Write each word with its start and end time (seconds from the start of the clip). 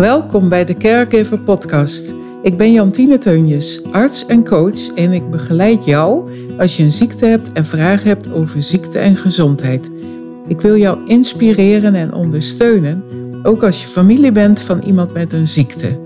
Welkom 0.00 0.48
bij 0.48 0.64
de 0.64 0.76
Caregiver 0.76 1.38
Podcast. 1.38 2.14
Ik 2.42 2.56
ben 2.56 2.72
Jantine 2.72 3.18
Teunjes, 3.18 3.82
arts 3.92 4.26
en 4.26 4.44
coach 4.44 4.94
en 4.94 5.12
ik 5.12 5.30
begeleid 5.30 5.84
jou 5.84 6.30
als 6.58 6.76
je 6.76 6.82
een 6.82 6.92
ziekte 6.92 7.26
hebt 7.26 7.52
en 7.52 7.64
vragen 7.64 8.08
hebt 8.08 8.32
over 8.32 8.62
ziekte 8.62 8.98
en 8.98 9.16
gezondheid. 9.16 9.90
Ik 10.48 10.60
wil 10.60 10.76
jou 10.76 10.98
inspireren 11.06 11.94
en 11.94 12.12
ondersteunen, 12.12 13.04
ook 13.42 13.62
als 13.62 13.80
je 13.80 13.88
familie 13.88 14.32
bent 14.32 14.60
van 14.60 14.82
iemand 14.82 15.12
met 15.12 15.32
een 15.32 15.48
ziekte. 15.48 16.00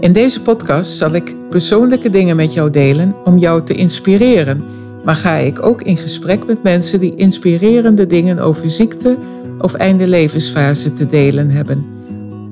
In 0.00 0.12
deze 0.12 0.42
podcast 0.42 0.96
zal 0.96 1.14
ik 1.14 1.34
persoonlijke 1.48 2.10
dingen 2.10 2.36
met 2.36 2.52
jou 2.52 2.70
delen 2.70 3.14
om 3.24 3.38
jou 3.38 3.62
te 3.62 3.74
inspireren, 3.74 4.64
maar 5.04 5.16
ga 5.16 5.34
ik 5.34 5.66
ook 5.66 5.82
in 5.82 5.96
gesprek 5.96 6.46
met 6.46 6.62
mensen 6.62 7.00
die 7.00 7.14
inspirerende 7.16 8.06
dingen 8.06 8.38
over 8.38 8.70
ziekte 8.70 9.16
of 9.58 9.74
einde 9.74 10.08
levensfase 10.08 10.92
te 10.92 11.06
delen 11.06 11.50
hebben. 11.50 11.99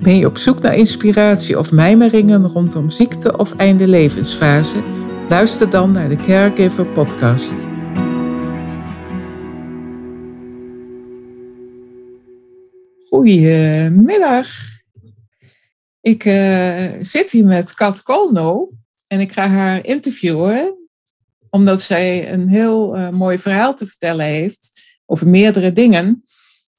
Ben 0.02 0.16
je 0.16 0.26
op 0.26 0.36
zoek 0.38 0.60
naar 0.60 0.76
inspiratie 0.76 1.58
of 1.58 1.72
mijmeringen 1.72 2.46
rondom 2.46 2.90
ziekte 2.90 3.36
of 3.38 3.56
einde 3.56 3.88
levensfase? 3.88 4.82
Luister 5.28 5.70
dan 5.70 5.90
naar 5.90 6.08
de 6.08 6.16
Caregiver 6.16 6.86
Podcast. 6.86 7.54
Goedemiddag. 13.08 14.48
Ik 16.00 16.24
uh, 16.24 16.90
zit 17.00 17.30
hier 17.30 17.44
met 17.44 17.74
Kat 17.74 18.02
Kolno 18.02 18.70
en 19.06 19.20
ik 19.20 19.32
ga 19.32 19.48
haar 19.48 19.84
interviewen 19.84 20.76
omdat 21.50 21.82
zij 21.82 22.32
een 22.32 22.48
heel 22.48 22.96
uh, 22.96 23.10
mooi 23.10 23.38
verhaal 23.38 23.74
te 23.74 23.86
vertellen 23.86 24.26
heeft 24.26 24.82
over 25.06 25.28
meerdere 25.28 25.72
dingen. 25.72 26.24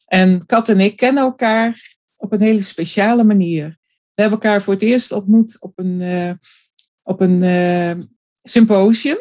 En 0.05 0.45
Kat 0.45 0.69
en 0.69 0.79
ik 0.79 0.95
kennen 0.95 1.23
elkaar 1.23 1.97
op 2.19 2.33
een 2.33 2.41
hele 2.41 2.61
speciale 2.61 3.23
manier. 3.23 3.77
We 4.13 4.21
hebben 4.21 4.39
elkaar 4.39 4.61
voor 4.61 4.73
het 4.73 4.83
eerst 4.83 5.11
ontmoet 5.11 5.61
op 5.61 5.71
een, 5.75 5.99
uh, 5.99 6.31
op 7.03 7.21
een 7.21 7.43
uh, 7.43 8.05
symposium 8.43 9.17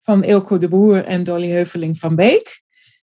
van 0.00 0.24
Ilko 0.24 0.58
de 0.58 0.68
Boer 0.68 1.04
en 1.04 1.24
Dolly 1.24 1.50
Heuveling 1.50 1.98
van 1.98 2.16
Beek. 2.16 2.62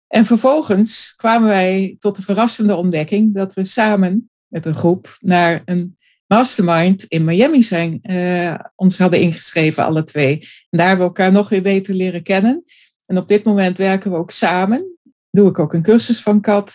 En 0.07 0.25
vervolgens 0.25 1.13
kwamen 1.15 1.47
wij 1.47 1.95
tot 1.99 2.15
de 2.15 2.21
verrassende 2.21 2.75
ontdekking 2.75 3.33
dat 3.33 3.53
we 3.53 3.65
samen 3.65 4.29
met 4.47 4.65
een 4.65 4.75
groep 4.75 5.17
naar 5.19 5.61
een 5.65 5.97
mastermind 6.27 7.03
in 7.03 7.25
Miami 7.25 7.63
zijn, 7.63 7.99
uh, 8.01 8.55
ons 8.75 8.97
hadden 8.97 9.19
ingeschreven, 9.19 9.85
alle 9.85 10.03
twee. 10.03 10.39
En 10.69 10.77
daar 10.77 10.87
hebben 10.87 11.07
we 11.07 11.13
elkaar 11.13 11.31
nog 11.31 11.49
weer 11.49 11.61
beter 11.61 11.93
leren 11.93 12.23
kennen. 12.23 12.63
En 13.05 13.17
op 13.17 13.27
dit 13.27 13.43
moment 13.43 13.77
werken 13.77 14.11
we 14.11 14.17
ook 14.17 14.31
samen. 14.31 14.97
Doe 15.31 15.49
ik 15.49 15.59
ook 15.59 15.73
een 15.73 15.81
cursus 15.81 16.21
van 16.21 16.41
Kat 16.41 16.73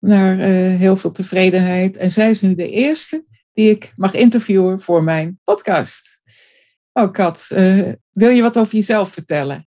naar 0.00 0.38
uh, 0.38 0.78
heel 0.78 0.96
veel 0.96 1.10
tevredenheid. 1.10 1.96
En 1.96 2.10
zij 2.10 2.30
is 2.30 2.40
nu 2.40 2.54
de 2.54 2.70
eerste 2.70 3.24
die 3.52 3.70
ik 3.70 3.92
mag 3.96 4.14
interviewen 4.14 4.80
voor 4.80 5.04
mijn 5.04 5.40
podcast. 5.44 6.22
Oh, 6.92 7.12
Kat, 7.12 7.48
uh, 7.52 7.92
wil 8.10 8.28
je 8.28 8.42
wat 8.42 8.58
over 8.58 8.74
jezelf 8.74 9.12
vertellen? 9.12 9.68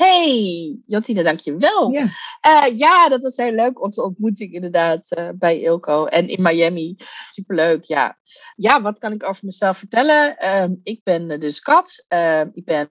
Hey, 0.00 0.78
Jantine, 0.86 1.22
dankjewel. 1.22 1.90
Ja. 1.90 2.02
Uh, 2.46 2.78
ja, 2.78 3.08
dat 3.08 3.22
was 3.22 3.36
heel 3.36 3.52
leuk, 3.52 3.82
onze 3.82 4.02
ontmoeting 4.02 4.52
inderdaad 4.52 5.18
uh, 5.18 5.30
bij 5.34 5.60
Ilko 5.60 6.04
en 6.04 6.28
in 6.28 6.42
Miami. 6.42 6.96
Superleuk, 7.30 7.84
ja. 7.84 8.18
Ja, 8.54 8.82
wat 8.82 8.98
kan 8.98 9.12
ik 9.12 9.28
over 9.28 9.44
mezelf 9.44 9.78
vertellen? 9.78 10.36
Uh, 10.44 10.76
ik 10.82 11.00
ben 11.02 11.40
dus 11.40 11.60
Kat. 11.60 12.06
ik 12.52 12.64
ben 12.64 12.88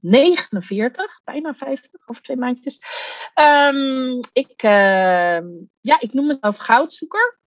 49, 0.00 1.20
bijna 1.24 1.54
50, 1.54 2.00
over 2.06 2.22
twee 2.22 2.36
maandjes. 2.36 2.80
Um, 3.74 4.18
ik, 4.32 4.52
ehm, 4.56 5.46
ja, 5.80 6.00
ik 6.00 6.12
noem 6.12 6.26
mezelf 6.26 6.56
goudzoeker. 6.56 7.38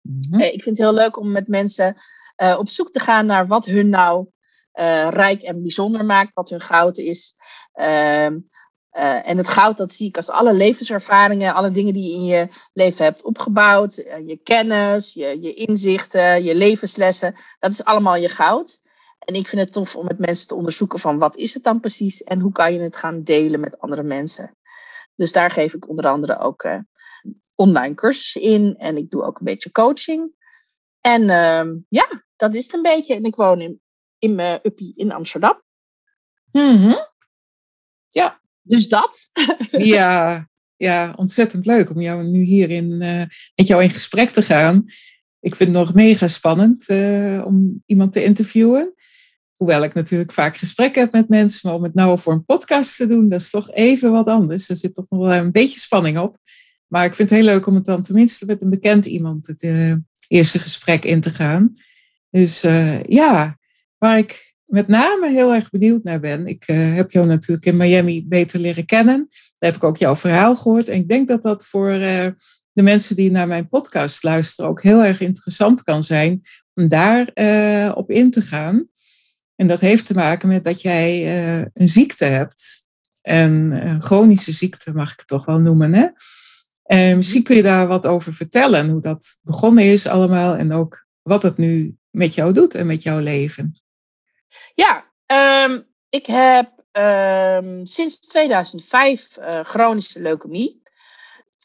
Mm 0.00 0.20
-hmm. 0.30 0.40
ik 0.40 0.62
vind 0.62 0.76
het 0.78 0.86
heel 0.86 0.94
leuk 0.94 1.18
om 1.18 1.30
met 1.30 1.48
mensen 1.48 1.96
op 2.58 2.68
zoek 2.68 2.90
te 2.90 3.00
gaan 3.00 3.26
naar 3.26 3.46
wat 3.46 3.64
hun 3.64 3.88
nou 3.88 4.26
uh, 4.78 5.08
rijk 5.10 5.42
en 5.42 5.62
bijzonder 5.62 6.04
maakt, 6.04 6.34
wat 6.34 6.48
hun 6.48 6.60
goud 6.60 6.96
is. 6.96 7.34
Uh, 7.74 8.30
uh, 8.96 9.28
en 9.28 9.36
het 9.36 9.48
goud, 9.48 9.76
dat 9.76 9.92
zie 9.92 10.08
ik 10.08 10.16
als 10.16 10.28
alle 10.28 10.54
levenservaringen, 10.54 11.54
alle 11.54 11.70
dingen 11.70 11.92
die 11.92 12.10
je 12.10 12.14
in 12.14 12.24
je 12.24 12.48
leven 12.72 13.04
hebt 13.04 13.24
opgebouwd, 13.24 13.96
eh, 13.96 14.26
je 14.26 14.36
kennis, 14.36 15.12
je, 15.12 15.40
je 15.40 15.54
inzichten, 15.54 16.44
je 16.44 16.54
levenslessen, 16.54 17.34
dat 17.58 17.70
is 17.70 17.84
allemaal 17.84 18.16
je 18.16 18.28
goud. 18.28 18.80
En 19.18 19.34
ik 19.34 19.48
vind 19.48 19.62
het 19.62 19.72
tof 19.72 19.96
om 19.96 20.06
met 20.06 20.18
mensen 20.18 20.46
te 20.46 20.54
onderzoeken 20.54 20.98
van 20.98 21.18
wat 21.18 21.36
is 21.36 21.54
het 21.54 21.62
dan 21.62 21.80
precies 21.80 22.22
en 22.22 22.40
hoe 22.40 22.52
kan 22.52 22.74
je 22.74 22.80
het 22.80 22.96
gaan 22.96 23.22
delen 23.22 23.60
met 23.60 23.78
andere 23.78 24.02
mensen. 24.02 24.56
Dus 25.14 25.32
daar 25.32 25.50
geef 25.50 25.74
ik 25.74 25.88
onder 25.88 26.06
andere 26.06 26.38
ook 26.38 26.68
online 27.54 27.94
cursussen 27.94 28.40
in 28.40 28.74
en 28.78 28.96
ik 28.96 29.10
doe 29.10 29.22
ook 29.22 29.38
een 29.38 29.44
beetje 29.44 29.70
coaching. 29.70 30.34
En 31.00 31.22
uh, 31.22 31.82
ja, 31.88 32.06
dat 32.36 32.54
is 32.54 32.64
het 32.64 32.74
een 32.74 32.82
beetje. 32.82 33.14
En 33.14 33.24
ik 33.24 33.34
woon 33.34 33.60
in, 33.60 33.80
in 34.18 34.34
mijn 34.34 34.60
uppie 34.62 34.92
in 34.96 35.12
Amsterdam. 35.12 35.62
Mm 36.52 36.76
-hmm. 36.76 37.14
Ja. 38.08 38.40
Dus 38.66 38.88
dat. 38.88 39.30
ja, 39.70 40.48
ja, 40.76 41.14
ontzettend 41.16 41.66
leuk 41.66 41.90
om 41.90 42.00
jou 42.00 42.24
nu 42.24 42.42
hier 42.42 42.70
in, 42.70 42.90
uh, 43.02 43.22
met 43.54 43.66
jou 43.66 43.82
in 43.82 43.90
gesprek 43.90 44.30
te 44.30 44.42
gaan. 44.42 44.84
Ik 45.40 45.54
vind 45.54 45.74
het 45.74 45.78
nog 45.78 45.94
mega 45.94 46.28
spannend 46.28 46.88
uh, 46.88 47.42
om 47.46 47.82
iemand 47.86 48.12
te 48.12 48.24
interviewen. 48.24 48.94
Hoewel 49.52 49.84
ik 49.84 49.94
natuurlijk 49.94 50.32
vaak 50.32 50.56
gesprekken 50.56 51.02
heb 51.02 51.12
met 51.12 51.28
mensen, 51.28 51.60
maar 51.62 51.74
om 51.76 51.82
het 51.82 51.94
nou 51.94 52.18
voor 52.18 52.32
een 52.32 52.44
podcast 52.44 52.96
te 52.96 53.06
doen, 53.06 53.28
dat 53.28 53.40
is 53.40 53.50
toch 53.50 53.72
even 53.72 54.12
wat 54.12 54.26
anders. 54.26 54.68
Er 54.68 54.76
zit 54.76 54.94
toch 54.94 55.10
nog 55.10 55.20
wel 55.20 55.32
een 55.32 55.52
beetje 55.52 55.78
spanning 55.78 56.18
op. 56.18 56.38
Maar 56.86 57.04
ik 57.04 57.14
vind 57.14 57.30
het 57.30 57.38
heel 57.38 57.48
leuk 57.48 57.66
om 57.66 57.74
het 57.74 57.84
dan 57.84 58.02
tenminste 58.02 58.46
met 58.46 58.62
een 58.62 58.70
bekend 58.70 59.06
iemand 59.06 59.46
het 59.46 59.62
uh, 59.62 59.94
eerste 60.28 60.58
gesprek 60.58 61.04
in 61.04 61.20
te 61.20 61.30
gaan. 61.30 61.74
Dus 62.30 62.60
ja, 63.08 63.58
waar 64.06 64.18
ik 64.18 64.54
met 64.64 64.88
name 64.88 65.30
heel 65.30 65.54
erg 65.54 65.70
benieuwd 65.70 66.04
naar 66.04 66.20
ben. 66.20 66.46
Ik 66.46 66.68
uh, 66.68 66.94
heb 66.94 67.10
jou 67.10 67.26
natuurlijk 67.26 67.66
in 67.66 67.76
Miami 67.76 68.26
beter 68.26 68.60
leren 68.60 68.86
kennen. 68.86 69.26
Daar 69.28 69.70
heb 69.70 69.76
ik 69.76 69.84
ook 69.84 69.96
jouw 69.96 70.16
verhaal 70.16 70.56
gehoord. 70.56 70.88
En 70.88 70.96
ik 70.96 71.08
denk 71.08 71.28
dat 71.28 71.42
dat 71.42 71.66
voor 71.66 71.90
uh, 71.90 72.26
de 72.72 72.82
mensen 72.82 73.16
die 73.16 73.30
naar 73.30 73.46
mijn 73.46 73.68
podcast 73.68 74.22
luisteren 74.22 74.70
ook 74.70 74.82
heel 74.82 75.04
erg 75.04 75.20
interessant 75.20 75.82
kan 75.82 76.02
zijn 76.02 76.42
om 76.74 76.88
daar 76.88 77.30
uh, 77.34 77.92
op 77.96 78.10
in 78.10 78.30
te 78.30 78.42
gaan. 78.42 78.88
En 79.56 79.68
dat 79.68 79.80
heeft 79.80 80.06
te 80.06 80.14
maken 80.14 80.48
met 80.48 80.64
dat 80.64 80.82
jij 80.82 81.26
een 81.74 81.88
ziekte 81.88 82.24
hebt. 82.24 82.84
En 83.22 83.52
een 83.86 84.02
chronische 84.02 84.52
ziekte 84.52 84.94
mag 84.94 85.12
ik 85.12 85.18
het 85.18 85.28
toch 85.28 85.44
wel 85.44 85.58
noemen. 85.58 85.94
Hè? 85.94 86.06
En 86.82 87.16
misschien 87.16 87.42
kun 87.42 87.56
je 87.56 87.62
daar 87.62 87.86
wat 87.86 88.06
over 88.06 88.34
vertellen. 88.34 88.90
Hoe 88.90 89.00
dat 89.00 89.38
begonnen 89.42 89.84
is 89.84 90.06
allemaal. 90.06 90.56
En 90.56 90.72
ook 90.72 91.06
wat 91.22 91.42
het 91.42 91.56
nu 91.56 91.96
met 92.10 92.34
jou 92.34 92.52
doet 92.52 92.74
en 92.74 92.86
met 92.86 93.02
jouw 93.02 93.18
leven. 93.18 93.85
Ja, 94.74 95.04
um, 95.64 95.86
ik 96.08 96.26
heb 96.26 96.70
um, 96.92 97.86
sinds 97.86 98.20
2005 98.20 99.36
uh, 99.38 99.60
chronische 99.60 100.20
leukemie. 100.20 100.82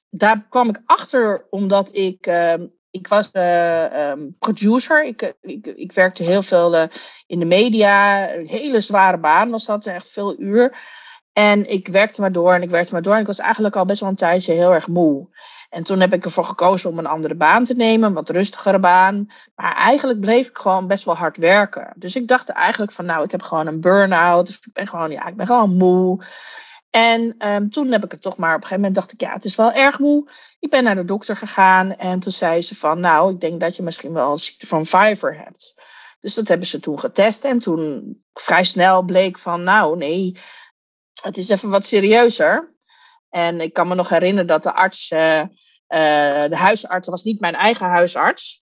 Daar 0.09 0.45
kwam 0.49 0.69
ik 0.69 0.81
achter 0.85 1.47
omdat 1.49 1.95
ik. 1.95 2.27
Um, 2.27 2.79
ik 2.91 3.07
was 3.07 3.29
uh, 3.33 4.13
producer. 4.39 5.05
Ik, 5.05 5.33
ik, 5.41 5.65
ik, 5.65 5.91
werkte 5.91 6.23
heel 6.23 6.43
veel 6.43 6.89
in 7.27 7.39
de 7.39 7.45
media. 7.45 8.29
Een 8.33 8.47
hele 8.47 8.79
zware 8.79 9.17
baan 9.17 9.49
was 9.49 9.65
dat, 9.65 9.85
echt 9.85 10.11
veel 10.11 10.39
uur. 10.39 10.77
En 11.33 11.69
ik 11.69 11.87
werkte 11.87 12.21
maar 12.21 12.31
door 12.31 12.53
en 12.53 12.61
ik 12.61 12.69
werkte 12.69 12.93
maar 12.93 13.01
door. 13.01 13.13
En 13.13 13.19
ik 13.19 13.27
was 13.27 13.39
eigenlijk 13.39 13.75
al 13.75 13.85
best 13.85 13.99
wel 13.99 14.09
een 14.09 14.15
tijdje 14.15 14.53
heel 14.53 14.73
erg 14.73 14.87
moe. 14.87 15.27
En 15.69 15.83
toen 15.83 15.99
heb 15.99 16.13
ik 16.13 16.25
ervoor 16.25 16.45
gekozen 16.45 16.89
om 16.89 16.99
een 16.99 17.05
andere 17.05 17.35
baan 17.35 17.63
te 17.63 17.73
nemen, 17.73 18.07
een 18.07 18.13
wat 18.13 18.29
rustigere 18.29 18.79
baan. 18.79 19.27
Maar 19.55 19.75
eigenlijk 19.75 20.19
bleef 20.19 20.47
ik 20.47 20.57
gewoon 20.57 20.87
best 20.87 21.03
wel 21.03 21.15
hard 21.15 21.37
werken. 21.37 21.93
Dus 21.95 22.15
ik 22.15 22.27
dacht 22.27 22.49
eigenlijk 22.49 22.91
van, 22.91 23.05
nou, 23.05 23.23
ik 23.23 23.31
heb 23.31 23.41
gewoon 23.41 23.67
een 23.67 23.81
burn-out. 23.81 24.49
Of 24.49 24.55
ik 24.55 24.73
ben 24.73 24.87
gewoon, 24.87 25.11
ja, 25.11 25.27
ik 25.27 25.35
ben 25.35 25.45
gewoon 25.45 25.77
moe. 25.77 26.25
En 26.89 27.35
um, 27.47 27.69
toen 27.69 27.91
heb 27.91 28.03
ik 28.03 28.11
het 28.11 28.21
toch 28.21 28.37
maar 28.37 28.55
op 28.55 28.61
een 28.61 28.67
gegeven 28.67 28.83
moment 28.83 28.95
dacht 28.95 29.13
ik, 29.13 29.21
ja, 29.21 29.33
het 29.33 29.45
is 29.45 29.55
wel 29.55 29.71
erg 29.71 29.99
moe. 29.99 30.31
Ik 30.59 30.69
ben 30.69 30.83
naar 30.83 30.95
de 30.95 31.05
dokter 31.05 31.37
gegaan 31.37 31.95
en 31.95 32.19
toen 32.19 32.31
zei 32.31 32.61
ze 32.61 32.75
van, 32.75 32.99
nou, 32.99 33.33
ik 33.33 33.39
denk 33.39 33.59
dat 33.59 33.75
je 33.75 33.83
misschien 33.83 34.13
wel 34.13 34.31
een 34.31 34.37
ziekte 34.37 34.67
van 34.67 34.85
Fiver 34.85 35.37
hebt. 35.37 35.73
Dus 36.19 36.33
dat 36.33 36.47
hebben 36.47 36.67
ze 36.67 36.79
toen 36.79 36.99
getest 36.99 37.43
en 37.43 37.59
toen 37.59 38.17
vrij 38.33 38.63
snel 38.63 39.01
bleek 39.03 39.37
van, 39.37 39.63
nou, 39.63 39.97
nee, 39.97 40.37
het 41.21 41.37
is 41.37 41.49
even 41.49 41.69
wat 41.69 41.85
serieuzer. 41.85 42.75
En 43.29 43.61
ik 43.61 43.73
kan 43.73 43.87
me 43.87 43.95
nog 43.95 44.09
herinneren 44.09 44.47
dat 44.47 44.63
de 44.63 44.73
arts, 44.73 45.11
uh, 45.11 45.39
uh, 45.39 45.47
de 46.43 46.55
huisarts, 46.55 47.07
was 47.07 47.23
niet 47.23 47.39
mijn 47.39 47.55
eigen 47.55 47.85
huisarts, 47.85 48.63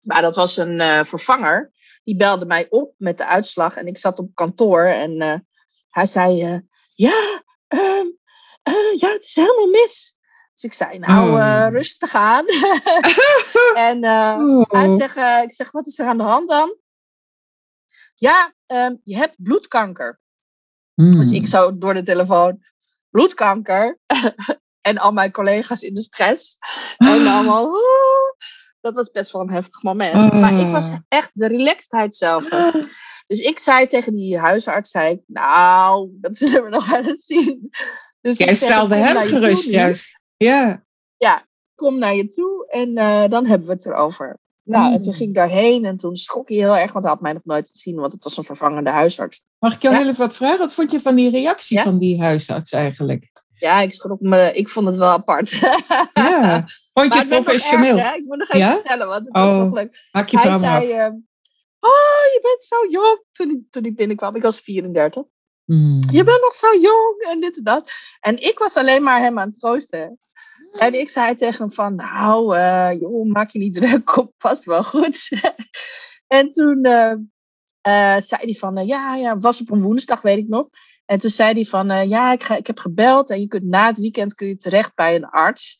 maar 0.00 0.22
dat 0.22 0.36
was 0.36 0.56
een 0.56 0.80
uh, 0.80 1.04
vervanger. 1.04 1.72
Die 2.04 2.16
belde 2.16 2.46
mij 2.46 2.66
op 2.68 2.94
met 2.96 3.16
de 3.16 3.26
uitslag 3.26 3.76
en 3.76 3.86
ik 3.86 3.98
zat 3.98 4.18
op 4.18 4.34
kantoor 4.34 4.84
en 4.84 5.46
hij 5.90 6.06
zei: 6.06 6.62
Ja, 6.94 7.42
um, 7.68 8.18
ja, 8.96 9.08
het 9.08 9.24
is 9.24 9.34
helemaal 9.34 9.66
mis. 9.66 10.18
Dus 10.54 10.62
ik 10.62 10.72
zei: 10.72 10.98
Nou, 10.98 11.30
oh. 11.30 11.66
rustig 11.70 12.14
aan. 12.14 12.46
en 13.88 14.04
oh. 14.04 14.70
hij 14.70 14.88
zegt: 14.88 15.44
Ik 15.44 15.52
zeg, 15.52 15.70
wat 15.70 15.86
is 15.86 15.98
er 15.98 16.06
aan 16.06 16.18
de 16.18 16.24
hand 16.24 16.48
dan? 16.48 16.76
Ja, 18.14 18.54
um, 18.66 19.00
je 19.04 19.16
hebt 19.16 19.42
bloedkanker. 19.42 20.19
Mm. 20.94 21.10
Dus 21.10 21.30
ik 21.30 21.46
zo 21.46 21.78
door 21.78 21.94
de 21.94 22.02
telefoon 22.02 22.64
bloedkanker. 23.10 23.98
en 24.88 24.98
al 24.98 25.12
mijn 25.12 25.32
collega's 25.32 25.80
in 25.80 25.94
de 25.94 26.02
stress. 26.02 26.58
En 26.98 27.26
allemaal, 27.26 27.72
dat 28.80 28.94
was 28.94 29.10
best 29.10 29.32
wel 29.32 29.42
een 29.42 29.50
heftig 29.50 29.82
moment. 29.82 30.32
Maar 30.32 30.52
ik 30.52 30.72
was 30.72 30.90
Oh. 30.90 30.96
echt 31.08 31.30
de 31.32 31.46
relaxedheid 31.46 32.14
zelf. 32.14 32.48
Dus 33.26 33.40
ik 33.40 33.58
zei 33.58 33.86
tegen 33.86 34.14
die 34.14 34.38
huisarts, 34.38 34.90
zei 34.90 35.14
ik, 35.14 35.20
nou, 35.26 36.08
dat 36.20 36.36
zullen 36.38 36.62
we 36.64 36.68
nog 36.68 36.94
aan 36.94 37.04
het 37.04 37.22
zien. 37.22 37.70
Dus 38.20 38.36
Jij 38.36 38.54
stelde 38.54 38.94
hem 38.94 39.24
gerust 39.24 39.70
juist. 39.70 40.20
Ja. 40.36 40.84
Kom 41.74 41.98
naar 41.98 42.14
je 42.14 42.28
toe 42.28 42.66
en 42.68 42.96
eh, 42.96 43.28
dan 43.28 43.46
hebben 43.46 43.66
we 43.68 43.72
het 43.72 43.86
erover. 43.86 44.38
Nou, 44.70 44.92
en 44.92 45.02
toen 45.02 45.10
Mm. 45.12 45.16
ging 45.16 45.28
ik 45.28 45.34
daarheen 45.34 45.84
en 45.84 45.96
toen 45.96 46.16
schrok 46.16 46.48
hij 46.48 46.56
heel 46.56 46.76
erg, 46.76 46.92
want 46.92 47.04
hij 47.04 47.12
had 47.14 47.22
mij 47.22 47.32
nog 47.32 47.44
nooit 47.44 47.68
gezien, 47.70 47.94
want 47.96 48.12
het 48.12 48.24
was 48.24 48.36
een 48.36 48.44
vervangende 48.44 48.90
huisarts. 48.90 49.42
Mag 49.58 49.74
ik 49.74 49.82
jou 49.82 49.94
Ja. 49.94 50.00
heel 50.00 50.10
even 50.10 50.24
wat 50.24 50.36
vragen? 50.36 50.58
Wat 50.58 50.72
vond 50.72 50.90
je 50.90 51.00
van 51.00 51.14
die 51.14 51.30
reactie 51.30 51.76
Ja? 51.76 51.82
van 51.84 51.98
die 51.98 52.20
huisarts 52.20 52.72
eigenlijk? 52.72 53.30
Ja, 53.54 53.80
ik 53.80 53.92
schrok 53.92 54.20
me, 54.20 54.52
ik 54.54 54.68
vond 54.68 54.86
het 54.86 54.96
wel 54.96 55.08
apart. 55.10 55.50
Ja. 56.14 56.64
Vond 56.94 57.12
je 57.12 57.18
het 57.18 57.28
professioneel? 57.28 57.96
Ik 57.98 58.24
moet 58.26 58.38
nog 58.38 58.48
even 58.48 58.58
Ja? 58.58 58.72
vertellen, 58.72 59.06
want 59.08 59.24
het 59.26 59.34
was 59.36 59.48
Oh, 59.48 59.56
nog 59.58 59.72
leuk. 59.72 60.08
Maak 60.12 60.28
je 60.28 60.38
Hij 60.38 60.58
zei, 60.58 60.90
eh, 60.92 61.06
oh, 61.80 62.22
je 62.32 62.38
bent 62.42 62.62
zo 62.62 62.76
jong. 62.88 63.24
Toen 63.32 63.50
ik, 63.50 63.58
toen 63.70 63.84
ik 63.84 63.96
binnenkwam, 63.96 64.36
ik 64.36 64.42
was 64.42 64.60
34. 64.60 65.22
Hmm. 65.64 66.00
Je 66.10 66.24
bent 66.24 66.40
nog 66.40 66.54
zo 66.54 66.66
jong 66.80 67.22
en 67.28 67.40
dit 67.40 67.56
en 67.56 67.64
dat. 67.64 67.90
En 68.20 68.42
ik 68.42 68.58
was 68.58 68.76
alleen 68.76 69.02
maar 69.02 69.20
hem 69.20 69.38
aan 69.38 69.48
het 69.48 69.60
troosten. 69.60 70.18
En 70.70 70.94
ik 70.94 71.08
zei 71.08 71.34
tegen 71.34 71.58
hem 71.58 71.72
van, 71.72 71.94
nou, 71.94 72.56
eh, 72.56 72.90
joh, 73.00 73.32
maak 73.32 73.50
je 73.50 73.58
niet 73.58 73.74
druk, 73.80 74.04
komt 74.04 74.32
vast 74.38 74.64
wel 74.64 74.82
goed. 74.82 75.28
en 76.26 76.50
toen 76.50 76.82
eh, 76.82 77.12
eh, 77.80 78.20
zei 78.20 78.42
hij 78.42 78.54
van, 78.54 78.86
ja, 78.86 79.14
ja, 79.14 79.36
was 79.36 79.60
op 79.60 79.70
een 79.70 79.82
woensdag, 79.82 80.20
weet 80.20 80.38
ik 80.38 80.48
nog. 80.48 80.68
En 81.06 81.18
toen 81.18 81.30
zei 81.30 81.52
hij 81.52 81.64
van, 81.64 82.08
ja, 82.08 82.32
ik, 82.32 82.42
ga, 82.42 82.56
ik 82.56 82.66
heb 82.66 82.78
gebeld 82.78 83.30
en 83.30 83.40
je 83.40 83.46
kunt 83.46 83.64
na 83.64 83.86
het 83.86 83.98
weekend 83.98 84.34
kun 84.34 84.46
je 84.46 84.56
terecht 84.56 84.94
bij 84.94 85.14
een 85.14 85.24
arts 85.24 85.78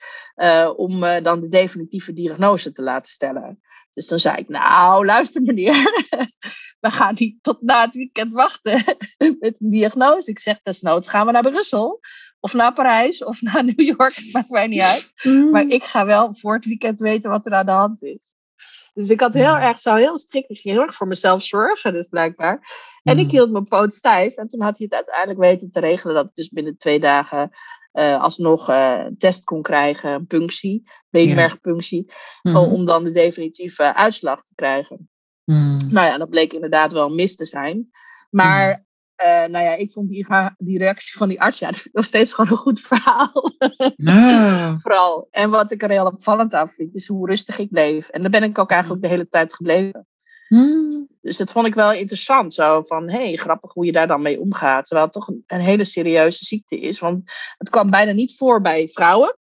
om 0.76 1.00
dan 1.00 1.40
de 1.40 1.48
definitieve 1.48 2.12
diagnose 2.12 2.72
te 2.72 2.82
laten 2.82 3.10
stellen. 3.10 3.60
Dus 3.92 4.06
dan 4.06 4.18
zei 4.18 4.36
ik, 4.36 4.48
nou, 4.48 5.04
luister 5.04 5.42
meneer, 5.42 6.06
we 6.80 6.90
gaan 6.90 7.14
niet 7.18 7.42
tot 7.42 7.62
na 7.62 7.84
het 7.84 7.94
weekend 7.94 8.32
wachten 8.32 8.84
met 9.40 9.60
een 9.60 9.70
diagnose. 9.70 10.30
Ik 10.30 10.38
zeg, 10.38 10.60
desnoods 10.62 11.08
gaan 11.08 11.26
we 11.26 11.32
naar 11.32 11.50
Brussel 11.50 12.00
of 12.40 12.52
naar 12.52 12.72
Parijs 12.72 13.24
of 13.24 13.40
naar 13.52 13.64
New 13.64 13.80
York, 13.80 14.22
maakt 14.32 14.50
mij 14.50 14.66
niet 14.66 14.80
uit. 14.80 15.12
Hmm. 15.14 15.50
Maar 15.50 15.66
ik 15.66 15.84
ga 15.84 16.06
wel 16.06 16.34
voor 16.34 16.54
het 16.54 16.64
weekend 16.64 17.00
weten 17.00 17.30
wat 17.30 17.46
er 17.46 17.52
aan 17.52 17.66
de 17.66 17.72
hand 17.72 18.02
is. 18.02 18.34
Dus 18.94 19.08
ik 19.08 19.20
had 19.20 19.34
heel 19.34 19.56
erg, 19.56 19.80
zo 19.80 19.94
heel 19.94 20.18
strikt, 20.18 20.50
ik 20.50 20.58
ging 20.58 20.74
heel 20.74 20.84
erg 20.84 20.94
voor 20.94 21.06
mezelf 21.06 21.42
zorgen, 21.42 21.92
dus 21.92 22.06
blijkbaar. 22.06 22.60
En 23.02 23.18
ik 23.18 23.24
Hmm. 23.24 23.30
hield 23.30 23.50
mijn 23.50 23.68
poot 23.68 23.94
stijf. 23.94 24.34
En 24.34 24.46
toen 24.46 24.60
had 24.62 24.78
hij 24.78 24.86
het 24.90 24.96
uiteindelijk 24.96 25.38
weten 25.38 25.70
te 25.70 25.80
regelen 25.80 26.14
dat 26.14 26.24
ik 26.24 26.34
dus 26.34 26.48
binnen 26.48 26.76
twee 26.76 27.00
dagen 27.00 27.50
eh, 27.92 28.22
alsnog 28.22 28.68
eh, 28.68 29.02
een 29.06 29.18
test 29.18 29.44
kon 29.44 29.62
krijgen, 29.62 30.10
een 30.10 30.26
punctie, 30.26 30.82
beenmergpunctie, 31.10 32.12
Mhm. 32.42 32.56
om 32.56 32.84
dan 32.84 33.04
de 33.04 33.10
definitieve 33.12 33.94
uitslag 33.94 34.44
te 34.44 34.52
krijgen. 34.54 35.09
Hmm. 35.50 35.76
Nou 35.88 36.06
ja, 36.06 36.18
dat 36.18 36.30
bleek 36.30 36.52
inderdaad 36.52 36.92
wel 36.92 37.08
mis 37.08 37.36
te 37.36 37.44
zijn. 37.44 37.90
Maar 38.30 38.84
eh, 39.14 39.28
nou 39.28 39.64
ja, 39.64 39.74
ik 39.74 39.92
vond 39.92 40.08
die, 40.08 40.26
die 40.56 40.78
reactie 40.78 41.16
van 41.16 41.28
die 41.28 41.40
arts, 41.40 41.58
ja, 41.58 41.70
nog 41.92 42.04
steeds 42.04 42.32
gewoon 42.32 42.50
een 42.50 42.56
goed 42.56 42.80
verhaal. 42.80 43.52
Nou, 43.96 44.78
Vooral. 44.82 45.28
En 45.30 45.50
wat 45.50 45.70
ik 45.70 45.82
er 45.82 45.90
heel 45.90 46.06
opvallend 46.06 46.54
aan 46.54 46.68
vind, 46.68 46.94
is 46.94 47.06
hoe 47.06 47.28
rustig 47.28 47.58
ik 47.58 47.70
bleef. 47.70 48.08
En 48.08 48.20
daar 48.20 48.30
ben 48.30 48.42
ik 48.42 48.58
ook 48.58 48.70
eigenlijk 48.70 49.02
de 49.02 49.08
hele 49.08 49.28
tijd 49.28 49.54
gebleven. 49.54 50.06
hmm. 50.48 51.08
Dus 51.20 51.36
dat 51.36 51.52
vond 51.52 51.66
ik 51.66 51.74
wel 51.74 51.92
interessant. 51.92 52.54
Zo 52.54 52.82
van, 52.82 53.08
hé, 53.08 53.22
hey, 53.22 53.36
grappig 53.36 53.72
hoe 53.72 53.84
je 53.84 53.92
daar 53.92 54.06
dan 54.06 54.22
mee 54.22 54.40
omgaat. 54.40 54.84
Terwijl 54.84 55.06
het 55.06 55.14
toch 55.14 55.28
een, 55.28 55.44
een 55.46 55.60
hele 55.60 55.84
serieuze 55.84 56.44
ziekte 56.44 56.80
is. 56.80 56.98
Want 56.98 57.32
het 57.58 57.70
kwam 57.70 57.90
bijna 57.90 58.12
niet 58.12 58.36
voor 58.36 58.60
bij 58.60 58.88
vrouwen. 58.88 59.36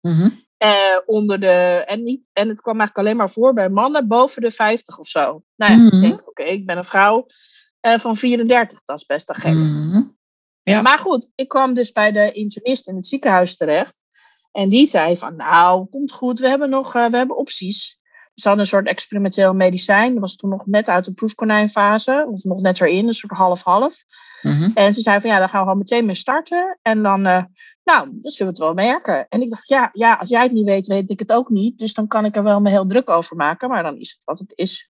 Mhm. 0.00 0.28
Eh, 0.62 0.98
onder 1.06 1.40
de, 1.40 1.84
en, 1.86 2.02
niet, 2.02 2.28
en 2.32 2.48
het 2.48 2.60
kwam 2.60 2.78
eigenlijk 2.78 3.06
alleen 3.06 3.18
maar 3.18 3.30
voor 3.30 3.52
bij 3.54 3.68
mannen 3.68 4.08
boven 4.08 4.42
de 4.42 4.50
50 4.50 4.98
of 4.98 5.08
zo. 5.08 5.42
Nou 5.56 5.72
ja, 5.72 5.78
Mhm. 5.78 5.94
ik 5.94 6.00
denk, 6.00 6.28
oké, 6.28 6.42
ik 6.42 6.66
ben 6.66 6.76
een 6.76 6.84
vrouw 6.84 7.26
eh, 7.80 7.98
van 7.98 8.16
34. 8.16 8.82
Dat 8.84 8.96
is 8.98 9.06
best 9.06 9.28
een 9.28 9.34
gek. 9.34 9.52
Hmm. 9.52 10.16
Ja. 10.62 10.82
Maar 10.82 10.98
goed, 10.98 11.32
ik 11.34 11.48
kwam 11.48 11.74
dus 11.74 11.92
bij 11.92 12.12
de 12.12 12.32
internist 12.32 12.88
in 12.88 12.96
het 12.96 13.06
ziekenhuis 13.06 13.56
terecht. 13.56 14.04
En 14.52 14.68
die 14.68 14.86
zei 14.86 15.16
van, 15.16 15.36
nou, 15.36 15.86
komt 15.86 16.12
goed, 16.12 16.38
we 16.38 16.48
hebben 16.48 16.70
nog 16.70 16.94
eh, 16.94 17.06
we 17.10 17.16
hebben 17.16 17.36
opties. 17.36 17.98
Ze 18.42 18.48
hadden 18.48 18.66
een 18.66 18.72
soort 18.72 18.86
experimenteel 18.86 19.54
medicijn. 19.54 20.12
Dat 20.12 20.20
was 20.20 20.36
toen 20.36 20.50
nog 20.50 20.66
net 20.66 20.88
uit 20.88 21.04
de 21.04 21.12
proefkonijnfase. 21.12 22.26
Of 22.30 22.44
nog 22.44 22.60
net 22.60 22.80
erin, 22.80 23.06
een 23.06 23.12
soort 23.12 23.32
half-half. 23.32 24.04
Mhm. 24.42 24.70
En 24.74 24.94
ze 24.94 25.00
zei 25.00 25.20
van, 25.20 25.30
ja, 25.30 25.38
daar 25.38 25.48
gaan 25.48 25.60
we 25.60 25.64
gewoon 25.64 25.78
meteen 25.78 26.06
mee 26.06 26.14
starten. 26.14 26.78
En 26.82 27.02
dan, 27.02 27.26
eh, 27.26 27.42
nou, 27.84 28.08
dan 28.12 28.30
zullen 28.30 28.52
we 28.52 28.58
het 28.58 28.74
wel 28.74 28.86
merken. 28.86 29.28
En 29.28 29.42
ik 29.42 29.50
dacht, 29.50 29.68
ja, 29.68 29.88
ja, 29.92 30.14
als 30.14 30.28
jij 30.28 30.42
het 30.42 30.52
niet 30.52 30.64
weet, 30.64 30.86
weet 30.86 31.10
ik 31.10 31.18
het 31.18 31.32
ook 31.32 31.48
niet. 31.48 31.78
Dus 31.78 31.94
dan 31.94 32.06
kan 32.06 32.24
ik 32.24 32.36
er 32.36 32.42
wel 32.42 32.60
me 32.60 32.70
heel 32.70 32.86
druk 32.86 33.10
over 33.10 33.36
maken. 33.36 33.68
Maar 33.68 33.82
dan 33.82 33.98
is 33.98 34.10
het 34.10 34.24
wat 34.24 34.38
het 34.38 34.52
is. 34.54 34.90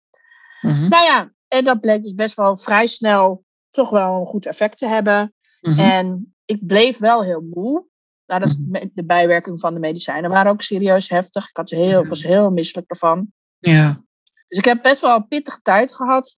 Mhm. 0.61 0.87
Nou 0.89 1.05
ja, 1.05 1.31
en 1.47 1.63
dat 1.63 1.81
bleek 1.81 2.03
dus 2.03 2.15
best 2.15 2.35
wel 2.35 2.55
vrij 2.55 2.87
snel 2.87 3.43
toch 3.69 3.89
wel 3.89 4.19
een 4.19 4.25
goed 4.25 4.45
effect 4.45 4.77
te 4.77 4.87
hebben. 4.87 5.33
Mhm. 5.61 5.79
En 5.79 6.35
ik 6.45 6.65
bleef 6.65 6.97
wel 6.97 7.23
heel 7.23 7.41
moe. 7.53 7.85
Nou, 8.27 8.41
dat, 8.41 8.57
Mhm. 8.57 8.85
de 8.93 9.05
bijwerkingen 9.05 9.59
van 9.59 9.73
de 9.73 9.79
medicijnen 9.79 10.29
waren 10.29 10.51
ook 10.51 10.61
serieus 10.61 11.09
heftig. 11.09 11.49
Ik 11.49 11.57
had 11.57 11.69
heel, 11.69 12.01
Ja. 12.03 12.07
was 12.07 12.23
heel 12.23 12.51
misselijk 12.51 12.89
ervan. 12.89 13.31
Ja. 13.59 14.01
Dus 14.47 14.57
ik 14.57 14.65
heb 14.65 14.81
best 14.81 15.01
wel 15.01 15.15
een 15.15 15.27
pittige 15.27 15.59
tijd 15.61 15.95
gehad. 15.95 16.37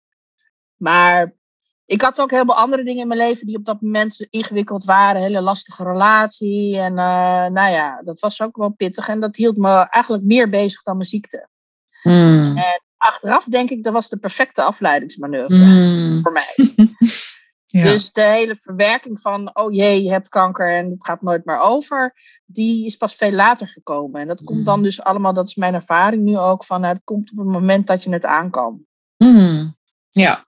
Maar 0.78 1.34
ik 1.86 2.02
had 2.02 2.22
ook 2.22 2.32
heel 2.32 2.46
veel 2.46 2.56
andere 2.56 2.84
dingen 2.84 3.02
in 3.02 3.08
mijn 3.08 3.20
leven 3.20 3.46
die 3.46 3.58
op 3.58 3.66
dat 3.66 3.82
moment 3.82 4.28
ingewikkeld 4.30 4.84
waren. 4.84 5.22
Hele 5.22 5.42
lastige 5.42 5.84
relatie. 5.84 6.78
En 6.78 6.98
eh, 6.98 7.46
nou 7.46 7.72
ja, 7.72 8.02
dat 8.04 8.20
was 8.20 8.42
ook 8.42 8.58
wel 8.58 8.70
pittig. 8.70 9.08
En 9.08 9.20
dat 9.20 9.36
hield 9.36 9.58
me 9.58 9.70
eigenlijk 9.90 10.24
meer 10.24 10.50
bezig 10.50 10.82
dan 10.84 10.98
mijn 10.98 11.10
ziekte. 11.10 11.48
Hmm. 12.02 12.56
Achteraf 12.98 13.44
denk 13.44 13.70
ik, 13.70 13.84
dat 13.84 13.94
was 13.94 14.10
de 14.10 14.18
perfecte 14.18 14.64
afleidingsmanoeuvre 14.64 15.64
Hmm. 15.64 16.22
voor 16.22 16.32
mij. 16.32 16.54
Ja. 17.72 17.84
Dus 17.84 18.12
de 18.12 18.22
hele 18.22 18.56
verwerking 18.56 19.22
van, 19.22 19.56
oh 19.56 19.74
jee, 19.74 20.04
je 20.04 20.12
hebt 20.12 20.30
kanker 20.30 20.76
en 20.78 20.90
het 20.90 21.06
gaat 21.06 21.22
nooit 21.22 21.46
meer 21.46 21.60
over, 21.60 22.14
die 22.46 22.86
is 22.86 22.96
pas 22.96 23.16
veel 23.16 23.32
later 23.32 23.68
gekomen. 23.68 24.22
En 24.22 24.28
dat 24.28 24.44
komt 24.44 24.66
dan 24.66 24.78
Mm. 24.78 24.84
dus 24.84 25.02
allemaal, 25.04 25.34
dat 25.34 25.48
is 25.48 25.56
mijn 25.56 25.74
ervaring 25.74 26.24
nu 26.24 26.38
ook, 26.38 26.64
van 26.66 26.84
het 26.84 27.02
komt 27.04 27.32
op 27.32 27.38
het 27.38 27.48
moment 27.48 27.88
dat 27.88 28.04
je 28.04 28.10
het 28.10 28.26
aan 28.26 28.50
kan. 28.50 28.82
Hmm. 29.18 29.78
ja. 30.10 30.46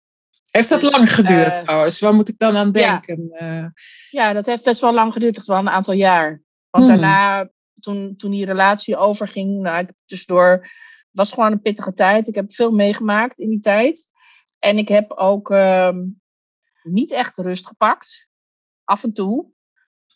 Heeft 0.51 0.69
dat 0.69 0.81
Dus, 0.81 0.93
lang 0.93 1.15
geduurd 1.15 1.53
eh, 1.53 1.63
trouwens? 1.63 2.01
Waar 2.01 2.15
moet 2.15 2.29
ik 2.29 2.39
dan 2.39 2.57
aan 2.57 2.71
ja. 2.73 3.03
denken? 3.07 3.31
Eh, 3.31 3.65
Ja, 4.11 4.33
dat 4.33 4.47
heeft 4.47 4.65
best 4.65 4.81
wel 4.81 4.95
lang 4.95 5.13
geduurd, 5.13 5.37
echt 5.37 5.47
wel 5.47 5.59
een 5.59 5.69
aantal 5.69 5.95
jaar. 5.95 6.43
Want 6.71 6.89
Hmm. 6.89 6.95
daarna, 6.97 7.49
toen, 7.81 8.15
toen 8.17 8.31
die 8.31 8.45
relatie 8.47 8.97
overging, 8.97 9.61
nou, 9.61 9.79
ik 9.79 9.91
tussendoor, 10.07 10.51
het 10.51 11.11
was 11.11 11.33
gewoon 11.33 11.53
een 11.53 11.61
pittige 11.63 11.93
tijd. 11.93 12.29
Ik 12.29 12.35
heb 12.35 12.53
veel 12.53 12.71
meegemaakt 12.71 13.39
in 13.39 13.49
die 13.51 13.61
tijd. 13.61 14.09
En 14.59 14.79
ik 14.79 14.89
heb 14.89 15.13
ook 15.13 15.51
ehm, 15.51 15.99
niet 16.87 17.11
echt 17.11 17.37
rust 17.37 17.67
gepakt, 17.67 18.29
af 18.85 19.03
en 19.05 19.13
toe. 19.13 19.47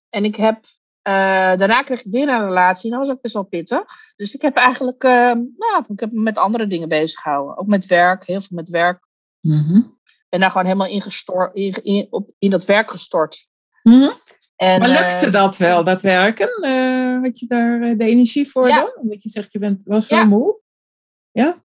En 0.08 0.24
ik 0.24 0.36
heb, 0.36 0.64
eh, 1.02 1.12
daarna 1.56 1.82
kreeg 1.82 2.04
ik 2.04 2.12
weer 2.12 2.28
een 2.28 2.44
relatie 2.44 2.90
en 2.90 2.98
dat 2.98 3.06
was 3.06 3.16
ook 3.16 3.22
best 3.22 3.34
wel 3.34 3.42
pittig. 3.42 3.84
Dus 4.16 4.34
ik 4.34 4.42
heb 4.42 4.56
eigenlijk, 4.56 5.02
ehm, 5.04 5.38
nou, 5.56 5.84
ik 5.88 6.00
heb 6.00 6.12
me 6.12 6.20
met 6.20 6.38
andere 6.38 6.66
dingen 6.66 6.88
bezig 6.88 7.20
gehouden. 7.20 7.58
Ook 7.58 7.66
met 7.66 7.86
werk, 7.86 8.26
heel 8.26 8.40
veel 8.40 8.56
met 8.56 8.68
werk. 8.68 9.06
mhm. 9.40 9.80
ben 10.28 10.40
daar 10.40 10.50
gewoon 10.50 10.66
helemaal 10.66 10.86
in, 10.88 11.00
gestor- 11.00 11.50
in, 11.54 11.82
in, 11.82 12.06
op, 12.10 12.30
in 12.38 12.50
dat 12.50 12.64
werk 12.64 12.90
gestort. 12.90 13.48
Mhm. 13.82 14.10
En, 14.56 14.80
Maar 14.80 14.88
lukte 14.88 15.26
eh, 15.26 15.32
dat 15.32 15.56
wel, 15.56 15.84
dat 15.84 16.02
werken? 16.02 16.48
Eh, 16.62 17.22
had 17.22 17.38
je 17.38 17.46
daar 17.46 17.80
de 17.96 18.04
energie 18.04 18.50
voor 18.50 18.68
Ja. 18.68 18.76
dan? 18.80 18.96
Omdat 18.96 19.22
je 19.22 19.28
zegt, 19.28 19.52
je 19.52 19.58
bent, 19.58 19.80
was 19.84 20.08
wel 20.08 20.18
Ja. 20.18 20.24
moe? 20.24 20.60
Ja? 21.30 21.64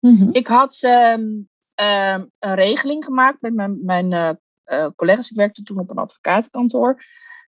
Mhm. 0.00 0.28
Ik 0.32 0.46
had 0.46 0.78
ehm, 0.80 1.24
ehm, 1.76 2.24
een 2.38 2.54
regeling 2.54 3.04
gemaakt 3.04 3.40
met 3.40 3.54
mijn, 3.54 3.84
mijn 3.84 4.12
eh, 4.12 4.30
eh, 4.64 4.86
collega's. 4.96 5.30
Ik 5.30 5.36
werkte 5.36 5.62
toen 5.62 5.78
op 5.78 5.90
een 5.90 5.96
advocatenkantoor. 5.96 7.02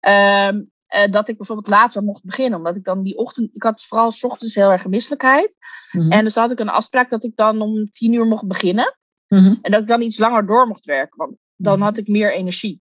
Ehm, 0.00 0.62
eh, 0.86 1.10
dat 1.10 1.28
ik 1.28 1.36
bijvoorbeeld 1.36 1.68
later 1.68 2.02
mocht 2.02 2.24
beginnen. 2.24 2.58
Omdat 2.58 2.76
ik 2.76 2.84
dan 2.84 3.02
die 3.02 3.16
ochtend... 3.16 3.50
Ik 3.54 3.62
had 3.62 3.84
vooral 3.84 4.10
s 4.10 4.24
ochtends 4.24 4.54
heel 4.54 4.70
erg 4.70 4.86
misselijkheid. 4.86 5.56
Mhm. 5.92 6.10
En 6.10 6.24
dus 6.24 6.34
had 6.34 6.50
ik 6.50 6.60
een 6.60 6.68
afspraak 6.68 7.10
dat 7.10 7.24
ik 7.24 7.36
dan 7.36 7.60
om 7.60 7.90
tien 7.90 8.12
uur 8.12 8.26
mocht 8.26 8.46
beginnen. 8.46 8.96
Mhm. 9.28 9.54
En 9.62 9.70
dat 9.70 9.80
ik 9.80 9.86
dan 9.88 10.02
iets 10.02 10.18
langer 10.18 10.46
door 10.46 10.66
mocht 10.66 10.84
werken. 10.84 11.18
Want 11.18 11.36
dan 11.56 11.74
Mhm. 11.78 11.82
had 11.82 11.96
ik 11.96 12.08
meer 12.08 12.32
energie. 12.34 12.80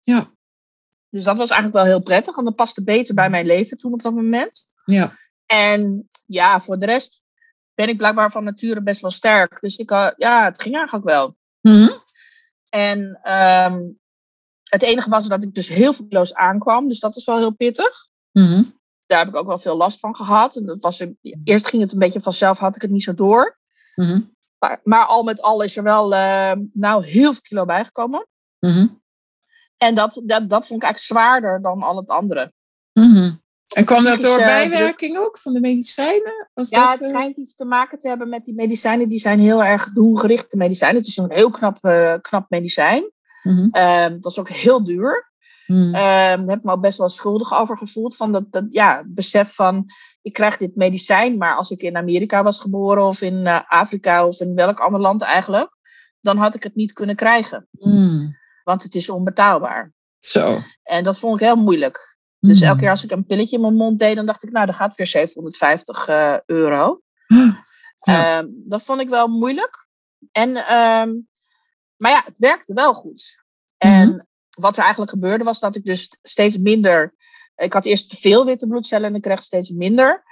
Ja, 0.00 0.30
Dus 1.08 1.24
dat 1.24 1.36
was 1.36 1.50
eigenlijk 1.50 1.84
wel 1.84 1.94
heel 1.94 2.02
prettig. 2.02 2.34
Want 2.34 2.46
dat 2.46 2.56
paste 2.56 2.84
beter 2.84 3.14
bij 3.14 3.30
mijn 3.30 3.46
leven 3.46 3.76
toen 3.76 3.92
op 3.92 4.02
dat 4.02 4.14
moment. 4.14 4.68
ja. 4.84 5.16
En 5.46 6.08
ja, 6.26 6.60
voor 6.60 6.78
de 6.78 6.86
rest 6.86 7.21
ben 7.82 7.90
ik 7.90 7.96
blijkbaar 7.96 8.30
van 8.30 8.44
nature 8.44 8.82
best 8.82 9.00
wel 9.00 9.10
sterk. 9.10 9.60
Dus 9.60 9.76
ik, 9.76 9.90
had- 9.90 10.14
ja, 10.16 10.44
het 10.44 10.62
ging 10.62 10.74
eigenlijk 10.74 11.04
wel. 11.04 11.36
Mhm. 11.60 11.88
En 12.68 13.18
ehm, 13.22 13.80
het 14.64 14.82
enige 14.82 15.10
was 15.10 15.28
dat 15.28 15.42
ik 15.44 15.54
dus 15.54 15.68
heel 15.68 15.92
veel 15.92 16.06
kilo's 16.06 16.34
aankwam. 16.34 16.88
Dus 16.88 17.00
dat 17.00 17.16
is 17.16 17.24
wel 17.24 17.38
heel 17.38 17.54
pittig. 17.54 18.08
Mhm. 18.32 18.62
Daar 19.06 19.18
heb 19.18 19.28
ik 19.28 19.36
ook 19.36 19.46
wel 19.46 19.58
veel 19.58 19.76
last 19.76 19.98
van 19.98 20.16
gehad. 20.16 20.56
En 20.56 20.66
dat 20.66 20.80
was, 20.80 21.04
eerst 21.44 21.68
ging 21.68 21.82
het 21.82 21.92
een 21.92 21.98
beetje 21.98 22.20
vanzelf, 22.20 22.58
had 22.58 22.76
ik 22.76 22.82
het 22.82 22.90
niet 22.90 23.02
zo 23.02 23.14
door. 23.14 23.58
Mhm. 23.94 24.20
Maar, 24.58 24.80
maar 24.84 25.04
al 25.04 25.22
met 25.22 25.42
al 25.42 25.62
is 25.62 25.76
er 25.76 25.82
wel 25.82 26.14
ehm, 26.14 26.60
nou, 26.72 27.04
heel 27.04 27.32
veel 27.32 27.42
kilo 27.42 27.64
bijgekomen. 27.64 28.26
En 29.76 29.94
dat, 29.94 30.20
dat, 30.24 30.50
dat 30.50 30.66
vond 30.66 30.82
ik 30.82 30.88
eigenlijk 30.88 30.98
zwaarder 30.98 31.62
dan 31.62 31.82
al 31.82 31.96
het 31.96 32.08
andere. 32.08 32.52
Mhm. 33.72 33.78
En 33.78 33.84
kwam 33.84 34.04
dat 34.04 34.20
door 34.20 34.38
bijwerking 34.38 35.18
ook 35.18 35.38
van 35.38 35.52
de 35.52 35.60
medicijnen? 35.60 36.48
Was 36.54 36.68
ja, 36.68 36.90
het 36.90 37.02
schijnt 37.02 37.36
iets 37.36 37.54
te 37.54 37.64
maken 37.64 37.98
te 37.98 38.08
hebben 38.08 38.28
met 38.28 38.44
die 38.44 38.54
medicijnen. 38.54 39.08
Die 39.08 39.18
zijn 39.18 39.40
heel 39.40 39.64
erg 39.64 39.92
doelgerichte 39.92 40.56
medicijnen. 40.56 40.96
Het 40.96 41.06
is 41.06 41.16
een 41.16 41.32
heel 41.32 41.50
knap, 41.50 41.78
knap 42.20 42.46
medicijn. 42.48 43.10
Mm 43.42 43.70
dat 44.20 44.32
is 44.32 44.38
ook 44.38 44.48
heel 44.48 44.84
duur. 44.84 45.30
Mm. 45.66 45.92
daar 45.92 46.38
heb 46.38 46.58
ik 46.58 46.64
me 46.64 46.72
ook 46.72 46.80
best 46.80 46.98
wel 46.98 47.08
schuldig 47.08 47.52
over 47.52 47.78
gevoeld. 47.78 48.16
Van 48.16 48.32
dat, 48.32 48.52
dat 48.52 48.64
ja, 48.68 49.04
besef 49.06 49.54
van, 49.54 49.84
ik 50.22 50.32
krijg 50.32 50.56
dit 50.56 50.76
medicijn, 50.76 51.36
maar 51.36 51.56
als 51.56 51.70
ik 51.70 51.82
in 51.82 51.96
Amerika 51.96 52.42
was 52.42 52.60
geboren 52.60 53.06
of 53.06 53.20
in 53.20 53.46
Afrika 53.66 54.26
of 54.26 54.40
in 54.40 54.54
welk 54.54 54.80
ander 54.80 55.00
land 55.00 55.22
eigenlijk, 55.22 55.76
dan 56.20 56.36
had 56.36 56.54
ik 56.54 56.62
het 56.62 56.74
niet 56.74 56.92
kunnen 56.92 57.16
krijgen. 57.16 57.68
Mm. 57.70 58.36
Want 58.64 58.82
het 58.82 58.94
is 58.94 59.10
onbetaalbaar. 59.10 59.92
Zo. 60.18 60.58
En 60.82 61.04
dat 61.04 61.18
vond 61.18 61.40
ik 61.40 61.46
heel 61.46 61.56
moeilijk. 61.56 62.11
Dus 62.48 62.60
elke 62.60 62.80
keer 62.80 62.90
als 62.90 63.04
ik 63.04 63.10
een 63.10 63.26
pilletje 63.26 63.56
in 63.56 63.62
mijn 63.62 63.74
mond 63.74 63.98
deed, 63.98 64.16
dan 64.16 64.26
dacht 64.26 64.42
ik, 64.42 64.50
nou, 64.50 64.66
dat 64.66 64.74
gaat 64.74 64.94
weer 64.94 65.06
750 65.06 66.08
uh, 66.08 66.32
eh, 66.32 66.40
euro. 66.46 67.02
Ja. 68.04 68.38
Um, 68.38 68.62
dat 68.66 68.82
vond 68.82 69.00
ik 69.00 69.08
wel 69.08 69.28
moeilijk. 69.28 69.86
En, 70.32 70.48
um, 70.48 71.28
maar 71.96 72.10
ja, 72.10 72.22
het 72.24 72.38
werkte 72.38 72.74
wel 72.74 72.94
goed. 72.94 73.42
En 73.78 74.08
mm 74.08 74.12
-hmm. 74.12 74.26
wat 74.50 74.76
er 74.76 74.82
eigenlijk 74.82 75.10
gebeurde 75.10 75.44
was 75.44 75.60
dat 75.60 75.76
ik 75.76 75.84
dus 75.84 76.18
steeds 76.22 76.58
minder. 76.58 77.14
Ik 77.56 77.72
had 77.72 77.86
eerst 77.86 78.10
te 78.10 78.16
veel 78.16 78.44
witte 78.44 78.66
bloedcellen 78.66 79.08
en 79.08 79.14
ik 79.14 79.22
kreeg 79.22 79.42
steeds 79.42 79.70
minder. 79.70 80.22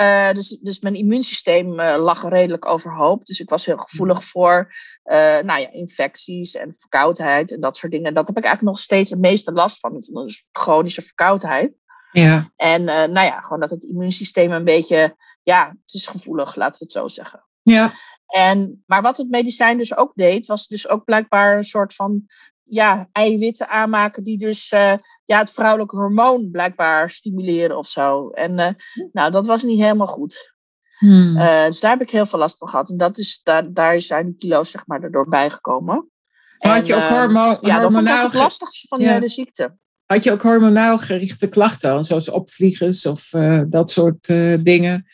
Uh, 0.00 0.32
dus, 0.32 0.48
dus 0.48 0.80
mijn 0.80 0.94
immuunsysteem 0.94 1.80
uh, 1.80 1.94
lag 1.98 2.28
redelijk 2.28 2.66
overhoop. 2.66 3.24
Dus 3.24 3.40
ik 3.40 3.48
was 3.48 3.66
heel 3.66 3.76
gevoelig 3.76 4.24
voor 4.24 4.74
uh, 5.04 5.16
nou 5.16 5.60
ja, 5.60 5.72
infecties 5.72 6.54
en 6.54 6.74
verkoudheid 6.78 7.52
en 7.52 7.60
dat 7.60 7.76
soort 7.76 7.92
dingen. 7.92 8.14
Dat 8.14 8.26
heb 8.26 8.36
ik 8.36 8.44
eigenlijk 8.44 8.74
nog 8.76 8.84
steeds 8.84 9.10
het 9.10 9.20
meeste 9.20 9.52
last 9.52 9.78
van. 9.78 10.04
Van 10.04 10.22
een 10.22 10.30
chronische 10.52 11.02
verkoudheid. 11.02 11.74
Ja. 12.10 12.52
En 12.56 12.84
nou 12.84 13.20
ja, 13.20 13.40
gewoon 13.40 13.60
dat 13.60 13.70
het 13.70 13.84
immuunsysteem 13.84 14.52
een 14.52 14.64
beetje, 14.64 15.16
ja, 15.42 15.68
het 15.68 15.94
is 15.94 16.06
gevoelig, 16.06 16.54
laten 16.54 16.78
we 16.78 16.84
het 16.84 16.92
zo 16.92 17.08
zeggen. 17.08 17.44
Ja. 17.62 17.92
En, 18.26 18.82
maar 18.86 19.02
wat 19.02 19.16
het 19.16 19.30
medicijn 19.30 19.78
dus 19.78 19.96
ook 19.96 20.12
deed, 20.14 20.46
was 20.46 20.66
dus 20.66 20.88
ook 20.88 21.04
blijkbaar 21.04 21.56
een 21.56 21.64
soort 21.64 21.94
van 21.94 22.26
ja, 22.68 23.08
eiwitten 23.12 23.68
aanmaken 23.68 24.24
die 24.24 24.38
dus 24.38 24.72
uh, 24.72 24.94
ja, 25.24 25.38
het 25.38 25.50
vrouwelijke 25.50 25.96
hormoon 25.96 26.50
blijkbaar 26.50 27.10
stimuleren 27.10 27.78
of 27.78 27.88
zo. 27.88 28.30
En 28.30 28.58
uh, 28.58 28.68
nou, 29.12 29.30
dat 29.30 29.46
was 29.46 29.62
niet 29.62 29.80
helemaal 29.80 30.06
goed. 30.06 30.54
Hmm. 30.98 31.36
Uh, 31.36 31.64
dus 31.64 31.80
daar 31.80 31.90
heb 31.90 32.00
ik 32.00 32.10
heel 32.10 32.26
veel 32.26 32.38
last 32.38 32.58
van 32.58 32.68
gehad. 32.68 32.90
En 32.90 32.96
dat 32.96 33.18
is, 33.18 33.40
daar, 33.42 33.72
daar 33.72 34.00
zijn 34.00 34.26
die 34.26 34.36
kilo's 34.36 34.70
zeg 34.70 34.86
maar 34.86 35.02
erdoor 35.02 35.28
bijgekomen. 35.28 36.10
Maar 36.58 36.74
had 36.74 36.86
je 36.86 36.94
ook 36.94 37.02
hormo 37.02 37.58
ja, 37.60 37.80
hormonaal... 37.80 38.22
dat 38.22 38.32
het 38.32 38.42
lastigste 38.42 38.86
van 38.88 38.98
die 38.98 39.08
hele 39.08 39.28
ziekte. 39.28 39.76
Had 40.06 40.22
je 40.22 40.32
ook 40.32 40.42
hormonaal 40.42 40.98
gerichte 40.98 41.48
klachten, 41.48 42.04
zoals 42.04 42.30
opvliegers 42.30 43.06
of 43.06 43.28
dat 43.68 43.90
soort 43.90 44.26
dingen? 44.64 45.06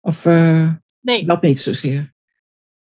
Of 0.00 0.24
nee. 0.24 1.26
dat 1.26 1.42
niet 1.42 1.58
zozeer? 1.58 2.14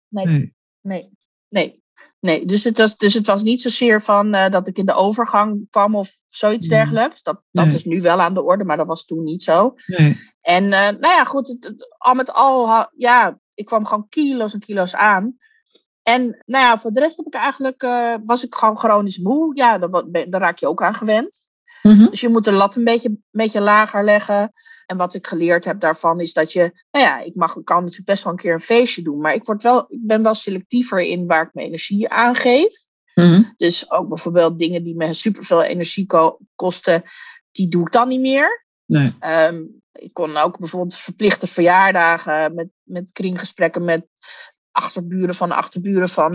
Nee. 0.08 0.26
nee. 0.26 0.56
nee. 0.82 1.12
nee. 1.50 1.84
Nee, 2.20 2.46
dus 2.46 2.64
het 2.64 2.78
was, 2.78 2.98
dus 2.98 3.14
het 3.14 3.26
was 3.26 3.44
niet 3.44 3.62
zozeer 3.62 4.02
van 4.02 4.36
uh, 4.36 4.50
dat 4.50 4.68
ik 4.68 4.78
in 4.78 4.86
de 4.86 4.94
overgang 4.94 5.68
kwam 5.70 5.96
of 5.96 6.12
zoiets 6.28 6.68
mm. 6.68 6.76
dergelijks. 6.76 7.22
Dat, 7.22 7.42
dat 7.52 7.68
is 7.68 7.84
nu 7.84 8.02
wel 8.02 8.22
aan 8.22 8.34
de 8.34 8.44
orde, 8.44 8.64
maar 8.64 8.78
dat 8.78 8.88
was 8.88 9.06
toen 9.06 9.24
niet 9.24 9.44
zo. 9.44 9.74
Nee. 9.86 10.18
En 10.42 10.64
uh, 10.64 10.70
nou 10.70 11.00
ja, 11.00 11.24
goed, 11.24 11.48
het, 11.48 11.96
al 11.98 12.14
met 12.14 12.32
al, 12.32 12.88
ja, 12.96 13.40
ik 13.54 13.66
kwam 13.66 13.86
gewoon 13.86 14.10
kilo's 14.10 14.54
en 14.54 14.60
kilo's 14.60 14.96
aan. 14.96 15.38
En 16.04 16.44
nou 16.46 16.66
ja, 16.66 16.78
voor 16.78 16.92
de 16.92 17.00
rest 17.00 17.18
heb 17.18 17.26
ik 17.26 17.34
eigenlijk, 17.34 17.84
uh, 17.84 18.16
was 18.26 18.46
ik 18.46 18.56
gewoon 18.56 18.78
chronisch 18.78 19.18
moe. 19.18 19.56
Ja, 19.56 19.78
daar, 19.78 20.04
daar 20.30 20.42
raak 20.42 20.58
je 20.58 20.68
ook 20.68 20.84
aan 20.84 20.94
gewend. 20.94 21.50
Mm 21.82 21.92
-hmm. 21.92 22.10
Dus 22.10 22.22
je 22.22 22.30
moet 22.30 22.44
de 22.44 22.52
lat 22.52 22.76
een 22.76 22.84
beetje, 22.84 23.10
een 23.10 23.24
beetje 23.32 23.62
lager 23.62 24.04
leggen. 24.04 24.52
En 24.88 24.98
wat 24.98 25.14
ik 25.14 25.28
geleerd 25.28 25.66
heb 25.66 25.80
daarvan 25.80 26.20
is 26.20 26.34
dat 26.34 26.54
je, 26.54 26.72
nou 26.92 27.06
ja, 27.06 27.20
ik 27.20 27.36
mag, 27.36 27.64
kan 27.64 27.80
natuurlijk 27.80 28.08
best 28.08 28.24
wel 28.24 28.34
een 28.34 28.40
keer 28.40 28.54
een 28.54 28.60
feestje 28.60 29.02
doen, 29.02 29.20
maar 29.20 29.34
ik, 29.34 29.44
word 29.44 29.62
wel, 29.62 29.86
ik 29.90 30.00
ben 30.02 30.24
wel 30.24 30.34
selectiever 30.34 31.02
in 31.02 31.28
waar 31.28 31.44
ik 31.44 31.54
mijn 31.54 31.68
energie 31.68 32.10
aangeef. 32.10 32.86
Mm 33.14 33.54
Dus 33.58 33.92
ook 33.92 34.08
bijvoorbeeld 34.08 34.60
dingen 34.60 34.84
die 34.84 34.96
me 34.96 35.14
superveel 35.14 35.64
energie 35.64 36.06
ko 36.06 36.40
kosten, 36.56 37.04
die 37.52 37.68
doe 37.68 37.86
ik 37.86 37.92
dan 37.92 38.08
niet 38.08 38.20
meer. 38.20 38.66
Nee. 38.86 39.14
Um, 39.26 39.82
ik 39.92 40.14
kon 40.14 40.38
ook 40.38 40.60
bijvoorbeeld 40.60 40.96
verplichte 40.96 41.48
verjaardagen 41.48 42.56
met, 42.56 42.68
met 42.84 43.12
kringgesprekken 43.12 43.84
met 43.84 44.08
achterburen 44.72 45.36
van 45.36 45.50
de 45.50 45.56
achterburen 45.56 46.10
van 46.10 46.32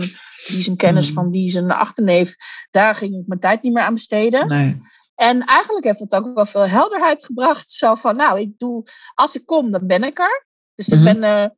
die 0.47 0.61
zijn 0.61 0.75
kennis 0.75 1.07
mm. 1.07 1.13
van 1.13 1.31
die 1.31 1.49
zijn 1.49 1.71
achterneef. 1.71 2.35
Daar 2.71 2.95
ging 2.95 3.15
ik 3.15 3.27
mijn 3.27 3.39
tijd 3.39 3.61
niet 3.61 3.73
meer 3.73 3.83
aan 3.83 3.93
besteden. 3.93 4.47
Nee. 4.47 4.81
En 5.15 5.45
eigenlijk 5.45 5.85
heeft 5.85 5.99
het 5.99 6.13
ook 6.13 6.35
wel 6.35 6.45
veel 6.45 6.67
helderheid 6.67 7.25
gebracht. 7.25 7.71
Zo 7.71 7.95
van, 7.95 8.15
nou, 8.15 8.39
ik 8.39 8.57
doe, 8.57 8.83
als 9.13 9.35
ik 9.35 9.45
kom, 9.45 9.71
dan 9.71 9.87
ben 9.87 10.03
ik 10.03 10.19
er. 10.19 10.45
Dus 10.75 10.87
ik 10.87 10.99
mhm. 10.99 11.19
ben 11.19 11.23
uh, 11.23 11.49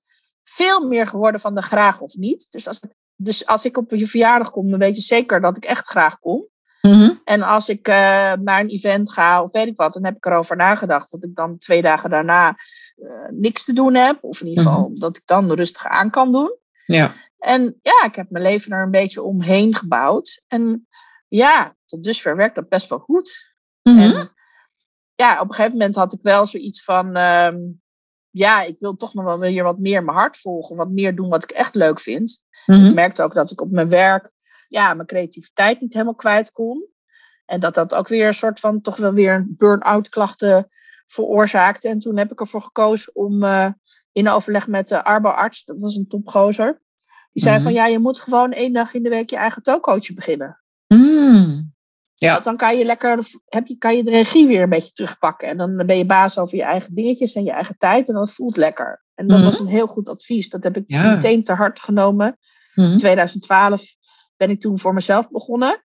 veel 0.44 0.88
meer 0.88 1.08
geworden 1.08 1.42
van 1.42 1.56
de 1.56 1.62
graag 1.62 2.02
of 2.02 2.16
niet. 2.16 2.48
Dus 2.50 2.68
als, 2.68 2.80
dus 3.16 3.46
als 3.46 3.66
ik 3.66 3.78
op 3.78 3.92
je 3.92 4.08
verjaardag 4.08 4.52
kom, 4.52 4.70
dan 4.70 4.80
weet 4.80 4.96
je 4.96 5.02
zeker 5.02 5.42
dat 5.42 5.58
ik 5.58 5.66
echt 5.66 5.88
graag 5.88 6.20
kom. 6.20 6.48
Mhm. 6.82 7.14
En 7.24 7.42
als 7.42 7.70
ik 7.70 7.88
uh, 7.88 7.96
naar 8.34 8.60
een 8.60 8.70
event 8.70 9.12
ga 9.12 9.44
of 9.44 9.52
weet 9.52 9.68
ik 9.68 9.78
wat, 9.78 9.94
dan 9.94 10.06
heb 10.06 10.16
ik 10.16 10.26
erover 10.26 10.56
nagedacht 10.56 11.12
dat 11.12 11.24
ik 11.24 11.36
dan 11.36 11.58
twee 11.58 11.82
dagen 11.82 12.10
daarna 12.10 12.56
uh, 12.96 13.10
niks 13.30 13.64
te 13.64 13.74
doen 13.74 13.96
heb. 13.96 14.24
Of 14.24 14.42
in 14.42 14.48
ieder 14.48 14.64
geval 14.64 14.90
mhm. 14.90 15.00
dat 15.00 15.18
ik 15.18 15.24
dan 15.26 15.52
rustig 15.52 15.88
aan 15.88 16.10
kan 16.10 16.32
doen. 16.32 16.58
Ja. 16.86 17.14
En 17.38 17.80
ja, 17.82 18.04
ik 18.04 18.16
heb 18.16 18.30
mijn 18.30 18.44
leven 18.44 18.72
er 18.72 18.84
een 18.84 18.92
beetje 18.92 19.22
omheen 19.22 19.76
gebouwd. 19.76 20.42
En 20.48 20.88
ja, 21.36 21.76
tot 21.86 22.04
dusver 22.04 22.36
werkt 22.36 22.56
dat 22.56 22.70
best 22.70 22.90
wel 22.90 23.00
goed. 23.00 23.54
Mhm. 23.82 24.00
En 24.00 24.32
ja, 25.16 25.42
op 25.42 25.50
een 25.50 25.56
gegeven 25.56 25.78
moment 25.78 25.96
had 25.96 26.14
ik 26.14 26.22
wel 26.22 26.46
zoiets 26.46 26.84
van, 26.84 27.16
ehm, 27.16 27.58
ja, 28.30 28.62
ik 28.62 28.80
wil 28.80 28.96
toch 28.96 29.14
nog 29.14 29.26
wel 29.26 29.40
weer 29.40 29.64
wat 29.64 29.80
meer 29.80 30.04
mijn 30.04 30.18
hart 30.18 30.38
volgen, 30.38 30.76
wat 30.76 30.90
meer 30.90 31.16
doen 31.16 31.30
wat 31.30 31.44
ik 31.44 31.52
echt 31.52 31.76
leuk 31.76 32.00
vind. 32.00 32.44
Mhm. 32.66 32.86
Ik 32.86 32.94
merkte 32.94 33.24
ook 33.24 33.34
dat 33.34 33.52
ik 33.52 33.62
op 33.62 33.72
mijn 33.72 33.90
werk, 33.90 34.32
ja, 34.68 34.94
mijn 34.94 35.08
creativiteit 35.08 35.82
niet 35.82 35.94
helemaal 35.94 36.16
kwijt 36.16 36.52
kon. 36.52 36.86
En 37.46 37.60
dat 37.60 37.74
dat 37.76 37.96
ook 37.96 38.08
weer 38.08 38.28
een 38.28 38.34
soort 38.34 38.60
van, 38.60 38.82
toch 38.82 38.98
wel 38.98 39.14
weer 39.14 39.34
een 39.34 39.54
burn-out 39.58 40.10
klachten 40.10 40.68
veroorzaakte. 41.06 41.88
En 41.90 42.00
toen 42.00 42.18
heb 42.18 42.32
ik 42.32 42.40
ervoor 42.40 42.62
gekozen 42.62 43.16
om 43.16 43.44
uh, 43.44 43.70
in 44.12 44.30
overleg 44.30 44.68
met 44.68 44.88
de 44.88 45.04
arbo-arts, 45.04 45.66
dat 45.66 45.80
was 45.80 45.96
een 45.96 46.08
topgozer, 46.08 46.82
die 47.32 47.44
zei 47.44 47.56
van, 47.56 47.72
Mhm. 47.72 47.82
ja, 47.82 47.86
je 47.86 48.00
moet 48.00 48.20
gewoon 48.20 48.52
één 48.52 48.74
dag 48.74 48.94
in 48.94 49.04
de 49.04 49.10
week 49.10 49.30
je 49.30 49.36
eigen 49.36 49.62
tokootje 49.62 50.14
beginnen. 50.14 50.60
Mm. 50.98 51.74
Ja. 52.16 52.32
Want 52.32 52.44
dan 52.44 52.58
kan 52.58 52.78
je 52.78 52.86
lekker, 52.86 53.20
heb 53.46 53.68
je, 53.68 53.78
kan 53.78 53.96
je 53.96 54.04
de 54.04 54.10
regie 54.12 54.48
weer 54.48 54.62
een 54.62 54.70
beetje 54.70 54.92
terugpakken. 54.92 55.48
En 55.48 55.58
dan 55.58 55.86
ben 55.86 55.98
je 55.98 56.06
baas 56.06 56.38
over 56.38 56.58
je 56.58 56.64
eigen 56.64 56.96
dingetjes 56.96 57.34
en 57.36 57.44
je 57.44 57.52
eigen 57.52 57.78
tijd. 57.78 58.08
En 58.08 58.14
dat 58.14 58.32
voelt 58.34 58.58
lekker. 58.58 59.04
En 59.16 59.28
dat 59.28 59.38
Mhm. 59.38 59.46
was 59.48 59.60
een 59.60 59.68
heel 59.68 59.88
goed 59.88 60.08
advies. 60.10 60.50
Dat 60.50 60.64
heb 60.64 60.78
ik 60.78 60.84
Ja. 60.88 61.16
meteen 61.16 61.44
te 61.44 61.54
hard 61.54 61.80
genomen. 61.80 62.38
Mhm. 62.74 62.92
In 62.92 62.98
2012 62.98 63.84
ben 64.38 64.50
ik 64.50 64.60
toen 64.62 64.80
voor 64.80 64.94
mezelf 64.94 65.30
begonnen. 65.30 65.84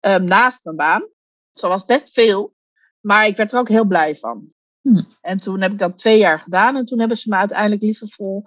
ehm, 0.00 0.24
naast 0.24 0.60
mijn 0.64 0.76
baan. 0.76 1.08
Zo 1.52 1.68
was 1.68 1.84
best 1.84 2.10
veel. 2.12 2.54
Maar 3.00 3.26
ik 3.26 3.36
werd 3.36 3.52
er 3.52 3.58
ook 3.58 3.68
heel 3.68 3.84
blij 3.84 4.14
van. 4.16 4.52
Mhm. 4.84 5.02
En 5.20 5.38
toen 5.40 5.60
heb 5.60 5.72
ik 5.72 5.78
dat 5.78 5.98
twee 5.98 6.18
jaar 6.18 6.40
gedaan. 6.40 6.76
En 6.76 6.84
toen 6.84 6.98
hebben 6.98 7.16
ze 7.16 7.28
me 7.28 7.36
uiteindelijk 7.36 7.82
liefdevol 7.82 8.44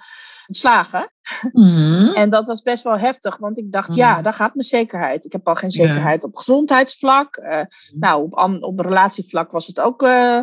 ontslagen. 0.47 1.09
Mhm. 1.51 2.07
En 2.13 2.29
dat 2.29 2.45
was 2.45 2.61
best 2.61 2.83
wel 2.83 2.97
heftig, 2.97 3.37
want 3.37 3.57
ik 3.57 3.71
dacht, 3.71 3.95
ja, 3.95 4.21
daar 4.21 4.33
gaat 4.33 4.55
mijn 4.55 4.67
zekerheid. 4.67 5.25
Ik 5.25 5.31
heb 5.31 5.47
al 5.47 5.55
geen 5.55 5.69
Ja. 5.73 5.85
zekerheid 5.87 6.23
op 6.23 6.35
gezondheidsvlak. 6.35 7.35
Eh, 7.35 7.61
nou, 7.95 8.23
op, 8.23 8.33
an- 8.33 8.63
op 8.63 8.79
relatievlak 8.79 9.51
was 9.51 9.67
het 9.67 9.79
ook 9.79 10.03
eh, 10.03 10.39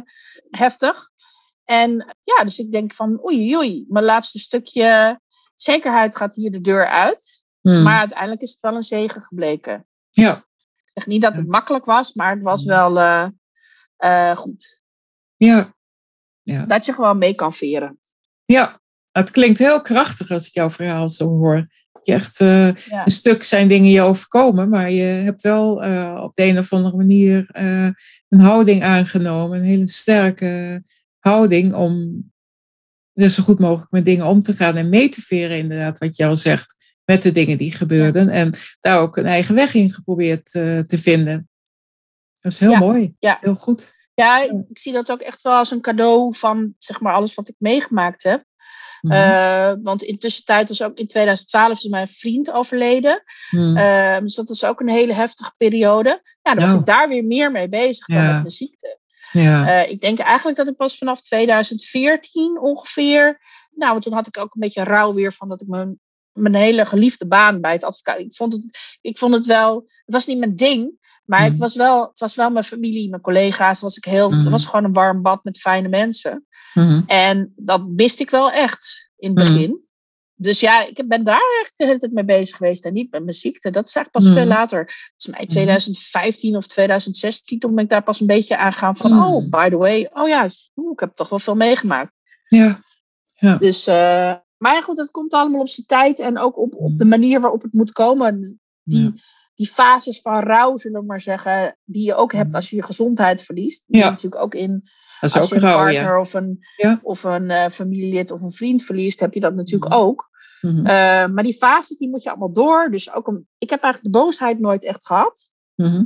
heftig. 0.51 1.11
En 1.65 2.15
ja, 2.23 2.45
dus 2.45 2.59
ik 2.59 2.71
denk 2.73 2.93
van, 2.93 3.25
oei, 3.25 3.57
oei, 3.57 3.85
mijn 3.89 4.05
laatste 4.05 4.39
stukje 4.39 5.21
zekerheid 5.55 6.17
gaat 6.17 6.35
hier 6.35 6.51
de 6.51 6.61
deur 6.61 6.87
uit. 6.89 7.43
Maar 7.61 7.99
uiteindelijk 7.99 8.41
is 8.43 8.51
het 8.51 8.61
wel 8.61 8.75
een 8.75 8.83
zegen 8.83 9.21
gebleken. 9.21 9.87
Ja. 10.11 10.37
Ik 10.85 10.91
zeg 10.95 11.07
niet 11.07 11.23
dat 11.23 11.37
het 11.37 11.47
makkelijk 11.47 11.85
was, 11.85 12.13
maar 12.15 12.31
het 12.35 12.43
was 12.43 12.65
wel 12.65 12.99
eh, 13.97 14.37
goed. 14.37 14.81
Ja. 15.37 15.73
Dat 16.45 16.87
je 16.87 16.93
gewoon 16.93 17.19
mee 17.19 17.35
kan 17.35 17.53
veren. 17.53 17.99
Ja. 18.45 18.83
Het 19.13 19.31
klinkt 19.31 19.59
heel 19.59 19.81
krachtig 19.81 20.31
als 20.31 20.47
ik 20.47 20.53
jouw 20.55 20.71
verhaal 20.71 21.09
zo 21.09 21.29
hoor. 21.29 21.67
Je 22.03 22.13
echt, 22.13 22.41
eh, 22.41 22.75
Ja. 22.75 23.05
Een 23.05 23.11
stuk 23.11 23.43
zijn 23.43 23.69
dingen 23.69 23.91
je 23.91 24.01
overkomen, 24.01 24.69
maar 24.69 24.91
je 24.91 25.03
hebt 25.03 25.41
wel 25.43 25.83
eh, 25.83 26.21
op 26.23 26.35
de 26.35 26.43
een 26.43 26.59
of 26.59 26.73
andere 26.73 26.97
manier 26.97 27.49
eh, 27.51 27.89
een 28.29 28.41
houding 28.41 28.83
aangenomen. 28.83 29.59
Een 29.59 29.65
hele 29.65 29.89
sterke 29.89 30.83
houding 31.19 31.75
om 31.75 32.23
dus 33.13 33.35
zo 33.35 33.43
goed 33.43 33.59
mogelijk 33.59 33.91
met 33.91 34.05
dingen 34.05 34.27
om 34.27 34.41
te 34.43 34.53
gaan 34.53 34.77
en 34.77 34.89
mee 34.89 35.09
te 35.09 35.23
veren, 35.23 35.59
inderdaad, 35.59 35.99
wat 35.99 36.17
je 36.17 36.27
al 36.27 36.37
zegt, 36.37 36.77
met 37.05 37.23
de 37.23 37.33
dingen 37.33 37.59
die 37.59 37.73
gebeurden. 37.73 38.29
En 38.29 38.55
daar 38.81 39.01
ook 39.01 39.17
een 39.17 39.27
eigen 39.27 39.55
weg 39.55 39.75
in 39.75 39.91
geprobeerd 39.91 40.51
te 40.53 40.99
vinden. 41.03 41.49
Dat 42.41 42.53
is 42.53 42.59
heel 42.59 42.71
Ja, 42.71 42.79
mooi. 42.79 43.15
ja. 43.19 43.39
Heel 43.41 43.55
goed. 43.55 43.94
Ja, 44.15 44.41
ik 44.43 44.79
zie 44.79 44.93
dat 44.93 45.11
ook 45.13 45.21
echt 45.21 45.43
wel 45.43 45.55
als 45.55 45.71
een 45.71 45.81
cadeau 45.81 46.37
van 46.37 46.75
zeg 46.79 47.01
maar, 47.01 47.15
alles 47.15 47.35
wat 47.35 47.49
ik 47.49 47.55
meegemaakt 47.59 48.23
heb. 48.23 48.45
Mhm. 49.01 49.13
Eh, 49.15 49.73
want 49.83 50.03
intussen 50.03 50.45
tijd 50.45 50.69
was 50.69 50.83
ook 50.83 50.99
in 50.99 51.07
2012 51.07 51.79
is 51.79 51.89
mijn 51.89 52.09
vriend 52.09 52.53
overleden. 52.53 53.23
Mhm. 53.51 53.77
Eh, 53.77 54.19
dus 54.19 54.35
dat 54.35 54.49
was 54.49 54.65
ook 54.65 54.81
een 54.81 54.89
hele 54.89 55.15
heftige 55.15 55.53
periode. 55.57 56.21
Ja, 56.43 56.55
dan 56.55 56.65
was 56.65 56.75
ik 56.79 56.87
daar 56.87 57.09
weer 57.09 57.25
meer 57.25 57.51
mee 57.51 57.69
bezig 57.69 58.07
dan 58.07 58.17
Ja. 58.23 58.27
met 58.27 58.37
mijn 58.37 58.51
ziekte. 58.51 58.99
Ja. 59.33 59.67
Eh, 59.83 59.91
ik 59.91 60.01
denk 60.01 60.19
eigenlijk 60.19 60.57
dat 60.57 60.69
ik 60.69 60.77
pas 60.77 60.99
vanaf 60.99 61.21
2014 61.21 62.61
ongeveer. 62.61 63.41
Nou, 63.75 63.91
want 63.91 64.03
toen 64.05 64.13
had 64.13 64.27
ik 64.27 64.39
ook 64.39 64.55
een 64.55 64.61
beetje 64.61 64.83
rouw 64.83 65.15
weer 65.15 65.33
van 65.33 65.49
dat 65.49 65.61
ik 65.61 65.69
mijn, 65.69 66.01
mijn 66.35 66.55
hele 66.55 66.85
geliefde 66.85 67.27
baan 67.27 67.61
bij 67.61 67.73
het 67.73 67.85
advocaat. 67.85 68.19
Ik 68.19 68.35
vond 68.37 68.53
het, 68.53 68.79
ik 69.01 69.19
vond 69.19 69.35
het 69.35 69.47
wel. 69.47 69.75
Het 69.75 70.15
was 70.15 70.27
niet 70.27 70.39
mijn 70.39 70.57
ding, 70.57 70.93
maar 71.25 71.41
Mhm. 71.45 71.53
ik 71.53 71.59
was 71.59 71.75
wel, 71.77 72.01
het 72.09 72.19
was 72.19 72.35
wel 72.35 72.51
mijn 72.51 72.65
familie, 72.65 73.09
mijn 73.11 73.23
collega's. 73.23 73.81
Was 73.81 73.97
ik 73.97 74.05
heel. 74.05 74.33
Het 74.33 74.49
was 74.49 74.67
gewoon 74.67 74.85
een 74.85 74.93
warm 74.93 75.23
bad 75.23 75.45
met 75.45 75.59
fijne 75.59 75.89
mensen. 75.89 76.47
Mhm. 76.75 77.01
En 77.07 77.53
dat 77.57 77.89
miste 77.89 78.23
ik 78.23 78.31
wel 78.31 78.51
echt 78.51 79.11
in 79.17 79.31
het 79.37 79.45
Mhm. 79.45 79.53
begin. 79.55 79.83
Dus 80.37 80.61
ja, 80.61 80.87
ik 80.87 81.09
ben 81.09 81.25
daar 81.25 81.59
echt 81.61 81.73
de 81.77 81.85
hele 81.87 81.99
tijd 81.99 82.13
mee 82.13 82.25
bezig 82.25 82.57
geweest 82.57 82.85
en 82.85 82.93
niet 82.93 83.11
met 83.11 83.25
mijn 83.25 83.37
ziekte. 83.37 83.71
Dat 83.71 83.89
is 83.89 83.95
eigenlijk 83.95 84.27
pas 84.27 84.35
veel 84.35 84.47
later. 84.47 84.85
Volgens 85.17 85.39
mij 85.39 85.47
2015 85.47 86.57
of 86.57 86.67
2016, 86.67 87.59
toen 87.59 87.75
ben 87.75 87.85
ik 87.85 87.91
daar 87.91 88.03
pas 88.03 88.21
een 88.21 88.27
beetje 88.27 88.57
aan 88.57 88.73
gaan 88.73 88.97
van, 88.97 89.23
oh, 89.25 89.49
by 89.51 89.69
the 89.69 89.77
way, 89.77 90.09
oh 90.13 90.29
ja, 90.29 90.45
ik 90.93 91.01
heb 91.01 91.15
toch 91.15 91.29
wel 91.29 91.39
veel 91.39 91.55
meegemaakt. 91.55 92.13
Ja. 92.47 93.59
Dus, 93.59 93.87
eh, 93.87 94.35
maar 94.57 94.75
ja, 94.75 94.81
goed, 94.81 94.97
dat 94.97 95.11
komt 95.11 95.33
allemaal 95.33 95.61
op 95.61 95.69
zijn 95.69 95.87
tijd 95.87 96.19
en 96.19 96.39
ook 96.39 96.59
op, 96.59 96.75
op 96.75 96.99
de 96.99 97.05
manier 97.05 97.41
waarop 97.41 97.63
het 97.63 97.73
moet 97.73 97.93
komen. 97.93 98.61
Die, 98.83 99.03
Ja. 99.03 99.13
die 99.55 99.67
fases 99.69 100.21
van 100.21 100.41
rouw, 100.43 100.77
zullen 100.77 101.01
we 101.01 101.07
maar 101.07 101.21
zeggen, 101.21 101.79
die 101.85 102.05
je 102.05 102.15
ook 102.15 102.33
hebt 102.33 102.47
Mhm. 102.47 102.55
als 102.57 102.71
je 102.71 102.77
je 102.77 102.83
gezondheid 102.83 103.43
verliest. 103.43 103.85
Die 103.87 104.01
Ja. 104.01 104.09
natuurlijk 104.11 104.43
ook 104.43 104.55
in 104.55 104.83
als 105.21 105.37
ook 105.41 105.49
je 105.49 105.55
een 105.55 105.61
partner 105.61 106.19
of 106.19 106.35
een, 106.35 106.59
Ja. 106.77 107.01
of 107.03 107.25
een 107.25 107.51
eh, 107.51 107.69
familielid 107.69 108.31
of 108.31 108.41
een 108.43 108.53
vriend 108.53 108.83
verliest, 108.83 109.21
heb 109.21 109.35
je 109.35 109.41
dat 109.41 109.55
natuurlijk 109.55 109.93
Mhm. 109.93 110.01
ook. 110.01 110.31
Mhm. 110.61 110.87
Eh, 110.87 111.27
maar 111.27 111.43
die 111.43 111.55
fases 111.57 111.97
die 111.97 112.09
moet 112.09 112.23
je 112.23 112.29
allemaal 112.31 112.53
door. 112.53 112.91
Dus 112.91 113.13
ook 113.13 113.27
een, 113.27 113.49
ik 113.59 113.71
heb 113.71 113.83
eigenlijk 113.83 114.15
de 114.15 114.21
boosheid 114.21 114.61
nooit 114.61 114.85
echt 114.85 115.07
gehad. 115.07 115.51
Mhm. 115.75 116.05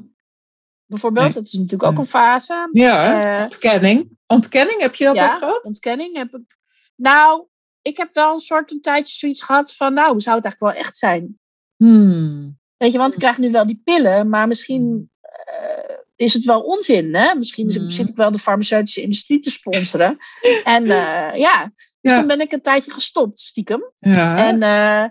Bijvoorbeeld, 0.87 1.25
Nee. 1.25 1.35
dat 1.35 1.45
is 1.47 1.52
natuurlijk 1.52 1.90
ook 1.93 1.99
een 1.99 2.07
fase. 2.07 2.69
Ja? 2.73 3.37
Eh, 3.38 3.43
ontkenning. 3.43 4.17
Ontkenning, 4.26 4.81
heb 4.81 4.95
je 4.95 5.05
dat 5.05 5.14
ja, 5.17 5.26
ook 5.33 5.38
gehad? 5.38 5.64
ontkenning 5.64 6.17
heb 6.17 6.35
ik. 6.35 6.57
Nou, 6.97 7.47
ik 7.88 7.97
heb 7.97 8.14
wel 8.14 8.33
een 8.33 8.38
soort 8.38 8.71
een 8.71 8.80
tijdje 8.80 9.14
zoiets 9.14 9.42
gehad 9.42 9.75
van, 9.75 9.95
nou, 9.95 10.11
hoe 10.11 10.21
zou 10.21 10.37
het 10.37 10.45
eigenlijk 10.45 10.75
wel 10.75 10.85
echt 10.85 10.97
zijn? 10.97 11.38
Hmm. 11.76 12.59
Weet 12.76 12.92
je, 12.92 12.99
want 12.99 13.12
ik 13.12 13.18
krijg 13.18 13.38
nu 13.38 13.50
wel 13.50 13.66
die 13.66 13.80
pillen, 13.85 14.28
maar 14.28 14.47
misschien 14.49 15.11
eh, 15.21 15.97
is 16.16 16.35
het 16.35 16.45
wel 16.45 16.61
onzin. 16.61 17.14
Hè? 17.14 17.35
Misschien 17.35 17.66
Mhm. 17.66 17.88
zit 17.88 18.09
ik 18.09 18.16
wel 18.16 18.30
de 18.30 18.38
farmaceutische 18.38 19.00
industrie 19.02 19.40
te 19.40 19.50
sponsoren. 19.50 20.16
en 20.64 20.83
eh, 20.85 21.38
ja, 21.38 21.64
dus 22.00 22.12
Ja. 22.12 22.18
toen 22.18 22.26
ben 22.26 22.40
ik 22.40 22.52
een 22.52 22.61
tijdje 22.62 22.90
gestopt, 22.90 23.40
stiekem. 23.40 23.92
Ja. 23.99 24.47
En 24.47 24.62
eh, 24.62 25.09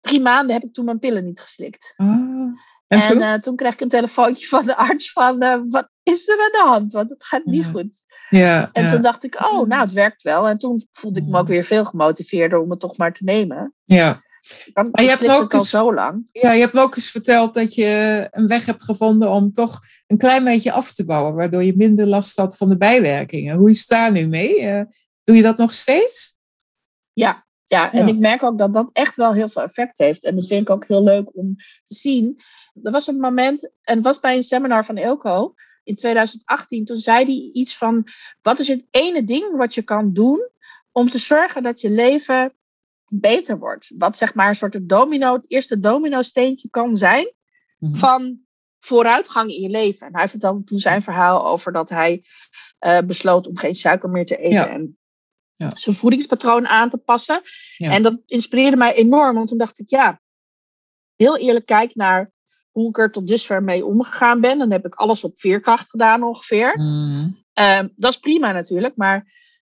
drie 0.00 0.20
maanden 0.20 0.54
heb 0.54 0.64
ik 0.64 0.72
toen 0.72 0.84
mijn 0.84 0.98
pillen 0.98 1.24
niet 1.24 1.40
geslikt. 1.40 1.94
Ah. 1.96 2.06
En, 2.06 2.56
En 2.86 3.02
toen? 3.18 3.40
toen 3.40 3.56
kreeg 3.56 3.72
ik 3.72 3.80
een 3.80 3.88
telefoontje 3.88 4.46
van 4.46 4.66
de 4.66 4.76
arts 4.76 5.12
van, 5.12 5.38
wat 5.70 5.88
is 6.14 6.28
er 6.28 6.38
aan 6.40 6.52
de 6.52 6.68
hand? 6.70 6.92
Want 6.92 7.10
het 7.10 7.24
gaat 7.24 7.44
niet 7.44 7.64
Ja. 7.64 7.70
goed. 7.70 8.04
ja. 8.30 8.70
En 8.72 8.82
ja. 8.84 8.90
toen 8.90 9.02
dacht 9.02 9.24
ik, 9.24 9.34
oh, 9.40 9.66
nou, 9.68 9.82
het 9.82 9.92
werkt 9.92 10.22
wel. 10.22 10.48
En 10.48 10.58
toen 10.58 10.86
voelde 10.90 11.20
ik 11.20 11.26
me 11.26 11.38
ook 11.38 11.46
weer 11.48 11.64
veel 11.64 11.84
gemotiveerder 11.84 12.58
om 12.58 12.70
het 12.70 12.80
toch 12.80 12.96
maar 12.96 13.12
te 13.12 13.24
nemen. 13.24 13.74
ja. 13.84 14.24
Had 14.72 14.88
Maar 14.92 15.02
je 15.04 15.10
hebt 15.10 15.28
ook 15.28 15.52
al 15.54 15.58
eens- 15.60 15.70
zo 15.70 15.94
lang. 15.94 16.28
ja, 16.32 16.52
je 16.52 16.60
hebt 16.60 16.72
me 16.72 16.80
ook 16.80 16.96
eens 16.96 17.10
verteld 17.10 17.54
dat 17.54 17.74
je 17.74 18.28
een 18.30 18.46
weg 18.46 18.66
hebt 18.66 18.82
gevonden 18.84 19.30
om 19.30 19.52
toch 19.52 19.80
een 20.06 20.18
klein 20.18 20.44
beetje 20.44 20.72
af 20.72 20.92
te 20.92 21.04
bouwen, 21.04 21.34
waardoor 21.34 21.62
je 21.62 21.76
minder 21.76 22.06
last 22.06 22.36
had 22.36 22.56
van 22.56 22.68
de 22.68 22.76
bijwerkingen. 22.76 23.56
Hoe 23.56 23.70
is 23.70 23.78
het 23.78 23.88
daar 23.88 24.12
nu 24.12 24.28
mee? 24.28 24.60
Eh, 24.60 24.80
doe 25.24 25.36
je 25.36 25.42
dat 25.42 25.56
nog 25.56 25.72
steeds? 25.72 26.38
Ja, 27.12 27.46
ja, 27.66 27.92
en 27.92 28.06
Ja. 28.06 28.12
ik 28.12 28.18
merk 28.18 28.42
ook 28.42 28.58
dat 28.58 28.72
dat 28.72 28.90
echt 28.92 29.16
wel 29.16 29.32
heel 29.32 29.48
veel 29.48 29.62
effect 29.62 29.98
heeft. 29.98 30.24
En 30.24 30.36
dat 30.36 30.46
vind 30.46 30.60
ik 30.60 30.70
ook 30.70 30.86
heel 30.86 31.02
leuk 31.02 31.36
om 31.36 31.56
te 31.84 31.94
zien. 31.94 32.36
Er 32.82 32.90
was 32.92 33.06
een 33.06 33.20
moment, 33.20 33.70
en 33.82 33.94
het 33.94 34.04
was 34.04 34.20
bij 34.20 34.36
een 34.36 34.42
seminar 34.42 34.84
van 34.84 34.96
Elko 34.96 35.54
in 35.86 35.94
2018. 35.94 36.84
Toen 36.84 36.96
zei 36.96 37.24
hij 37.24 37.50
iets 37.52 37.76
van, 37.76 38.06
wat 38.42 38.58
is 38.58 38.68
het 38.68 38.86
ene 38.90 39.24
ding 39.24 39.56
wat 39.56 39.74
je 39.74 39.82
kan 39.82 40.12
doen 40.12 40.48
om 40.92 41.10
te 41.10 41.18
zorgen 41.18 41.62
dat 41.62 41.80
je 41.80 41.90
leven 41.90 42.52
beter 43.08 43.58
wordt? 43.58 43.92
Wat 43.98 44.16
zeg 44.16 44.34
maar 44.34 44.48
een 44.48 44.54
soort 44.54 44.88
domino, 44.88 45.32
het 45.34 45.50
eerste 45.50 45.80
domino-steentje 45.80 46.68
kan 46.70 46.96
zijn 46.96 47.34
Mhm. 47.78 47.94
van 47.94 48.38
vooruitgang 48.80 49.50
in 49.50 49.60
je 49.60 49.68
leven. 49.68 50.06
En 50.06 50.16
hij 50.16 50.28
vertelde 50.28 50.64
toen 50.64 50.78
zijn 50.78 51.02
verhaal 51.02 51.46
over 51.46 51.72
dat 51.72 51.88
hij 51.88 52.22
eh, 52.78 52.98
besloot 53.00 53.46
om 53.48 53.56
geen 53.56 53.74
suiker 53.74 54.10
meer 54.10 54.26
te 54.26 54.36
eten 54.36 54.50
Ja. 54.50 54.68
en 54.68 54.98
Ja. 55.52 55.70
zijn 55.76 55.94
voedingspatroon 55.96 56.66
aan 56.66 56.90
te 56.90 56.98
passen. 56.98 57.42
Ja. 57.76 57.90
En 57.90 58.02
dat 58.02 58.18
inspireerde 58.26 58.76
mij 58.76 58.94
enorm, 58.94 59.34
want 59.34 59.48
toen 59.48 59.58
dacht 59.58 59.78
ik, 59.80 59.88
ja, 59.90 60.20
heel 61.16 61.36
eerlijk 61.38 61.66
kijk 61.66 61.94
naar 61.94 62.32
hoe 62.76 62.88
ik 62.88 62.98
er 62.98 63.10
tot 63.10 63.26
dusver 63.26 63.62
mee 63.62 63.84
omgegaan 63.84 64.40
ben. 64.40 64.58
Dan 64.58 64.70
heb 64.70 64.86
ik 64.86 64.94
alles 64.94 65.24
op 65.24 65.38
veerkracht 65.38 65.90
gedaan 65.90 66.22
ongeveer. 66.22 66.78
Mhm. 66.78 67.28
Ehm, 67.52 67.88
dat 67.94 68.10
is 68.10 68.18
prima 68.18 68.52
natuurlijk, 68.52 68.96
maar 68.96 69.26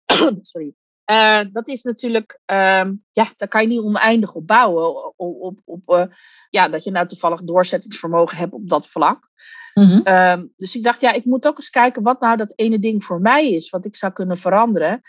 sorry. 0.42 0.74
Eh, 1.06 1.40
dat 1.52 1.68
is 1.68 1.84
natuurlijk, 1.84 2.40
ehm, 2.46 2.94
ja, 3.12 3.28
daar 3.38 3.48
kan 3.48 3.62
je 3.62 3.68
niet 3.68 3.80
oneindig 3.80 4.34
op 4.34 4.48
bouwen. 4.48 5.16
Op, 5.18 5.42
op, 5.42 5.60
op, 5.66 5.90
eh, 5.90 6.06
ja, 6.50 6.70
dat 6.70 6.84
je 6.84 6.92
nou 6.92 7.08
toevallig 7.08 7.44
doorzettingsvermogen 7.44 8.38
hebt 8.38 8.54
op 8.54 8.70
dat 8.70 8.88
vlak. 8.88 9.30
Mhm. 9.74 10.00
Ehm, 10.04 10.46
dus 10.58 10.76
ik 10.76 10.84
dacht, 10.84 11.02
ja, 11.02 11.12
ik 11.12 11.26
moet 11.26 11.48
ook 11.48 11.58
eens 11.58 11.70
kijken 11.70 12.04
wat 12.04 12.20
nou 12.20 12.38
dat 12.38 12.54
ene 12.56 12.80
ding 12.80 13.04
voor 13.04 13.22
mij 13.22 13.52
is, 13.52 13.70
wat 13.70 13.86
ik 13.86 13.96
zou 13.96 14.14
kunnen 14.14 14.38
veranderen. 14.38 15.02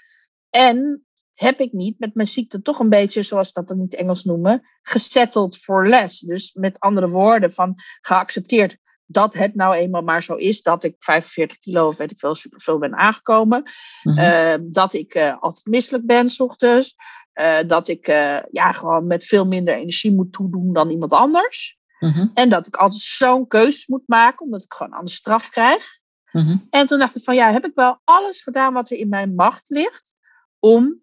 En 0.50 1.04
heb 1.34 1.60
ik 1.60 1.72
niet 1.72 1.98
met 1.98 2.14
mijn 2.14 2.28
ziekte 2.28 2.62
toch 2.62 2.78
een 2.78 2.88
beetje, 2.88 3.22
zoals 3.22 3.52
dat 3.52 3.68
dan 3.68 3.76
in 3.76 3.82
het 3.82 3.94
Engels 3.94 4.24
noemen, 4.24 4.68
gesettled 4.82 5.56
for 5.56 5.88
less. 5.88 6.20
Dus 6.20 6.52
met 6.52 6.80
andere 6.80 7.08
woorden, 7.08 7.52
van 7.52 7.74
geaccepteerd 8.00 8.76
dat 9.06 9.34
het 9.34 9.54
nou 9.54 9.74
eenmaal 9.74 10.02
maar 10.02 10.22
zo 10.22 10.34
is 10.34 10.62
dat 10.62 10.84
ik 10.84 10.94
45 10.98 11.58
kilo 11.58 11.88
of 11.88 11.96
weet 11.96 12.10
ik 12.10 12.18
veel 12.18 12.34
superveel 12.34 12.78
ben 12.78 12.94
aangekomen. 12.94 13.62
Mhm. 14.02 14.18
Eh, 14.18 14.54
dat 14.62 14.92
ik 14.92 15.14
eh, 15.14 15.36
altijd 15.40 15.66
misselijk 15.66 16.06
ben 16.06 16.28
s 16.28 16.40
ochtends. 16.40 16.94
Eh, 17.34 17.58
dat 17.66 17.88
ik 17.88 18.08
eh, 18.08 18.38
ja, 18.50 18.72
gewoon 18.72 19.06
met 19.06 19.24
veel 19.24 19.46
minder 19.46 19.74
energie 19.74 20.14
moet 20.14 20.32
toedoen 20.32 20.72
dan 20.72 20.90
iemand 20.90 21.12
anders. 21.12 21.78
Mhm. 21.98 22.26
En 22.34 22.48
dat 22.48 22.66
ik 22.66 22.76
altijd 22.76 23.00
zo'n 23.00 23.46
keuzes 23.46 23.86
moet 23.86 24.02
maken, 24.06 24.44
omdat 24.44 24.62
ik 24.62 24.72
gewoon 24.72 24.92
anders 24.92 25.16
straf 25.16 25.50
krijg. 25.50 25.86
Mhm. 26.32 26.56
En 26.70 26.86
toen 26.86 26.98
dacht 26.98 27.16
ik 27.16 27.22
van 27.22 27.34
ja, 27.34 27.52
heb 27.52 27.64
ik 27.64 27.74
wel 27.74 28.00
alles 28.04 28.42
gedaan 28.42 28.72
wat 28.72 28.90
er 28.90 28.96
in 28.96 29.08
mijn 29.08 29.34
macht 29.34 29.64
ligt 29.66 30.14
om, 30.58 31.02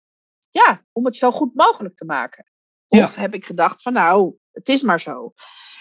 ja, 0.52 0.86
om 0.92 1.06
het 1.06 1.16
zo 1.16 1.32
goed 1.32 1.56
mogelijk 1.56 1.96
te 1.96 2.06
maken? 2.06 2.46
Ja. 2.88 3.04
Of 3.04 3.16
heb 3.16 3.34
ik 3.34 3.46
gedacht 3.46 3.82
van 3.82 3.94
nou, 3.94 4.34
het 4.52 4.70
is 4.70 4.82
maar 4.82 5.00
zo. 5.00 5.34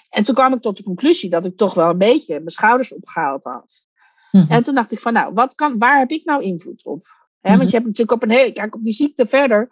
En 0.09 0.25
toen 0.25 0.35
kwam 0.35 0.53
ik 0.53 0.61
tot 0.61 0.77
de 0.77 0.83
conclusie 0.83 1.31
dat 1.31 1.47
ik 1.47 1.57
toch 1.57 1.75
wel 1.75 1.91
een 1.91 1.99
beetje 1.99 2.35
mijn 2.35 2.51
schouders 2.51 2.95
opgehaald 2.95 3.45
had. 3.45 3.87
Mhm. 4.31 4.53
En 4.53 4.63
toen 4.63 4.75
dacht 4.75 4.93
ik 4.93 5.01
van 5.01 5.13
nou, 5.13 5.35
wat 5.35 5.55
kan, 5.55 5.79
waar 5.79 5.99
heb 5.99 6.11
ik 6.11 6.25
nou 6.25 6.43
invloed 6.43 6.85
op? 6.85 7.05
Hè, 7.41 7.49
Mhm. 7.51 7.59
Want 7.59 7.71
je 7.71 7.77
hebt 7.77 7.89
natuurlijk 7.89 8.23
op 8.23 8.29
een 8.29 8.37
hele, 8.37 8.53
kijk 8.53 8.75
op 8.75 8.85
die 8.85 8.93
ziekte 8.93 9.27
verder. 9.27 9.69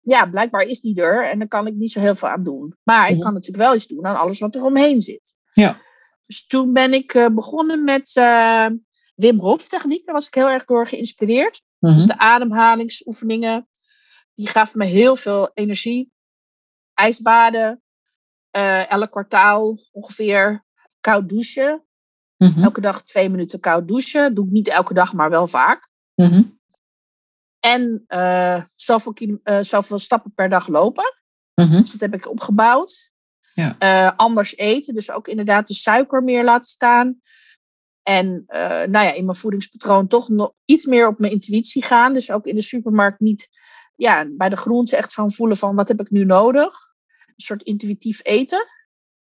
Ja, 0.00 0.26
blijkbaar 0.26 0.62
is 0.62 0.80
die 0.80 1.00
er 1.00 1.30
en 1.30 1.38
daar 1.38 1.48
kan 1.48 1.66
ik 1.66 1.74
niet 1.74 1.90
zo 1.92 2.00
heel 2.00 2.14
veel 2.14 2.28
aan 2.28 2.42
doen. 2.42 2.76
Maar 2.82 3.06
ik 3.08 3.14
Mhm. 3.14 3.22
kan 3.22 3.32
natuurlijk 3.32 3.64
wel 3.64 3.74
iets 3.74 3.86
doen 3.86 4.06
aan 4.06 4.16
alles 4.16 4.38
wat 4.38 4.54
er 4.54 4.64
omheen 4.64 5.00
zit. 5.00 5.34
Ja. 5.52 5.76
Dus 6.26 6.46
toen 6.46 6.72
ben 6.72 6.92
ik 6.92 7.14
eh, 7.14 7.28
begonnen 7.28 7.84
met 7.84 8.10
eh, 8.16 8.66
Wim 9.14 9.38
Hof 9.40 9.68
techniek. 9.68 10.04
Daar 10.06 10.14
was 10.14 10.26
ik 10.26 10.34
heel 10.34 10.48
erg 10.48 10.64
door 10.64 10.86
geïnspireerd. 10.86 11.62
Dus 11.78 12.06
de 12.06 12.18
ademhalingsoefeningen, 12.18 13.68
die 14.34 14.48
gaven 14.48 14.78
me 14.78 14.84
heel 14.84 15.16
veel 15.16 15.50
energie. 15.54 16.12
IJsbaden, 16.94 17.82
eh, 18.50 18.90
elk 18.90 19.10
kwartaal 19.10 19.78
ongeveer 19.92 20.64
koud 21.00 21.28
douchen. 21.28 21.84
Mhm. 22.36 22.62
Elke 22.62 22.80
dag 22.80 23.02
twee 23.02 23.28
minuten 23.28 23.60
koud 23.60 23.88
douchen. 23.88 24.34
Doe 24.34 24.46
ik 24.46 24.52
niet 24.52 24.68
elke 24.68 24.94
dag, 24.94 25.12
maar 25.12 25.30
wel 25.30 25.46
vaak. 25.46 25.90
Mhm. 26.14 26.42
En 27.60 28.04
eh, 28.06 28.64
zoveel, 28.74 29.40
eh, 29.42 29.60
zoveel 29.60 29.98
stappen 29.98 30.32
per 30.34 30.48
dag 30.48 30.66
lopen. 30.68 31.14
Mhm. 31.54 31.80
Dus 31.80 31.90
dat 31.90 32.00
heb 32.00 32.14
ik 32.14 32.30
opgebouwd. 32.30 33.12
Ja. 33.54 34.08
Anders 34.16 34.56
eten, 34.56 34.94
dus 34.94 35.10
ook 35.10 35.28
inderdaad 35.28 35.66
de 35.66 35.74
suiker 35.74 36.22
meer 36.22 36.44
laten 36.44 36.70
staan. 36.70 37.20
En 38.02 38.44
nou 38.46 38.90
ja, 38.90 39.12
in 39.12 39.24
mijn 39.24 39.36
voedingspatroon 39.36 40.06
toch 40.06 40.28
nog 40.28 40.52
iets 40.64 40.84
meer 40.84 41.06
op 41.06 41.18
mijn 41.18 41.32
intuïtie 41.32 41.84
gaan. 41.84 42.12
Dus 42.12 42.30
ook 42.30 42.46
in 42.46 42.54
de 42.54 42.62
supermarkt 42.62 43.20
niet 43.20 43.48
ja, 43.94 44.26
bij 44.36 44.48
de 44.48 44.56
groenten 44.56 44.98
echt 44.98 45.14
gaan 45.14 45.32
voelen 45.32 45.56
van 45.56 45.74
wat 45.74 45.88
heb 45.88 46.00
ik 46.00 46.10
nu 46.10 46.24
nodig. 46.24 46.74
Een 47.26 47.34
soort 47.44 47.62
intuïtief 47.62 48.20
eten. 48.22 48.66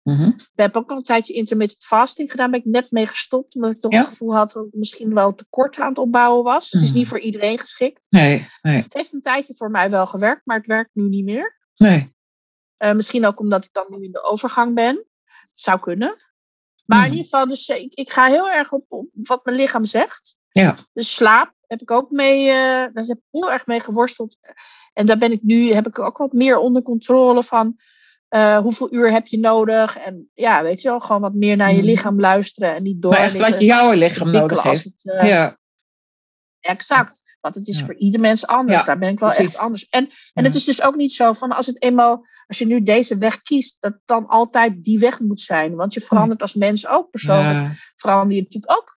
Mhm. 0.03 0.27
Ik 0.27 0.47
heb 0.55 0.75
ook 0.77 0.89
al 0.91 0.97
een 0.97 1.03
tijdje 1.03 1.33
intermittent 1.33 1.83
fasting 1.85 2.31
gedaan. 2.31 2.51
Ben 2.51 2.59
ik 2.59 2.65
net 2.65 2.91
mee 2.91 3.07
gestopt. 3.07 3.55
Omdat 3.55 3.71
ik 3.71 3.79
toch 3.81 3.91
Ja. 3.91 3.99
het 3.99 4.07
gevoel 4.07 4.35
had 4.35 4.51
dat 4.51 4.65
ik 4.65 4.73
misschien 4.73 5.13
wel 5.13 5.35
tekort 5.35 5.79
aan 5.79 5.89
het 5.89 5.97
opbouwen 5.97 6.43
was. 6.43 6.71
Het 6.71 6.81
is 6.81 6.87
Mhm. 6.89 6.97
niet 6.97 7.07
voor 7.07 7.19
iedereen 7.19 7.59
geschikt. 7.59 8.05
Nee, 8.09 8.47
nee, 8.61 8.81
Het 8.81 8.93
heeft 8.93 9.13
een 9.13 9.21
tijdje 9.21 9.55
voor 9.55 9.71
mij 9.71 9.89
wel 9.89 10.07
gewerkt, 10.07 10.41
maar 10.45 10.57
het 10.57 10.65
werkt 10.67 10.89
nu 10.93 11.07
niet 11.07 11.25
meer. 11.25 11.55
nee. 11.75 12.15
Eh, 12.77 12.93
misschien 12.93 13.25
ook 13.25 13.39
omdat 13.39 13.65
ik 13.65 13.73
dan 13.73 13.85
nu 13.89 14.03
in 14.03 14.11
de 14.11 14.21
overgang 14.23 14.75
ben. 14.75 15.05
Zou 15.53 15.79
kunnen. 15.79 16.15
Maar 16.85 16.97
Mhm. 16.97 17.05
in 17.07 17.11
ieder 17.11 17.25
geval, 17.29 17.47
dus, 17.47 17.67
eh, 17.67 17.81
ik, 17.81 17.93
ik 17.93 18.11
ga 18.11 18.27
heel 18.27 18.49
erg 18.49 18.71
op, 18.71 18.85
op 18.87 19.07
wat 19.13 19.45
mijn 19.45 19.57
lichaam 19.57 19.83
zegt. 19.83 20.35
Ja. 20.51 20.75
Dus 20.93 21.13
slaap 21.13 21.53
heb 21.67 21.81
ik 21.81 21.91
ook 21.91 22.11
mee, 22.11 22.47
eh, 22.47 22.53
daar 22.53 22.91
heb 22.93 23.17
ik 23.17 23.23
heel 23.31 23.51
erg 23.51 23.65
mee 23.65 23.79
geworsteld. 23.79 24.37
En 24.93 25.05
daar 25.05 25.17
ben 25.17 25.31
ik 25.31 25.41
nu, 25.43 25.73
heb 25.73 25.87
ik 25.87 25.99
ook 25.99 26.17
wat 26.17 26.33
meer 26.33 26.57
onder 26.57 26.81
controle 26.81 27.43
van 27.43 27.75
eh, 28.27 28.57
hoeveel 28.57 28.93
uur 28.93 29.11
heb 29.11 29.27
je 29.27 29.39
nodig. 29.39 29.97
En 29.97 30.29
ja, 30.33 30.63
weet 30.63 30.81
je 30.81 30.89
wel, 30.89 30.99
gewoon 30.99 31.21
wat 31.21 31.33
meer 31.33 31.55
naar 31.57 31.71
je 31.71 31.77
Mhm. 31.77 31.85
lichaam 31.85 32.19
luisteren 32.19 32.75
en 32.75 32.83
niet 32.83 33.01
door. 33.01 33.11
Maar 33.11 33.19
echt 33.19 33.37
wat 33.49 33.61
jouw 33.61 33.91
lichaam 33.93 34.31
nodig 34.31 34.63
heeft. 34.63 34.83
Het, 34.83 35.01
eh, 35.03 35.27
Ja. 35.27 35.57
Exact. 36.59 37.37
Want 37.41 37.55
het 37.55 37.67
is 37.67 37.81
voor 37.83 37.95
ieder 37.95 38.19
mens 38.19 38.47
anders. 38.47 38.83
Daar 38.85 38.97
ben 38.97 39.09
ik 39.09 39.19
wel 39.19 39.31
echt 39.31 39.57
anders. 39.57 39.89
En, 39.89 40.07
en 40.33 40.43
het 40.43 40.55
is 40.55 40.63
dus 40.65 40.81
ook 40.81 40.95
niet 40.95 41.13
zo 41.13 41.33
van 41.33 41.51
als 41.51 41.65
het 41.65 41.81
eenmaal, 41.81 42.25
als 42.47 42.57
je 42.57 42.65
nu 42.65 42.83
deze 42.83 43.17
weg 43.17 43.41
kiest, 43.41 43.77
dat 43.79 43.99
dan 44.05 44.27
altijd 44.27 44.83
die 44.83 44.99
weg 44.99 45.19
moet 45.19 45.41
zijn. 45.41 45.75
Want 45.75 45.93
je 45.93 46.01
verandert 46.01 46.41
als 46.41 46.53
mens 46.53 46.87
ook 46.87 47.09
persoonlijk. 47.09 47.93
Verander 47.95 48.35
je 48.35 48.41
natuurlijk 48.41 48.77
ook. 48.77 48.96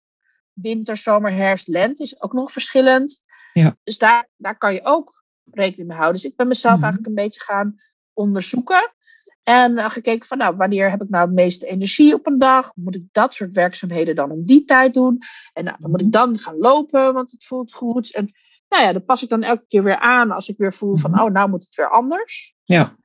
Winter, 0.61 0.97
zomer, 0.97 1.33
herfst, 1.33 1.67
lente 1.67 2.03
is 2.03 2.21
ook 2.21 2.33
nog 2.33 2.51
verschillend. 2.51 3.23
Ja. 3.53 3.75
Dus 3.83 3.97
daar, 3.97 4.29
daar 4.37 4.57
kan 4.57 4.73
je 4.73 4.83
ook 4.83 5.23
rekening 5.51 5.87
mee 5.87 5.97
houden. 5.97 6.21
Dus 6.21 6.31
ik 6.31 6.37
ben 6.37 6.47
mezelf 6.47 6.75
mhm. 6.75 6.83
eigenlijk 6.83 7.15
een 7.15 7.23
beetje 7.23 7.41
gaan 7.41 7.75
onderzoeken. 8.13 8.93
En 9.43 9.71
uh, 9.71 9.89
gekeken 9.89 10.27
van, 10.27 10.37
nou, 10.37 10.55
wanneer 10.55 10.89
heb 10.89 11.01
ik 11.01 11.09
nou 11.09 11.25
het 11.25 11.33
meeste 11.33 11.65
energie 11.65 12.13
op 12.13 12.27
een 12.27 12.39
dag? 12.39 12.71
Moet 12.75 12.95
ik 12.95 13.03
dat 13.11 13.33
soort 13.33 13.51
werkzaamheden 13.51 14.15
dan 14.15 14.31
om 14.31 14.45
die 14.45 14.65
tijd 14.65 14.93
doen? 14.93 15.17
En 15.53 15.63
nou, 15.63 15.77
dan 15.79 15.91
moet 15.91 15.99
ik 15.99 16.05
mhm. 16.05 16.15
dan 16.15 16.39
gaan 16.39 16.57
lopen, 16.57 17.13
want 17.13 17.31
het 17.31 17.45
voelt 17.45 17.73
goed. 17.73 18.13
En 18.13 18.25
nou 18.69 18.83
ja, 18.83 18.93
dat 18.93 19.05
pas 19.05 19.23
ik 19.23 19.29
dan 19.29 19.43
elke 19.43 19.65
keer 19.67 19.83
weer 19.83 19.99
aan 19.99 20.31
als 20.31 20.49
ik 20.49 20.57
weer 20.57 20.73
voel 20.73 20.97
van, 20.97 21.11
mhm. 21.11 21.21
oh, 21.21 21.31
nou 21.31 21.49
moet 21.49 21.63
het 21.63 21.75
weer 21.75 21.89
anders. 21.89 22.55
Ja. 22.63 22.95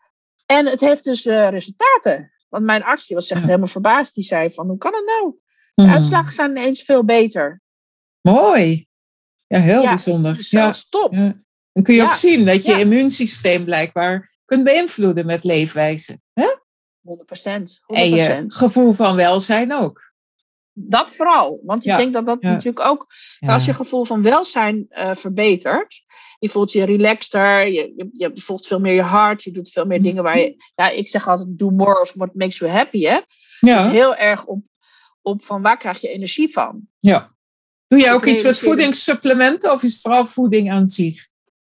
En 0.46 0.66
het 0.66 0.80
heeft 0.80 1.04
dus 1.04 1.26
uh, 1.26 1.48
resultaten. 1.48 2.32
Want 2.48 2.64
mijn 2.64 2.82
arts 2.82 3.06
die 3.06 3.16
was 3.16 3.30
echt 3.30 3.46
helemaal 3.46 3.66
verbaasd. 3.66 4.14
Die 4.14 4.24
zei 4.24 4.52
van, 4.52 4.68
hoe 4.68 4.78
kan 4.78 4.94
het 4.94 5.04
nou? 5.04 5.38
De 5.76 5.82
mhm. 5.82 5.92
uitslagen 5.92 6.32
zijn 6.32 6.50
ineens 6.50 6.82
veel 6.82 7.04
beter. 7.04 7.60
Mooi. 8.20 8.86
Ja, 9.46 9.58
heel 9.58 9.82
bijzonder. 9.82 10.36
Dus 10.36 10.50
ja, 10.50 10.72
stop. 10.72 11.14
Dan 11.72 11.82
kun 11.82 11.94
je 11.94 12.02
ook 12.02 12.14
zien 12.14 12.46
dat 12.46 12.64
je 12.64 12.78
immuunsysteem 12.80 13.64
blijkbaar 13.64 14.32
kunt 14.44 14.64
beïnvloeden 14.64 15.26
met 15.26 15.44
leefwijze. 15.44 16.20
Hè? 16.32 16.46
100%, 16.46 16.48
100%. 16.48 16.56
En 17.86 18.08
je 18.08 18.44
gevoel 18.46 18.92
van 18.92 19.16
welzijn 19.16 19.74
ook. 19.74 20.12
Dat 20.72 21.14
vooral. 21.14 21.60
Want 21.64 21.86
ik 21.86 21.96
denk 21.96 22.12
dat 22.12 22.26
dat 22.26 22.42
natuurlijk 22.42 22.80
ook, 22.80 23.06
als 23.38 23.64
je 23.64 23.74
gevoel 23.74 24.04
van 24.04 24.22
welzijn 24.22 24.86
uh, 24.88 25.14
verbetert, 25.14 26.04
je 26.38 26.48
voelt 26.48 26.72
je 26.72 26.84
relaxter, 26.84 27.66
je, 27.66 27.92
je, 27.96 28.08
je, 28.12 28.30
voelt 28.34 28.66
veel 28.66 28.80
meer 28.80 28.94
je 28.94 29.02
hart, 29.02 29.42
je 29.42 29.50
doet 29.50 29.70
veel 29.70 29.86
meer 29.86 30.02
dingen 30.02 30.22
waar 30.22 30.38
je, 30.38 30.54
ja, 30.74 30.88
ik 30.88 31.08
zeg 31.08 31.28
altijd, 31.28 31.58
do 31.58 31.70
more 31.70 32.00
of 32.00 32.12
what 32.14 32.34
makes 32.34 32.58
you 32.58 32.70
happy, 32.70 33.02
hè. 33.02 33.20
Ja. 33.60 33.76
Dus 33.76 33.86
heel 33.86 34.16
erg 34.16 34.44
op, 34.44 34.60
op 35.26 35.44
van 35.44 35.62
waar 35.62 35.76
krijg 35.76 36.00
je 36.00 36.08
energie 36.08 36.52
van. 36.52 36.88
Ja. 36.98 37.34
Doe 37.86 38.00
jij 38.00 38.12
ook 38.12 38.24
iets 38.24 38.42
met 38.42 38.58
voedingssupplementen 38.58 39.72
of 39.72 39.82
is 39.82 39.92
het 39.92 40.00
vooral 40.00 40.26
voeding 40.26 40.72
aan 40.72 40.86
zich? 40.86 41.28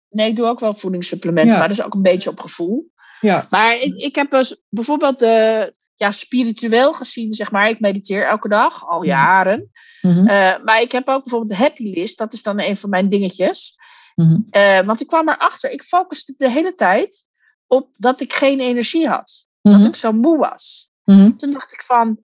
Nee, 0.10 0.30
ik 0.30 0.36
doe 0.36 0.46
ook 0.46 0.60
wel 0.60 0.74
voedingssupplementen, 0.74 1.58
maar 1.58 1.68
dat 1.68 1.78
is 1.78 1.84
ook 1.84 1.94
een 1.94 2.02
beetje 2.02 2.30
op 2.30 2.40
gevoel. 2.40 2.92
Ja. 3.20 3.48
Maar 3.50 3.78
ik, 3.78 3.96
ik 3.96 4.16
heb 4.16 4.32
dus 4.32 4.62
bijvoorbeeld 4.70 5.20
de, 5.20 5.74
ja, 5.96 6.12
spiritueel 6.12 6.94
gezien, 6.94 7.34
zeg 7.34 7.52
maar, 7.52 7.70
ik 7.70 7.80
mediteer 7.80 8.28
elke 8.28 8.50
dag, 8.50 8.88
al 8.88 9.04
jaren. 9.04 9.72
Mm 10.02 10.24
maar 10.64 10.82
ik 10.82 10.92
heb 10.92 11.08
ook 11.08 11.24
bijvoorbeeld 11.24 11.52
de 11.52 11.64
happy 11.66 11.84
list, 11.84 12.18
dat 12.18 12.34
is 12.34 12.44
dan 12.44 12.60
een 12.60 12.78
van 12.78 12.90
mijn 12.90 13.10
dingetjes. 13.10 13.76
Mm 14.16 14.48
want 14.86 15.02
ik 15.02 15.08
kwam 15.08 15.30
erachter, 15.30 15.72
ik 15.72 15.84
focuste 15.84 16.34
de 16.38 16.52
hele 16.52 16.74
tijd 16.74 17.28
op 17.68 17.90
dat 17.98 18.22
ik 18.22 18.34
geen 18.34 18.60
energie 18.60 19.08
had. 19.08 19.48
Dat 19.62 19.74
mhm. 19.74 19.86
ik 19.86 19.96
zo 19.96 20.12
moe 20.12 20.38
was. 20.38 20.90
Mhm. 21.04 21.36
Toen 21.36 21.52
dacht 21.52 21.74
ik 21.74 21.82
van, 21.82 22.20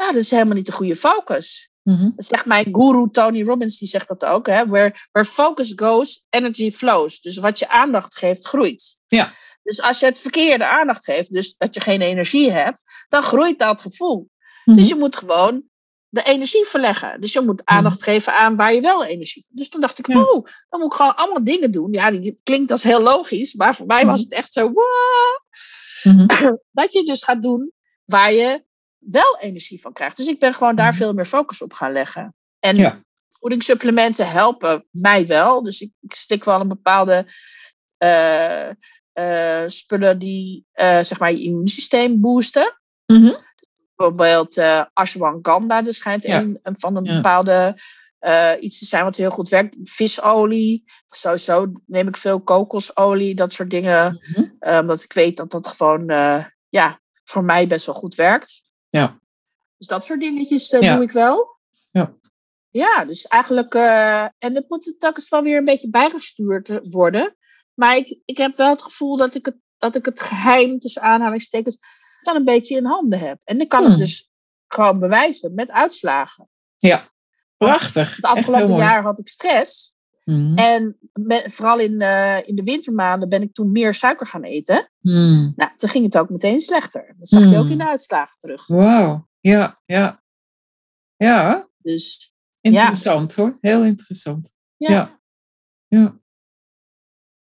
ah, 0.00 0.06
dat 0.06 0.22
is 0.22 0.30
helemaal 0.30 0.54
niet 0.54 0.66
de 0.66 0.72
goede 0.72 0.96
focus. 0.96 1.70
Mhm. 1.82 2.10
Dat 2.16 2.24
zegt 2.24 2.46
mijn 2.46 2.68
guru 2.72 3.10
Tony 3.10 3.42
Robbins, 3.42 3.78
die 3.78 3.88
zegt 3.88 4.08
dat 4.08 4.24
ook. 4.24 4.46
Hè? 4.46 4.66
Where, 4.66 4.94
where 5.12 5.28
focus 5.28 5.72
goes, 5.76 6.24
energy 6.30 6.70
flows. 6.70 7.20
Dus 7.20 7.36
wat 7.36 7.58
je 7.58 7.68
aandacht 7.68 8.16
geeft, 8.16 8.46
groeit. 8.46 8.96
Ja. 9.06 9.32
Dus 9.62 9.80
als 9.80 9.98
je 9.98 10.06
het 10.06 10.18
verkeerde 10.18 10.66
aandacht 10.66 11.04
geeft, 11.04 11.32
dus 11.32 11.56
dat 11.56 11.74
je 11.74 11.80
geen 11.80 12.00
energie 12.00 12.50
hebt, 12.52 12.82
dan 13.08 13.22
groeit 13.22 13.58
dat 13.58 13.80
gevoel. 13.80 14.30
Mhm. 14.64 14.76
Dus 14.76 14.88
je 14.88 14.94
moet 14.94 15.16
gewoon 15.16 15.62
de 16.08 16.22
energie 16.22 16.64
verleggen. 16.66 17.20
Dus 17.20 17.32
je 17.32 17.40
moet 17.40 17.62
mhm. 17.64 17.76
aandacht 17.76 18.02
geven 18.02 18.34
aan 18.34 18.56
waar 18.56 18.74
je 18.74 18.80
wel 18.80 19.04
energie 19.04 19.42
hebt. 19.46 19.56
Dus 19.56 19.68
toen 19.68 19.80
dacht 19.80 19.98
ik, 19.98 20.08
oh, 20.08 20.46
dan 20.68 20.80
moet 20.80 20.92
ik 20.92 20.92
gewoon 20.92 21.16
allemaal 21.16 21.44
dingen 21.44 21.70
doen. 21.70 21.92
Ja, 21.92 22.10
die 22.10 22.40
klinkt 22.42 22.70
als 22.70 22.82
heel 22.82 23.00
logisch, 23.00 23.54
maar 23.54 23.74
voor 23.74 23.86
mij 23.86 24.06
was 24.06 24.20
het 24.20 24.32
echt 24.32 24.52
zo, 24.52 24.72
wow. 24.72 25.38
dat 26.80 26.92
je 26.92 27.04
dus 27.04 27.22
gaat 27.22 27.42
doen 27.42 27.72
waar 28.04 28.32
je 28.32 28.64
wel 29.00 29.38
energie 29.38 29.80
van 29.80 29.92
krijgt. 29.92 30.16
Dus 30.16 30.26
ik 30.26 30.38
ben 30.38 30.54
gewoon 30.54 30.76
daar 30.76 30.88
mhm. 30.88 30.96
veel 30.96 31.12
meer 31.12 31.26
focus 31.26 31.62
op 31.62 31.72
gaan 31.72 31.92
leggen. 31.92 32.34
En 32.58 33.04
voedingssupplementen 33.30 34.28
helpen 34.28 34.86
mij 34.90 35.26
wel. 35.26 35.62
Dus 35.62 35.80
ik, 35.80 35.92
ik 36.00 36.14
stik 36.14 36.44
wel 36.44 36.60
een 36.60 36.68
bepaalde 36.68 37.26
uh, 38.04 38.70
uh, 39.14 39.62
spullen 39.66 40.18
die 40.18 40.66
uh, 40.74 41.02
zeg 41.02 41.18
maar 41.18 41.32
je 41.32 41.42
immuunsysteem 41.42 42.20
boosten. 42.20 42.80
Mm 43.06 43.48
Bijvoorbeeld 43.96 44.58
ashwagandha, 44.92 45.82
dat 45.82 45.94
schijnt 45.94 46.24
een, 46.24 46.58
een, 46.62 46.76
van 46.78 46.96
een 46.96 47.04
bepaalde 47.04 47.80
iets 48.60 48.78
te 48.78 48.84
zijn 48.84 49.04
wat 49.04 49.16
heel 49.16 49.30
goed 49.30 49.48
werkt. 49.48 49.76
Visolie, 49.82 50.84
sowieso 51.08 51.72
neem 51.86 52.08
ik 52.08 52.16
veel 52.16 52.42
kokosolie, 52.42 53.34
dat 53.34 53.52
soort 53.52 53.70
dingen. 53.70 54.18
Mm 54.36 54.58
omdat 54.60 55.02
ik 55.02 55.12
weet 55.12 55.36
dat 55.36 55.50
dat 55.50 55.66
gewoon 55.66 56.06
ja, 56.68 57.00
voor 57.24 57.44
mij 57.44 57.66
best 57.66 57.86
wel 57.86 57.94
goed 57.94 58.14
werkt. 58.14 58.62
Ja. 58.90 59.20
Dus 59.76 59.86
dat 59.86 60.04
soort 60.04 60.20
dingetjes 60.20 60.72
uh, 60.72 60.94
doe 60.94 61.02
ik 61.02 61.10
wel. 61.10 61.58
Ja. 61.90 62.14
Ja, 62.70 63.04
dus 63.04 63.26
eigenlijk. 63.26 63.74
Uh, 63.74 64.22
en 64.22 64.54
het 64.54 64.68
moet 64.68 64.94
telkens 64.98 65.28
wel 65.28 65.42
weer 65.42 65.58
een 65.58 65.64
beetje 65.64 65.90
bijgestuurd 65.90 66.80
worden. 66.82 67.36
Maar 67.74 67.96
ik, 67.96 68.20
ik 68.24 68.36
heb 68.36 68.56
wel 68.56 68.68
het 68.68 68.82
gevoel 68.82 69.16
dat 69.16 69.34
ik 69.34 69.44
het, 69.44 69.56
dat 69.78 69.94
ik 69.94 70.04
het 70.04 70.20
geheim 70.20 70.78
tussen 70.78 71.02
aanhalingstekens 71.02 71.78
dan 72.22 72.36
een 72.36 72.44
beetje 72.44 72.76
in 72.76 72.84
handen 72.84 73.18
heb. 73.18 73.38
En 73.44 73.60
ik 73.60 73.68
kan 73.68 73.82
het 73.82 73.92
hmm. 73.92 74.00
dus 74.00 74.30
gewoon 74.66 74.98
bewijzen 74.98 75.54
met 75.54 75.70
uitslagen. 75.70 76.48
Ja, 76.76 77.08
prachtig. 77.56 78.16
Het 78.16 78.24
afgelopen 78.24 78.76
jaar 78.76 79.02
had 79.02 79.18
ik 79.18 79.28
stress. 79.28 79.94
Hmm. 80.30 80.54
En 80.54 80.96
vooral 81.44 81.78
in, 81.78 82.00
uh, 82.00 82.38
in 82.44 82.54
de 82.54 82.62
wintermaanden 82.62 83.28
ben 83.28 83.42
ik 83.42 83.54
toen 83.54 83.72
meer 83.72 83.94
suiker 83.94 84.26
gaan 84.26 84.42
eten. 84.42 84.90
Hmm. 85.00 85.52
Nou, 85.56 85.70
toen 85.76 85.88
ging 85.88 86.04
het 86.04 86.18
ook 86.18 86.30
meteen 86.30 86.60
slechter. 86.60 87.14
Dat 87.18 87.28
zag 87.28 87.50
je 87.50 87.56
ook 87.56 87.68
in 87.68 87.78
de 87.78 87.88
uitslagen 87.88 88.38
terug. 88.38 88.66
Wauw, 88.66 89.28
ja, 89.40 89.80
ja. 89.84 90.22
Ja. 91.16 91.68
Dus, 91.78 92.34
interessant 92.60 93.34
hoor, 93.34 93.58
heel 93.60 93.84
interessant. 93.84 94.56
Ja. 94.76 94.90
ja. 94.90 95.20
ja. 95.88 96.18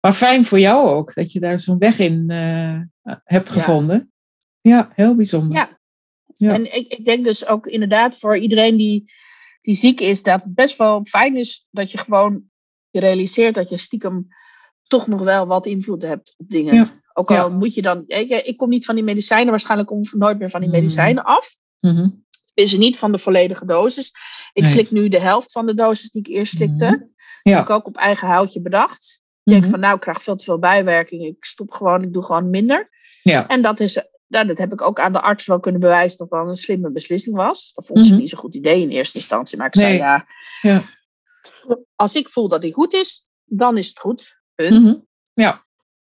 Maar 0.01 0.13
fijn 0.13 0.45
voor 0.45 0.59
jou 0.59 0.89
ook, 0.89 1.15
dat 1.15 1.33
je 1.33 1.41
daar 1.41 1.59
zo'n 1.59 1.79
weg 1.79 1.99
in 1.99 2.27
uh, 2.31 2.81
hebt 3.25 3.51
gevonden. 3.51 4.13
Ja. 4.61 4.91
heel 4.95 5.15
bijzonder. 5.15 5.57
Ja. 5.57 5.79
ja. 6.37 6.53
En 6.53 6.75
ik, 6.75 6.93
ik 6.93 7.05
denk 7.05 7.25
dus 7.25 7.47
ook 7.47 7.67
inderdaad 7.67 8.19
voor 8.19 8.39
iedereen 8.39 8.77
die, 8.77 9.13
die 9.61 9.75
ziek 9.75 10.01
is, 10.01 10.23
dat 10.23 10.43
het 10.43 10.55
best 10.55 10.77
wel 10.77 11.05
fijn 11.05 11.37
is 11.37 11.67
dat 11.71 11.91
je 11.91 11.99
gewoon 11.99 12.51
je 12.91 13.01
realiseert 13.01 13.55
dat 13.55 13.69
je 13.69 13.77
stiekem 13.77 14.29
toch 14.87 15.07
nog 15.07 15.23
wel 15.23 15.47
wat 15.47 15.67
invloed 15.67 16.03
hebt 16.03 16.35
op 16.37 16.49
dingen. 16.49 16.75
Ja. 16.75 17.01
Ook 17.13 17.31
al 17.31 17.51
moet 17.51 17.75
je 17.75 17.83
dan. 17.83 18.05
Ik, 18.07 18.31
ik, 18.31 18.57
kom 18.57 18.69
niet 18.69 18.85
van 18.85 18.95
die 18.95 19.05
medicijnen, 19.05 19.51
waarschijnlijk 19.51 19.89
kom 19.89 20.01
ik 20.03 20.13
nooit 20.13 20.39
meer 20.39 20.51
van 20.51 20.61
die 20.61 20.69
mhm. 20.69 20.79
medicijnen 20.79 21.25
af. 21.25 21.57
Mm 21.81 22.27
Is 22.55 22.77
niet 22.77 22.99
van 22.99 23.13
de 23.13 23.19
volledige 23.19 23.67
dosis. 23.67 24.13
Ik 24.53 24.67
slik 24.67 24.91
nu 24.91 25.09
de 25.09 25.21
helft 25.21 25.53
van 25.53 25.67
de 25.67 25.75
dosis 25.75 26.11
die 26.11 26.23
ik 26.23 26.29
eerst 26.29 26.55
slikte. 26.55 26.87
Mm 26.87 27.17
ja. 27.43 27.55
Heb 27.55 27.65
ik 27.65 27.71
ook 27.71 27.87
op 27.87 27.97
eigen 27.97 28.29
houtje 28.29 28.63
bedacht. 28.63 29.21
Ik 29.43 29.53
denk 29.53 29.63
mhm. 29.63 29.71
van 29.71 29.81
nou, 29.81 29.95
ik 29.95 30.01
krijg 30.01 30.23
veel 30.23 30.37
te 30.37 30.45
veel 30.45 30.59
bijwerking. 30.59 31.25
Ik 31.25 31.45
stop 31.45 31.71
gewoon, 31.71 32.03
ik 32.03 32.13
doe 32.13 32.23
gewoon 32.23 32.51
minder. 32.51 32.91
Ja. 33.23 33.49
En 33.49 33.63
dat 33.63 33.81
is, 33.81 34.03
nou, 34.27 34.47
dat 34.47 34.59
heb 34.59 34.73
ik 34.73 34.83
ook 34.83 35.01
aan 35.01 35.13
de 35.13 35.21
arts 35.21 35.47
wel 35.47 35.61
kunnen 35.61 35.81
bewijzen 35.81 36.19
dat 36.19 36.31
dat 36.31 36.49
een 36.49 36.55
slimme 36.55 36.91
beslissing 36.91 37.37
was. 37.37 37.73
Dat 37.75 37.87
vond 37.87 38.05
ze 38.05 38.13
mhm. 38.13 38.21
niet 38.21 38.31
zo'n 38.31 38.39
goed 38.39 38.55
idee 38.55 38.81
in 38.81 38.91
eerste 38.91 39.19
instantie. 39.19 39.59
Maar 39.59 39.67
ik 39.67 39.77
zei 39.77 39.97
ja, 39.97 40.27
ja, 40.61 40.83
als 41.95 42.15
ik 42.15 42.29
voel 42.29 42.49
dat 42.49 42.63
die 42.63 42.73
goed 42.73 42.93
is, 42.93 43.27
dan 43.45 43.77
is 43.77 43.89
het 43.89 43.99
goed. 43.99 44.41
Punt. 44.55 44.85
Mhm. 44.85 44.95
Ja, 45.33 45.65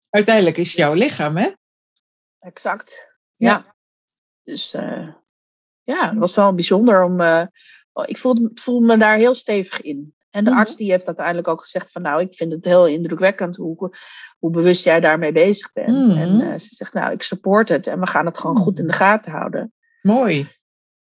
uiteindelijk 0.09 0.57
is 0.57 0.67
het 0.67 0.77
jouw 0.77 0.93
lichaam, 0.93 1.37
hè? 1.37 1.49
Exact. 2.39 3.07
Ja. 3.37 3.75
Dus 4.43 4.73
uh, 4.73 5.07
ja, 5.83 6.09
het 6.09 6.17
was 6.17 6.35
wel 6.35 6.53
bijzonder 6.53 7.03
om. 7.03 7.21
Uh, 7.21 7.45
ik 8.05 8.17
voelde, 8.17 8.51
voelde 8.53 8.85
me 8.85 8.97
daar 8.97 9.17
heel 9.17 9.35
stevig 9.35 9.81
in. 9.81 10.13
En 10.29 10.43
de 10.43 10.49
mhm. 10.49 10.59
arts 10.59 10.75
die 10.75 10.91
heeft 10.91 11.07
uiteindelijk 11.07 11.47
ook 11.47 11.61
gezegd 11.61 11.91
van 11.91 12.01
nou, 12.01 12.21
ik 12.21 12.33
vind 12.33 12.51
het 12.51 12.65
heel 12.65 12.87
indrukwekkend 12.87 13.55
hoe, 13.55 13.95
hoe 14.39 14.51
bewust 14.51 14.83
jij 14.83 14.99
daarmee 14.99 15.31
bezig 15.31 15.71
bent. 15.73 16.07
Mhm. 16.07 16.17
En 16.17 16.41
uh, 16.41 16.59
ze 16.59 16.75
zegt 16.75 16.93
nou, 16.93 17.11
ik 17.11 17.21
support 17.21 17.69
het 17.69 17.87
en 17.87 17.99
we 17.99 18.07
gaan 18.07 18.25
het 18.25 18.37
gewoon 18.37 18.55
goed 18.55 18.79
in 18.79 18.87
de 18.87 18.93
gaten 18.93 19.31
houden. 19.31 19.73
Mooi. 20.01 20.47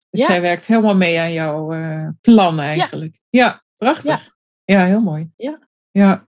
Dus 0.10 0.22
ja. 0.22 0.26
zij 0.26 0.42
werkt 0.42 0.66
helemaal 0.66 0.96
mee 0.96 1.20
aan 1.20 1.34
jouw 1.34 1.74
uh, 1.74 2.08
plan 2.22 2.60
eigenlijk. 2.60 3.20
Ja, 3.30 3.46
ja 3.48 3.62
prachtig. 3.84 4.36
Ja. 4.64 4.86
heel 4.86 5.02
mooi. 5.02 5.32
Ja. 5.36 5.68
ja. 5.92 6.28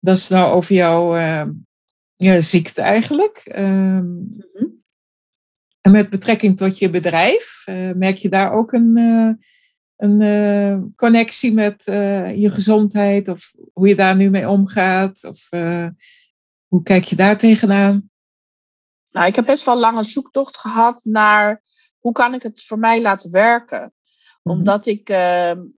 Dat 0.00 0.16
is 0.16 0.28
nou 0.28 0.52
over 0.52 0.74
jouw 0.74 1.16
uh, 1.16 1.44
ja, 2.16 2.40
ziekte 2.40 2.82
eigenlijk. 2.82 3.42
Mm 3.56 4.44
-hmm. 4.52 4.82
En 5.80 5.90
met 5.90 6.10
betrekking 6.10 6.56
tot 6.56 6.78
je 6.78 6.90
bedrijf, 6.90 7.64
merk 7.94 8.16
je 8.16 8.28
daar 8.28 8.52
ook 8.52 8.72
een 8.72 8.96
een 9.96 10.20
uh, 10.20 10.78
connectie 10.96 11.52
met 11.52 11.82
je 12.36 12.50
gezondheid 12.50 13.28
of 13.28 13.54
hoe 13.72 13.88
je 13.88 13.94
daar 13.94 14.16
nu 14.16 14.30
mee 14.30 14.48
omgaat? 14.48 15.24
Of 15.24 15.48
hoe 16.66 16.82
kijk 16.82 17.04
je 17.04 17.16
daar 17.16 17.38
tegenaan? 17.38 18.10
Nou, 19.10 19.26
ik 19.26 19.34
heb 19.34 19.46
best 19.46 19.64
wel 19.64 19.78
lange 19.78 20.02
zoektocht 20.02 20.56
gehad 20.56 21.04
naar 21.04 21.62
hoe 21.98 22.12
kan 22.12 22.34
ik 22.34 22.42
het 22.42 22.64
voor 22.64 22.78
mij 22.78 23.02
laten 23.02 23.30
werken. 23.30 23.80
Mm 23.80 23.92
-hmm. 24.42 24.52
Omdat 24.52 24.86
ik, 24.86 25.08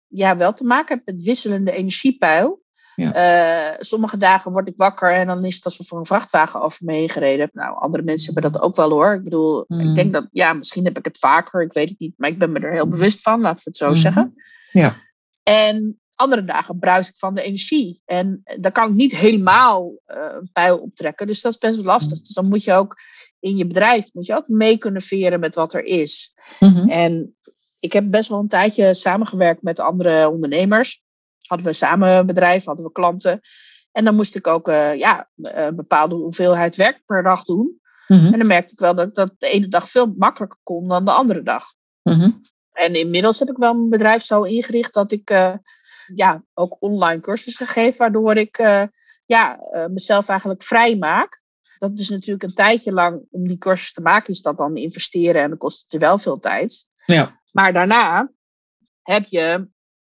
ja, 0.09 0.37
wel 0.37 0.53
te 0.53 0.65
maken 0.65 0.97
heb 0.97 1.15
met 1.15 1.25
wisselende 1.25 1.73
energiepeil. 1.73 2.63
Ja. 2.95 3.13
Eh, 3.13 3.77
sommige 3.79 4.17
dagen 4.17 4.53
word 4.53 4.69
ik 4.69 4.77
wakker 4.77 5.13
en 5.15 5.27
dan 5.27 5.45
is 5.45 5.55
het 5.55 5.65
alsof 5.65 5.91
er 5.91 5.97
een 5.99 6.07
vrachtwagen 6.07 6.63
over 6.63 6.85
me 6.85 6.93
heen 6.93 7.09
gereden 7.09 7.39
heeft. 7.41 7.55
Nou, 7.55 7.79
andere 7.79 8.03
mensen 8.03 8.33
hebben 8.33 8.53
dat 8.53 8.63
ook 8.63 8.77
wel 8.77 8.91
hoor. 8.91 9.15
Ik 9.15 9.23
bedoel, 9.25 9.65
Mm. 9.69 9.81
ik 9.81 9.95
denk 9.95 10.13
dat, 10.13 10.29
ja, 10.33 10.53
misschien 10.53 10.85
heb 10.85 10.99
ik 10.99 11.05
het 11.05 11.19
vaker, 11.19 11.63
ik 11.63 11.73
weet 11.73 11.89
het 11.89 11.99
niet, 11.99 12.15
maar 12.17 12.31
ik 12.31 12.39
ben 12.39 12.53
me 12.53 12.59
er 12.59 12.73
heel 12.73 12.85
Mm. 12.85 12.91
bewust 12.91 13.21
van, 13.23 13.41
laten 13.41 13.65
we 13.65 13.71
het 13.71 13.77
zo 13.77 13.87
Mhm. 13.89 13.97
zeggen. 13.97 14.35
Ja. 14.73 14.95
En 15.43 16.01
andere 16.15 16.45
dagen 16.45 16.79
bruis 16.79 17.09
ik 17.09 17.17
van 17.17 17.35
de 17.35 17.43
energie. 17.43 18.03
En 18.05 18.43
daar 18.61 18.73
kan 18.73 18.89
ik 18.89 18.95
niet 18.95 19.17
helemaal 19.17 19.93
eh, 20.05 20.29
een 20.41 20.51
pijl 20.53 20.79
optrekken. 20.79 21.27
Dus 21.27 21.41
dat 21.41 21.53
is 21.53 21.59
best 21.59 21.77
wel 21.77 21.85
lastig. 21.85 22.17
Mm. 22.17 22.23
Dus 22.23 22.33
dan 22.33 22.49
moet 22.49 22.65
je 22.65 22.73
ook 22.73 22.97
in 23.41 23.57
je 23.57 23.67
bedrijf 23.67 24.15
moet 24.15 24.27
je 24.27 24.35
ook 24.35 24.49
mee 24.49 24.79
kunnen 24.79 25.03
veren 25.03 25.41
met 25.41 25.55
wat 25.55 25.73
er 25.75 25.85
is. 25.85 26.35
Mhm. 26.61 26.89
En 26.89 27.37
ik 27.81 27.93
heb 27.93 28.11
best 28.11 28.29
wel 28.29 28.39
een 28.39 28.49
tijdje 28.49 28.95
samengewerkt 28.95 29.63
met 29.63 29.81
andere 29.81 30.29
ondernemers. 30.29 31.03
Hadden 31.47 31.67
we 31.67 31.73
samen 31.73 32.11
een 32.11 32.27
bedrijf, 32.27 32.65
hadden 32.65 32.85
we 32.85 32.93
klanten. 32.93 33.41
En 33.93 34.05
dan 34.05 34.15
moest 34.15 34.37
ik 34.37 34.47
ook 34.47 34.69
eh, 34.69 34.95
ja, 34.95 35.31
een 35.37 35.77
bepaalde 35.77 36.15
hoeveelheid 36.15 36.77
werk 36.77 37.03
per 37.07 37.23
dag 37.23 37.45
doen. 37.45 37.81
Mhm. 38.07 38.33
En 38.33 38.39
dan 38.39 38.47
merkte 38.47 38.73
ik 38.73 38.79
wel 38.79 38.95
dat 38.95 39.09
ik 39.09 39.15
dat 39.15 39.35
de 39.39 39.49
ene 39.49 39.69
dag 39.69 39.91
veel 39.91 40.15
makkelijker 40.17 40.59
kon 40.63 40.85
dan 40.85 41.05
de 41.05 41.11
andere 41.11 41.43
dag. 41.43 41.65
Mhm. 42.03 42.31
En 42.73 42.95
inmiddels 42.95 43.39
heb 43.39 43.49
ik 43.49 43.57
wel 43.57 43.75
mijn 43.75 43.89
bedrijf 43.89 44.23
zo 44.23 44.43
ingericht 44.43 44.95
dat 44.95 45.13
ik 45.13 45.31
eh, 45.31 45.55
ja, 46.15 46.45
ook 46.55 46.77
online 46.81 47.21
cursussen 47.21 47.67
geef, 47.67 47.97
waardoor 47.97 48.35
ik 48.35 48.59
eh, 48.59 48.83
ja, 49.27 49.59
mezelf 49.91 50.29
eigenlijk 50.29 50.63
vrij 50.63 50.97
maak. 50.97 51.43
Dat 51.79 51.99
is 51.99 52.09
natuurlijk 52.09 52.43
een 52.43 52.55
tijdje 52.55 52.93
lang 52.93 53.27
om 53.31 53.49
die 53.49 53.59
cursus 53.59 53.93
te 53.93 54.01
maken, 54.01 54.33
is 54.33 54.43
dat 54.43 54.57
dan 54.57 54.77
investeren 54.77 55.43
en 55.43 55.49
dan 55.49 55.59
kost 55.59 55.81
het 55.81 55.93
je 55.93 55.99
wel 55.99 56.19
veel 56.19 56.39
tijd. 56.39 56.87
Ja. 57.05 57.38
Maar 57.53 57.73
daarna 57.73 58.33
heb 59.03 59.25
je, 59.25 59.69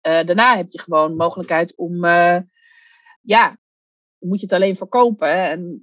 eh, 0.01 0.25
daarna 0.25 0.55
heb 0.55 0.67
je 0.67 0.79
gewoon 0.79 1.15
mogelijkheid 1.15 1.75
om, 1.75 2.03
eh, 2.03 2.37
ja, 3.21 3.57
moet 4.19 4.39
je 4.39 4.45
het 4.45 4.55
alleen 4.55 4.75
verkopen 4.75 5.27
hè, 5.27 5.49
en 5.49 5.81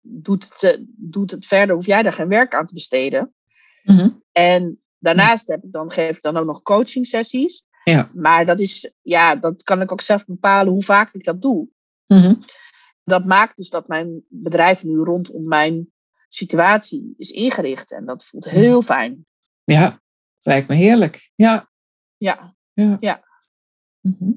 doet 0.00 0.44
het, 0.48 0.62
eh, 0.62 0.84
doet 0.86 1.30
het 1.30 1.46
verder, 1.46 1.74
hoef 1.74 1.86
jij 1.86 2.02
daar 2.02 2.12
geen 2.12 2.28
werk 2.28 2.54
aan 2.54 2.66
te 2.66 2.74
besteden. 2.74 3.34
Mhm. 3.82 4.08
En 4.32 4.80
daarnaast 4.98 5.46
heb 5.46 5.64
ik 5.64 5.72
dan, 5.72 5.90
geef 5.90 6.16
ik 6.16 6.22
dan 6.22 6.36
ook 6.36 6.46
nog 6.46 6.62
coaching 6.62 7.06
sessies. 7.06 7.64
Ja. 7.84 8.10
Maar 8.14 8.46
dat 8.46 8.60
is, 8.60 8.92
ja, 9.02 9.36
dat 9.36 9.62
kan 9.62 9.80
ik 9.80 9.92
ook 9.92 10.00
zelf 10.00 10.24
bepalen 10.24 10.72
hoe 10.72 10.82
vaak 10.82 11.14
ik 11.14 11.24
dat 11.24 11.42
doe. 11.42 11.68
Mhm. 12.06 12.34
Dat 13.04 13.24
maakt 13.24 13.56
dus 13.56 13.68
dat 13.68 13.88
mijn 13.88 14.24
bedrijf 14.28 14.84
nu 14.84 14.96
rondom 14.96 15.48
mijn 15.48 15.92
situatie 16.28 17.14
is 17.16 17.30
ingericht. 17.30 17.92
En 17.92 18.04
dat 18.04 18.24
voelt 18.24 18.50
heel 18.50 18.82
fijn. 18.82 19.26
Ja, 19.64 20.01
lijkt 20.42 20.68
me 20.68 20.74
heerlijk. 20.74 21.30
Ja. 21.34 21.70
Ja, 22.16 22.54
ja. 22.72 22.96
Ja. 23.00 23.24
Mhm. 24.00 24.30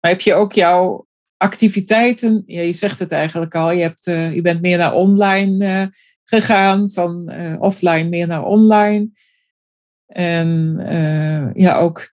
Maar 0.00 0.10
heb 0.10 0.20
je 0.20 0.34
ook 0.34 0.52
jouw 0.52 1.06
activiteiten, 1.36 2.42
ja, 2.46 2.60
je 2.60 2.72
zegt 2.72 2.98
het 2.98 3.12
eigenlijk 3.12 3.54
al, 3.54 3.70
je, 3.70 3.82
hebt, 3.82 4.06
eh, 4.06 4.34
je 4.34 4.40
bent 4.40 4.60
meer 4.60 4.78
naar 4.78 4.94
online 4.94 5.66
eh, 5.66 5.86
gegaan, 6.24 6.90
van 6.90 7.28
eh, 7.28 7.60
offline 7.60 8.08
meer 8.08 8.26
naar 8.26 8.44
online. 8.44 9.08
En 10.06 10.76
ja, 11.54 11.76
ook 11.76 12.14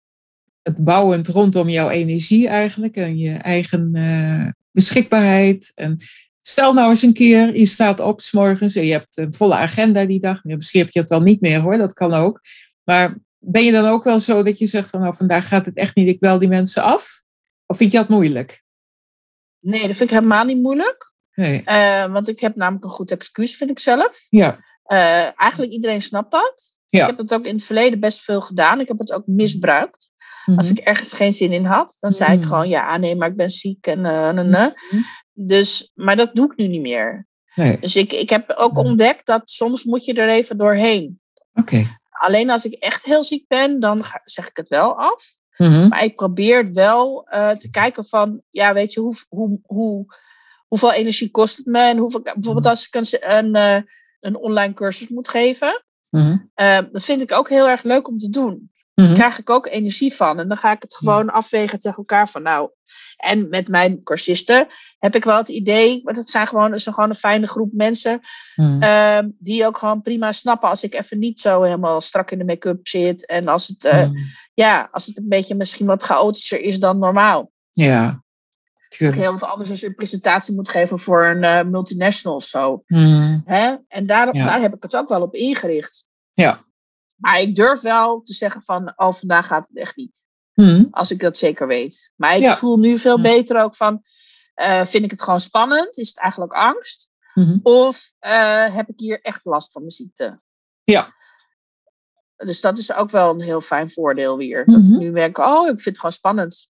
het 0.62 0.84
bouwend 0.84 1.28
rondom 1.28 1.70
jouw 1.70 1.89
energie 1.89 2.48
eigenlijk 2.48 2.96
en 2.96 3.17
je 3.17 3.34
eigen 3.34 3.91
beschikbaarheid. 4.72 5.72
En 5.76 5.98
stel 6.41 6.74
nou 6.74 6.89
eens 6.89 7.02
een 7.02 7.13
keer, 7.13 7.58
je 7.58 7.65
staat 7.65 8.00
op 8.00 8.22
s 8.22 8.32
morgens 8.32 8.76
en 8.76 8.86
je 8.86 8.91
hebt 8.91 9.17
een 9.17 9.34
volle 9.34 9.56
agenda 9.56 10.06
die 10.06 10.20
dag. 10.20 10.43
Misschien 10.43 10.82
heb 10.82 10.89
je 10.89 11.00
het 11.00 11.10
wel 11.10 11.22
niet 11.22 11.41
meer 11.41 11.60
hoor, 11.60 11.78
dat 11.78 11.93
kan 11.93 12.13
ook. 12.13 12.41
Maar 12.88 13.15
ben 13.38 13.63
je 13.63 13.71
dan 13.71 13.86
ook 13.86 14.04
wel 14.04 14.19
zo 14.19 14.43
dat 14.43 14.58
je 14.60 14.67
zegt 14.67 14.89
van 14.89 15.02
nou 15.02 15.15
vandaag 15.15 15.47
gaat 15.47 15.65
het 15.65 15.76
echt 15.78 15.95
niet, 15.95 16.08
ik 16.10 16.19
bel 16.19 16.39
die 16.39 16.50
mensen 16.50 16.84
af? 16.84 17.23
Of 17.65 17.78
vind 17.78 17.91
je 17.91 17.97
dat 17.97 18.10
moeilijk? 18.10 18.63
nee, 19.60 19.88
dat 19.88 19.95
vind 19.95 20.10
ik 20.10 20.15
helemaal 20.15 20.45
niet 20.45 20.62
moeilijk. 20.62 21.13
Nee. 21.34 21.63
Eh, 21.63 22.12
want 22.12 22.28
ik 22.28 22.39
heb 22.39 22.56
namelijk 22.56 22.84
een 22.84 22.89
goed 22.89 23.12
excuus, 23.12 23.56
vind 23.56 23.69
ik 23.69 23.80
zelf. 23.80 24.26
Ja. 24.30 24.60
Eh, 24.84 25.39
eigenlijk 25.41 25.71
iedereen 25.71 26.02
snapt 26.02 26.32
dat. 26.32 26.78
Ja. 26.86 27.02
Ik 27.02 27.08
heb 27.08 27.17
het 27.17 27.34
ook 27.34 27.45
in 27.45 27.56
het 27.56 27.63
verleden 27.63 28.00
best 28.00 28.21
veel 28.21 28.41
gedaan. 28.41 28.80
Ik 28.80 28.88
heb 28.88 28.97
het 28.97 29.12
ook 29.12 29.28
misbruikt. 29.28 30.10
Als 30.56 30.69
Mhm. 30.69 30.78
ik 30.78 30.84
ergens 30.86 31.13
geen 31.13 31.34
zin 31.34 31.52
in 31.54 31.65
had, 31.65 31.97
dan 32.00 32.12
zei 32.12 32.34
ik 32.34 32.39
Mhm. 32.39 32.47
gewoon 32.47 32.69
ja, 32.69 32.97
nee, 32.97 33.15
maar 33.15 33.30
ik 33.30 33.36
ben 33.36 33.50
ziek 33.50 33.88
en. 33.88 34.02
Mhm. 34.02 34.71
Dus, 35.34 35.91
maar 35.93 36.15
dat 36.15 36.36
doe 36.36 36.52
ik 36.52 36.58
nu 36.58 36.67
niet 36.67 36.82
meer. 36.82 37.28
Nee. 37.56 37.78
Dus 37.80 37.95
ik, 37.95 38.13
ik 38.13 38.30
heb 38.30 38.52
ook 38.58 38.78
ontdekt 38.78 39.26
dat 39.26 39.41
soms 39.50 39.84
moet 39.84 40.06
je 40.06 40.13
er 40.13 40.30
even 40.30 40.58
doorheen. 40.58 41.19
Oké. 41.54 41.86
Alleen 42.18 42.50
als 42.50 42.66
ik 42.66 42.74
echt 42.74 43.06
heel 43.06 43.24
ziek 43.24 43.48
ben, 43.48 43.80
dan 43.80 44.04
ga- 44.04 44.22
zeg 44.24 44.50
ik 44.50 44.58
het 44.58 44.68
wel 44.68 44.98
af. 45.00 45.24
Mhm. 45.58 45.88
Maar 45.88 46.04
ik 46.04 46.16
probeer 46.16 46.64
het 46.64 46.74
wel 46.74 47.28
eh, 47.28 47.50
te 47.52 47.70
kijken 47.70 48.06
van, 48.06 48.42
ja, 48.50 48.74
weet 48.74 48.94
je, 48.94 49.00
hoe, 49.00 49.16
hoe, 49.30 49.60
hoe, 49.64 50.06
hoeveel 50.68 50.94
energie 50.94 51.32
kost 51.32 51.58
het 51.58 51.66
me? 51.66 51.80
En 51.80 51.98
hoeveel, 51.98 52.22
bijvoorbeeld 52.22 52.66
als 52.66 52.88
ik 52.88 52.96
een, 52.96 53.38
een, 53.38 53.56
eh, 53.56 53.82
een 54.20 54.36
online 54.36 54.74
cursus 54.74 55.08
moet 55.08 55.28
geven. 55.28 55.84
Mhm. 56.10 56.38
eh, 56.54 56.80
dat 56.92 57.04
vind 57.04 57.22
ik 57.22 57.32
ook 57.32 57.50
heel 57.50 57.70
erg 57.70 57.84
leuk 57.84 58.08
om 58.08 58.18
te 58.18 58.30
doen. 58.30 58.72
Mhm. 59.02 59.08
Daar 59.08 59.16
krijg 59.18 59.40
ik 59.40 59.50
ook 59.50 59.68
energie 59.68 60.14
van. 60.14 60.40
En 60.40 60.48
dan 60.48 60.58
ga 60.58 60.72
ik 60.72 60.82
het 60.82 60.96
gewoon 60.96 61.30
afwegen 61.30 61.80
tegen 61.80 61.98
elkaar 61.98 62.30
van, 62.30 62.42
nou... 62.42 62.70
En 63.18 63.50
met 63.50 63.68
mijn 63.68 64.04
cursisten 64.04 64.68
heb 65.00 65.16
ik 65.16 65.24
wel 65.24 65.38
het 65.38 65.48
idee, 65.48 66.02
want 66.04 66.18
het 66.18 66.30
zijn 66.30 66.48
gewoon, 66.48 66.72
het 66.72 66.80
is 66.80 66.84
gewoon 66.88 67.10
een 67.10 67.16
fijne 67.16 67.48
groep 67.48 67.70
mensen, 67.74 68.20
Mhm. 68.56 68.82
ehm, 68.82 69.30
die 69.40 69.66
ook 69.66 69.78
gewoon 69.78 70.02
prima 70.02 70.32
snappen 70.32 70.70
als 70.70 70.84
ik 70.84 70.94
even 70.94 71.20
niet 71.20 71.40
zo 71.42 71.62
helemaal 71.62 72.02
strak 72.02 72.32
in 72.32 72.38
de 72.38 72.46
make-up 72.46 72.88
zit. 72.88 73.26
En 73.26 73.48
als 73.48 73.68
het, 73.68 73.86
eh, 73.86 74.04
Mhm. 74.04 74.16
ja, 74.54 74.88
als 74.92 75.06
het 75.06 75.18
een 75.18 75.28
beetje 75.28 75.56
misschien 75.56 75.86
wat 75.86 76.04
chaotischer 76.04 76.60
is 76.62 76.80
dan 76.80 77.00
normaal. 77.00 77.52
Ja. 77.72 78.24
Tuurlijk. 78.88 79.20
Heel 79.22 79.32
wat 79.38 79.50
anders 79.50 79.70
als 79.70 79.80
je 79.80 79.88
een 79.88 79.96
presentatie 79.96 80.56
moet 80.56 80.70
geven 80.70 81.00
voor 81.00 81.26
een 81.26 81.44
eh, 81.44 81.64
multinational 81.64 82.38
of 82.38 82.44
zo. 82.46 82.84
Hè? 83.46 83.76
En 83.88 84.06
daar, 84.06 84.36
Ja. 84.36 84.46
daar 84.46 84.62
heb 84.62 84.76
ik 84.76 84.84
het 84.84 84.96
ook 84.96 85.10
wel 85.10 85.22
op 85.22 85.34
ingericht. 85.34 86.06
Ja. 86.32 86.66
Maar 87.18 87.40
ik 87.40 87.56
durf 87.56 87.82
wel 87.82 88.22
te 88.22 88.34
zeggen 88.34 88.62
van, 88.62 88.94
oh, 88.96 89.12
vandaag 89.14 89.48
gaat 89.48 89.68
het 89.68 89.78
echt 89.78 89.96
niet. 89.96 90.26
Mhm. 90.54 90.86
Als 90.92 91.12
ik 91.12 91.20
dat 91.20 91.38
zeker 91.38 91.68
weet. 91.68 92.12
Maar 92.16 92.36
ik 92.36 92.42
Ja. 92.42 92.58
voel 92.58 92.78
nu 92.78 92.98
veel 92.98 93.22
beter 93.22 93.62
ook 93.62 93.76
van, 93.76 94.02
eh, 94.54 94.86
vind 94.86 95.04
ik 95.04 95.12
het 95.12 95.22
gewoon 95.22 95.40
spannend? 95.40 95.98
Is 95.98 96.08
het 96.08 96.18
eigenlijk 96.20 96.54
angst? 96.54 97.10
Mhm. 97.34 97.58
Of 97.64 98.12
eh, 98.20 98.76
heb 98.76 98.88
ik 98.90 99.00
hier 99.00 99.22
echt 99.22 99.46
last 99.46 99.72
van 99.72 99.82
mijn 99.82 99.94
ziekte? 99.94 100.42
Ja. 100.84 101.16
Dus 102.36 102.62
dat 102.62 102.78
is 102.78 102.94
ook 102.94 103.10
wel 103.10 103.34
een 103.34 103.42
heel 103.42 103.62
fijn 103.62 103.92
voordeel 103.92 104.38
weer. 104.38 104.66
Dat 104.66 104.82
Mhm. 104.82 104.94
ik 104.94 105.00
nu 105.00 105.12
merk, 105.12 105.38
oh, 105.38 105.62
ik 105.64 105.74
vind 105.74 105.86
het 105.86 105.98
gewoon 106.00 106.12
spannend. 106.12 106.70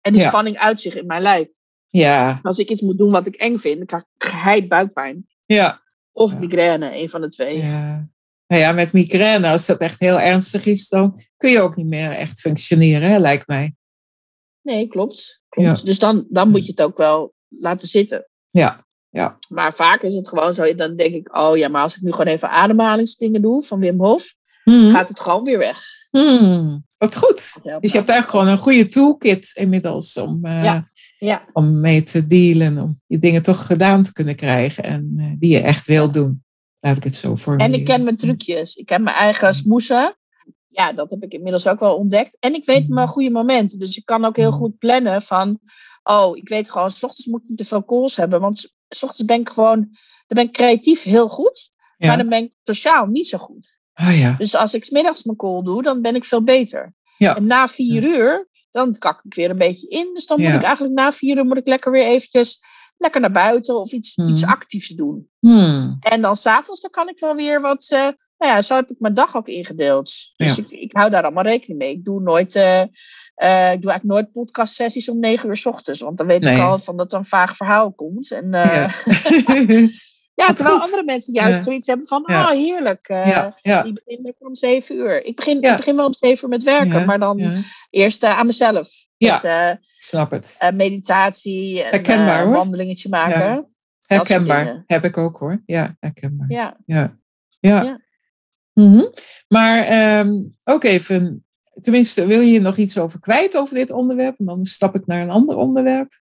En 0.00 0.12
die 0.12 0.20
Ja. 0.20 0.28
spanning 0.28 0.58
uit 0.58 0.80
zich 0.80 0.94
in 0.94 1.06
mijn 1.06 1.22
lijf. 1.22 1.48
Ja. 1.88 2.38
Als 2.42 2.58
ik 2.58 2.68
iets 2.68 2.80
moet 2.82 2.98
doen 2.98 3.10
wat 3.10 3.26
ik 3.26 3.34
eng 3.34 3.58
vind, 3.58 3.76
dan 3.76 3.86
krijg 3.86 4.02
ik 4.02 4.24
geheid 4.24 4.68
buikpijn. 4.68 5.26
Ja. 5.46 5.82
Of 6.12 6.32
Ja. 6.32 6.38
migraine, 6.38 6.96
een 6.96 7.08
van 7.08 7.20
de 7.20 7.28
twee. 7.28 7.58
Ja. 7.58 8.08
Nou 8.52 8.64
ja, 8.64 8.72
met 8.72 8.92
migraine, 8.92 9.48
als 9.48 9.66
dat 9.66 9.78
echt 9.80 10.00
heel 10.00 10.20
ernstig 10.20 10.66
is, 10.66 10.88
dan 10.88 11.20
kun 11.36 11.50
je 11.50 11.60
ook 11.60 11.76
niet 11.76 11.86
meer 11.86 12.10
echt 12.10 12.40
functioneren, 12.40 13.10
hè, 13.10 13.18
lijkt 13.18 13.46
mij. 13.46 13.74
Nee, 14.62 14.88
klopt. 14.88 15.42
klopt. 15.48 15.86
Dus 15.86 15.98
dan, 15.98 16.26
dan 16.28 16.48
moet 16.50 16.64
je 16.66 16.70
het 16.70 16.82
ook 16.82 16.96
wel 16.96 17.32
laten 17.48 17.88
zitten. 17.88 18.28
Ja. 18.48 18.86
Ja. 19.10 19.38
Maar 19.48 19.74
vaak 19.74 20.02
is 20.02 20.14
het 20.14 20.28
gewoon 20.28 20.54
zo, 20.54 20.74
dan 20.74 20.96
denk 20.96 21.14
ik, 21.14 21.36
oh 21.36 21.56
ja, 21.56 21.68
maar 21.68 21.82
als 21.82 21.96
ik 21.96 22.02
nu 22.02 22.10
gewoon 22.10 22.26
even 22.26 22.50
ademhalingsdingen 22.50 23.42
doe 23.42 23.62
van 23.62 23.80
Wim 23.80 24.00
Hof, 24.00 24.34
Mhm. 24.64 24.90
gaat 24.90 25.08
het 25.08 25.20
gewoon 25.20 25.44
weer 25.44 25.58
weg. 25.58 25.78
Mhm. 26.10 26.78
Wat 26.96 27.16
goed. 27.16 27.52
Dus 27.62 27.92
je 27.92 27.98
hebt 27.98 28.08
eigenlijk 28.08 28.28
gewoon 28.28 28.48
een 28.48 28.58
goede 28.58 28.88
toolkit 28.88 29.50
inmiddels 29.54 30.16
om, 30.16 30.44
eh, 30.44 30.64
Ja. 30.64 30.90
Ja, 31.18 31.48
om 31.52 31.80
mee 31.80 32.02
te 32.02 32.26
dealen, 32.26 32.78
om 32.78 33.00
je 33.06 33.18
dingen 33.18 33.42
toch 33.42 33.66
gedaan 33.66 34.02
te 34.02 34.12
kunnen 34.12 34.36
krijgen 34.36 34.84
en 34.84 35.14
eh, 35.18 35.24
die 35.38 35.50
je 35.52 35.60
echt 35.60 35.86
wil 35.86 36.12
doen. 36.12 36.44
Laat 36.82 36.96
ik 36.96 37.04
het 37.04 37.14
zo 37.14 37.36
formuleren. 37.36 37.74
en 37.74 37.80
ik 37.80 37.86
ken 37.86 38.04
mijn 38.04 38.16
trucjes. 38.16 38.74
Ik 38.74 38.86
ken 38.86 39.02
mijn 39.02 39.16
eigen 39.16 39.54
smoesen. 39.54 40.16
Ja, 40.68 40.92
dat 40.92 41.10
heb 41.10 41.22
ik 41.22 41.32
inmiddels 41.32 41.66
ook 41.66 41.80
wel 41.80 41.96
ontdekt. 41.96 42.36
En 42.40 42.54
ik 42.54 42.64
weet 42.64 42.88
mijn 42.88 43.08
goede 43.08 43.30
momenten. 43.30 43.78
Dus 43.78 43.96
ik 43.96 44.04
kan 44.04 44.24
ook 44.24 44.36
heel 44.36 44.52
goed 44.52 44.78
plannen 44.78 45.22
van... 45.22 45.58
Oh, 46.02 46.36
ik 46.36 46.48
weet 46.48 46.70
gewoon, 46.70 46.90
s 46.90 47.02
ochtends 47.02 47.26
moet 47.26 47.42
ik 47.42 47.48
niet 47.48 47.58
te 47.58 47.64
veel 47.64 47.84
calls 47.84 48.16
hebben. 48.16 48.40
Want 48.40 48.58
s- 48.88 49.02
ochtends 49.02 49.24
ben 49.24 49.40
ik 49.40 49.48
gewoon... 49.48 49.78
Dan 49.80 49.90
ben 50.26 50.44
ik 50.44 50.52
creatief 50.52 51.02
heel 51.02 51.28
goed. 51.28 51.70
Ja. 51.96 52.08
Maar 52.08 52.16
dan 52.16 52.28
ben 52.28 52.42
ik 52.42 52.52
sociaal 52.64 53.06
niet 53.06 53.26
zo 53.26 53.38
goed. 53.38 53.78
Ah 53.92 54.18
ja. 54.18 54.34
Dus 54.38 54.54
als 54.54 54.74
ik 54.74 54.84
's 54.84 54.90
middags 54.90 55.22
mijn 55.22 55.36
call 55.36 55.62
doe, 55.62 55.82
dan 55.82 56.00
ben 56.02 56.14
ik 56.14 56.24
veel 56.24 56.42
beter. 56.44 56.94
Ja. 57.16 57.36
En 57.36 57.46
na 57.46 57.68
vier 57.68 58.04
uur, 58.04 58.48
dan 58.70 58.96
kak 58.98 59.20
ik 59.24 59.34
weer 59.34 59.50
een 59.50 59.58
beetje 59.58 59.88
in. 59.88 60.10
Dus 60.14 60.26
dan 60.26 60.40
moet 60.40 60.48
ik 60.56 60.62
eigenlijk 60.62 60.94
na 60.94 61.12
vier 61.12 61.36
uur 61.36 61.44
moet 61.44 61.56
ik 61.56 61.66
lekker 61.66 61.92
weer 61.92 62.06
eventjes 62.06 62.58
lekker 63.02 63.20
naar 63.20 63.30
buiten 63.30 63.76
of 63.80 63.92
iets, 63.92 64.16
Mhm. 64.16 64.28
iets 64.28 64.44
actiefs 64.44 64.88
doen. 64.88 65.28
Hmm. 65.38 65.96
En 66.00 66.20
dan 66.22 66.36
s'avonds, 66.36 66.80
dan 66.80 66.90
kan 66.90 67.08
ik 67.08 67.18
wel 67.18 67.34
weer 67.34 67.60
wat. 67.60 67.86
eh, 67.90 67.98
nou 68.38 68.52
ja, 68.54 68.62
zo 68.62 68.74
heb 68.74 68.90
ik 68.90 68.96
mijn 68.98 69.14
dag 69.14 69.36
ook 69.36 69.48
ingedeeld. 69.48 70.10
Dus 70.36 70.56
Ja. 70.56 70.62
ik, 70.62 70.70
ik 70.70 70.92
hou 70.96 71.10
daar 71.10 71.22
allemaal 71.22 71.44
rekening 71.44 71.78
mee. 71.78 71.90
Ik 71.92 72.04
doe 72.04 72.20
nooit. 72.20 72.54
eh, 72.56 72.80
eh, 72.80 73.72
ik 73.72 73.82
doe 73.82 73.90
eigenlijk 73.90 74.04
nooit 74.04 74.32
podcastsessies 74.32 75.08
om 75.08 75.18
negen 75.18 75.48
uur 75.48 75.56
s 75.56 75.66
ochtends. 75.66 76.00
Want 76.00 76.18
dan 76.18 76.26
weet 76.26 76.42
Nee. 76.44 76.54
ik 76.56 76.62
al 76.62 76.78
van 76.78 76.96
dat 76.96 77.12
er 77.12 77.18
een 77.18 77.24
vaag 77.24 77.56
verhaal 77.56 77.92
komt. 77.92 78.30
En 78.30 78.48
ja. 78.50 78.90
Ja, 80.34 80.46
Wat 80.46 80.56
terwijl 80.56 80.76
goed. 80.76 80.84
andere 80.84 81.04
mensen 81.04 81.32
juist 81.34 81.56
Ja. 81.56 81.62
zoiets 81.62 81.86
hebben 81.86 82.06
van, 82.06 82.22
Ja. 82.26 82.42
oh 82.44 82.50
heerlijk. 82.50 83.08
eh, 83.08 83.26
ja, 83.62 83.82
begint 83.82 84.20
lekker 84.22 84.46
om 84.46 84.54
zeven 84.54 84.96
uur. 84.96 85.24
Ik 85.24 85.36
begin, 85.36 85.56
ik 85.62 85.76
begin 85.76 85.96
wel 85.96 86.06
om 86.06 86.14
zeven 86.14 86.44
uur 86.44 86.48
met 86.48 86.62
werken, 86.62 87.06
maar 87.06 87.18
dan 87.18 87.64
eerst 87.90 88.22
eh, 88.22 88.38
aan 88.38 88.46
mezelf. 88.46 88.88
Ja. 89.16 89.32
Met 89.34 89.44
eh, 89.44 89.70
Ik 89.70 89.78
snap 89.98 90.30
het. 90.30 90.58
meditatie, 90.74 91.82
en, 91.82 91.90
Herkenbaar, 91.90 92.44
hoor. 92.44 92.52
wandelingetje 92.52 93.08
maken. 93.08 93.66
Herkenbaar. 94.06 94.82
Heb 94.86 95.04
ik 95.04 95.16
ook 95.16 95.36
hoor. 95.38 95.62
Ja, 95.66 95.96
herkenbaar. 96.00 96.50
Ja. 96.50 96.76
Ja. 96.86 97.18
ja. 97.60 97.82
Ja. 97.82 98.00
Mhm. 98.72 99.04
Maar 99.48 99.82
ehm, 99.84 100.32
ook 100.64 100.84
even, 100.84 101.44
tenminste, 101.80 102.26
wil 102.26 102.40
je 102.40 102.60
nog 102.60 102.76
iets 102.76 102.98
over 102.98 103.20
kwijt 103.20 103.56
over 103.56 103.74
dit 103.74 103.90
onderwerp? 103.90 104.38
En 104.38 104.44
dan 104.44 104.64
stap 104.64 104.94
ik 104.94 105.06
naar 105.06 105.22
een 105.22 105.30
ander 105.30 105.56
onderwerp. 105.56 106.20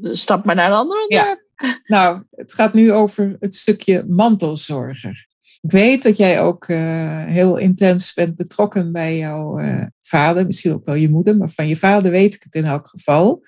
Stap 0.00 0.44
maar 0.44 0.54
naar 0.54 0.70
een 0.70 0.76
ander 0.76 0.96
Ja. 0.98 1.04
onderwerp. 1.18 1.44
Nou, 1.84 2.22
het 2.30 2.52
gaat 2.52 2.74
nu 2.74 2.92
over 2.92 3.36
het 3.40 3.54
stukje 3.54 4.04
mantelzorger. 4.08 5.26
Ik 5.60 5.70
weet 5.70 6.02
dat 6.02 6.16
jij 6.16 6.40
ook 6.40 6.64
eh, 6.64 7.24
heel 7.24 7.56
intens 7.56 8.14
bent 8.14 8.36
betrokken 8.36 8.92
bij 8.92 9.16
jouw 9.16 9.58
eh, 9.58 9.86
vader, 10.02 10.46
misschien 10.46 10.72
ook 10.72 10.84
wel 10.84 10.94
je 10.94 11.08
moeder, 11.08 11.36
maar 11.36 11.50
van 11.50 11.68
je 11.68 11.76
vader 11.76 12.10
weet 12.10 12.34
ik 12.34 12.42
het 12.42 12.54
in 12.54 12.64
elk 12.64 12.88
geval. 12.88 13.42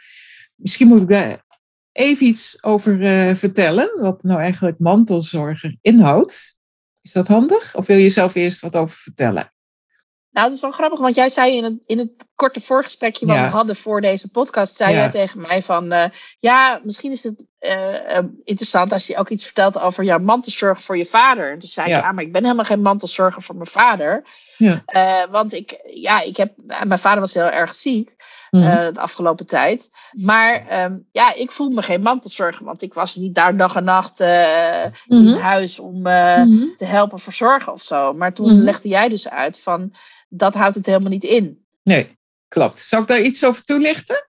Misschien 0.54 0.88
moet 0.88 1.02
ik 1.02 1.08
daar 1.08 1.44
even 1.92 2.26
iets 2.26 2.62
over 2.62 3.02
eh, 3.02 3.34
vertellen, 3.34 4.00
wat 4.00 4.22
nou 4.22 4.40
eigenlijk 4.40 4.78
mantelzorger 4.78 5.76
inhoudt. 5.80 6.58
Is 7.00 7.12
dat 7.12 7.28
handig? 7.28 7.76
Of 7.76 7.86
wil 7.86 7.96
je 7.96 8.08
zelf 8.08 8.34
eerst 8.34 8.60
wat 8.60 8.76
over 8.76 8.96
vertellen? 8.96 9.52
Nou, 10.30 10.46
het 10.46 10.54
is 10.54 10.60
wel 10.60 10.70
grappig, 10.70 10.98
want 10.98 11.14
jij 11.14 11.28
zei 11.28 11.56
in 11.56 11.64
het, 11.64 11.82
in 11.86 11.98
het 11.98 12.27
korte 12.38 12.60
voorgesprekje 12.60 13.26
wat 13.26 13.36
Ja. 13.36 13.42
we 13.42 13.48
hadden 13.48 13.76
voor 13.76 14.00
deze 14.00 14.30
podcast, 14.30 14.76
zei 14.76 14.92
Ja. 14.92 14.98
jij 14.98 15.10
tegen 15.10 15.40
mij 15.40 15.62
van, 15.62 15.92
eh, 15.92 16.10
ja, 16.38 16.80
misschien 16.84 17.12
is 17.12 17.22
het 17.22 17.44
eh, 17.58 18.16
eh, 18.16 18.24
interessant 18.44 18.92
als 18.92 19.06
je 19.06 19.16
ook 19.16 19.28
iets 19.28 19.44
vertelt 19.44 19.78
over 19.78 20.04
jouw 20.04 20.18
mantelzorg 20.18 20.82
voor 20.82 20.96
je 20.98 21.06
vader. 21.06 21.52
En 21.52 21.58
toen 21.58 21.68
zei 21.68 21.86
ik, 21.86 21.92
Ja. 21.92 21.98
ja, 21.98 22.12
maar 22.12 22.24
ik 22.24 22.32
ben 22.32 22.42
helemaal 22.42 22.64
geen 22.64 22.82
mantelzorger 22.82 23.42
voor 23.42 23.54
mijn 23.54 23.66
vader. 23.68 24.24
Ja. 24.56 24.82
Want 25.30 25.52
ik, 25.52 25.80
ja, 25.84 26.20
ik 26.20 26.36
heb, 26.36 26.52
mijn 26.66 26.98
vader 26.98 27.20
was 27.20 27.34
heel 27.34 27.50
erg 27.50 27.74
ziek 27.74 28.16
Mhm. 28.50 28.92
de 28.92 29.00
afgelopen 29.00 29.46
tijd. 29.46 29.90
Maar 30.12 30.66
ehm, 30.66 30.96
ja, 31.12 31.34
ik 31.34 31.50
voel 31.50 31.70
me 31.70 31.82
geen 31.82 32.02
mantelzorger, 32.02 32.64
want 32.64 32.82
ik 32.82 32.94
was 32.94 33.14
niet 33.16 33.34
daar 33.34 33.56
dag 33.56 33.76
en 33.76 33.84
nacht 33.84 34.20
in 34.20 35.24
Mhm. 35.24 35.38
huis 35.38 35.78
om 35.78 36.00
Mhm. 36.00 36.64
te 36.76 36.84
helpen 36.84 37.18
verzorgen 37.18 37.72
of 37.72 37.82
zo. 37.82 38.12
Maar 38.14 38.34
toen 38.34 38.62
legde 38.62 38.88
jij 38.88 39.08
dus 39.08 39.28
uit 39.28 39.60
van 39.60 39.92
dat 40.28 40.54
houdt 40.54 40.74
het 40.74 40.86
helemaal 40.86 41.10
niet 41.10 41.24
in. 41.24 41.64
Nee, 41.82 42.17
klopt. 42.48 42.78
Zal 42.78 43.00
ik 43.00 43.06
daar 43.06 43.20
iets 43.20 43.44
over 43.44 43.64
toelichten? 43.64 44.26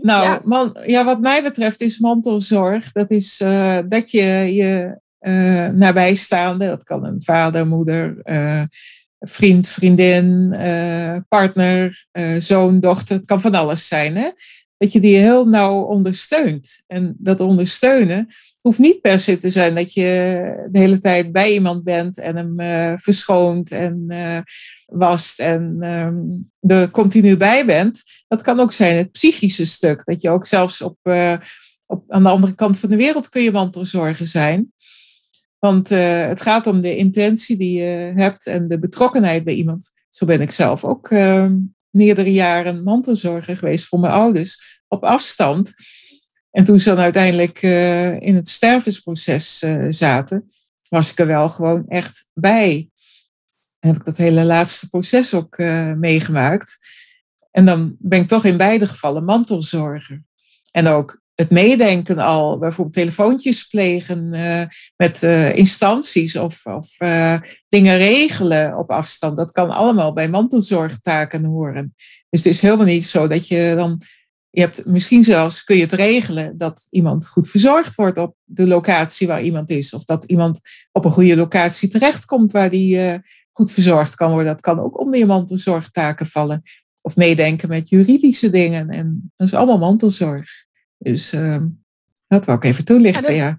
Nou, 0.00 0.24
ja. 0.24 0.40
man, 0.44 0.76
ja, 0.86 1.04
wat 1.04 1.20
mij 1.20 1.42
betreft 1.42 1.80
is 1.80 1.98
mantelzorg, 1.98 2.92
dat 2.92 3.10
is 3.10 3.40
eh, 3.40 3.78
dat 3.88 4.10
je 4.10 4.54
je 4.54 5.00
eh, 5.18 5.66
nabijstaande, 5.68 6.66
dat 6.66 6.84
kan 6.84 7.04
een 7.04 7.22
vader, 7.22 7.66
moeder, 7.66 8.20
eh, 8.22 8.62
vriend, 9.18 9.68
vriendin, 9.68 10.56
partner, 11.28 12.06
zoon, 12.38 12.80
dochter, 12.80 13.16
het 13.16 13.26
kan 13.26 13.40
van 13.40 13.54
alles 13.54 13.88
zijn, 13.88 14.16
hè? 14.16 14.28
Dat 14.78 14.92
je 14.92 15.00
die 15.00 15.16
heel 15.16 15.46
nauw 15.46 15.80
ondersteunt. 15.80 16.82
En 16.86 17.16
dat 17.18 17.40
ondersteunen 17.40 18.28
hoeft 18.60 18.78
niet 18.78 19.00
per 19.00 19.20
se 19.20 19.38
te 19.38 19.50
zijn 19.50 19.74
dat 19.74 19.92
je 19.92 20.04
de 20.70 20.78
hele 20.78 21.00
tijd 21.00 21.32
bij 21.32 21.52
iemand 21.52 21.84
bent 21.84 22.18
en 22.18 22.36
hem 22.36 22.60
eh, 22.60 22.92
verschoont 22.96 23.70
en 23.70 24.04
eh, 24.08 24.38
wast 24.86 25.38
en 25.38 25.76
ehm, 25.80 26.16
er 26.60 26.90
continu 26.90 27.36
bij 27.36 27.64
bent. 27.64 28.02
Dat 28.28 28.42
kan 28.42 28.60
ook 28.60 28.72
zijn 28.72 28.96
het 28.96 29.12
psychische 29.12 29.66
stuk. 29.66 30.04
Dat 30.04 30.22
je 30.22 30.30
ook 30.30 30.46
zelfs 30.46 30.82
op, 30.82 30.98
eh, 31.02 31.34
op, 31.86 32.04
aan 32.08 32.22
de 32.22 32.28
andere 32.28 32.54
kant 32.54 32.78
van 32.78 32.88
de 32.90 32.96
wereld 32.96 33.28
kun 33.28 33.42
je 33.42 33.52
mantelzorger 33.52 34.26
zijn. 34.26 34.72
Want 35.58 35.88
het 35.88 36.40
gaat 36.40 36.66
om 36.66 36.80
de 36.80 36.96
intentie 36.96 37.56
die 37.56 37.78
je 37.78 38.12
hebt 38.16 38.46
en 38.46 38.68
de 38.68 38.78
betrokkenheid 38.78 39.44
bij 39.44 39.54
iemand. 39.54 39.92
Zo 40.18 40.26
ben 40.26 40.40
ik 40.40 40.50
zelf 40.50 40.84
ook 40.84 41.10
eh, 41.10 41.52
meerdere 41.98 42.32
jaren 42.32 42.82
mantelzorger 42.82 43.56
geweest 43.56 43.84
voor 43.84 44.00
mijn 44.00 44.12
ouders 44.12 44.80
op 44.88 45.04
afstand. 45.04 45.74
En 46.50 46.64
toen 46.64 46.80
ze 46.80 46.88
dan 46.88 46.98
uiteindelijk 46.98 47.62
eh, 47.62 48.20
in 48.20 48.34
het 48.34 48.48
stervensproces 48.48 49.62
eh, 49.62 49.86
zaten, 49.88 50.50
was 50.88 51.10
ik 51.10 51.18
er 51.18 51.26
wel 51.26 51.50
gewoon 51.50 51.88
echt 51.88 52.30
bij. 52.34 52.90
En 53.78 53.88
heb 53.88 53.98
ik 53.98 54.04
dat 54.04 54.16
hele 54.16 54.44
laatste 54.44 54.88
proces 54.88 55.34
ook 55.34 55.56
eh, 55.56 55.92
meegemaakt. 55.92 56.78
En 57.50 57.64
dan 57.64 57.96
ben 57.98 58.20
ik 58.20 58.28
toch 58.28 58.44
in 58.44 58.56
beide 58.56 58.86
gevallen 58.86 59.24
mantelzorger. 59.24 60.22
En 60.70 60.86
ook 60.86 61.22
het 61.38 61.50
meedenken 61.50 62.18
al, 62.18 62.58
bijvoorbeeld 62.58 62.96
telefoontjes 62.96 63.66
plegen 63.66 64.32
eh, 64.32 64.62
met 64.96 65.22
eh, 65.22 65.56
instanties 65.56 66.36
of, 66.36 66.66
of 66.66 66.94
eh, 66.98 67.40
dingen 67.68 67.96
regelen 67.96 68.78
op 68.78 68.90
afstand. 68.90 69.36
Dat 69.36 69.52
kan 69.52 69.70
allemaal 69.70 70.12
bij 70.12 70.28
mantelzorgtaken 70.28 71.44
horen. 71.44 71.94
Dus 72.30 72.44
het 72.44 72.52
is 72.52 72.60
helemaal 72.60 72.86
niet 72.86 73.04
zo 73.04 73.28
dat 73.28 73.48
je 73.48 73.72
dan, 73.76 74.00
je 74.50 74.60
hebt 74.60 74.86
misschien 74.86 75.24
zelfs 75.24 75.64
kun 75.64 75.76
je 75.76 75.82
het 75.82 75.92
regelen 75.92 76.58
dat 76.58 76.86
iemand 76.90 77.28
goed 77.28 77.48
verzorgd 77.48 77.94
wordt 77.94 78.18
op 78.18 78.34
de 78.44 78.66
locatie 78.66 79.26
waar 79.26 79.42
iemand 79.42 79.70
is. 79.70 79.92
Of 79.92 80.04
dat 80.04 80.24
iemand 80.24 80.60
op 80.92 81.04
een 81.04 81.12
goede 81.12 81.36
locatie 81.36 81.88
terechtkomt 81.88 82.52
waar 82.52 82.70
die 82.70 83.20
goed 83.52 83.72
verzorgd 83.72 84.14
kan 84.14 84.30
worden. 84.30 84.52
Dat 84.52 84.60
kan 84.60 84.80
ook 84.80 85.00
onder 85.00 85.18
je 85.18 85.26
mantelzorgtaken 85.26 86.26
vallen. 86.26 86.62
Of 87.02 87.16
meedenken 87.16 87.68
met 87.68 87.88
juridische 87.88 88.50
dingen. 88.50 88.88
En 88.88 89.32
dat 89.36 89.46
is 89.46 89.54
allemaal 89.54 89.78
mantelzorg. 89.78 90.66
Dus 90.98 91.32
uh, 91.32 91.56
dat 92.28 92.44
wil 92.46 92.54
ik 92.54 92.64
even 92.64 92.84
toelichten, 92.84 93.34
ja. 93.34 93.48
Dat, 93.48 93.58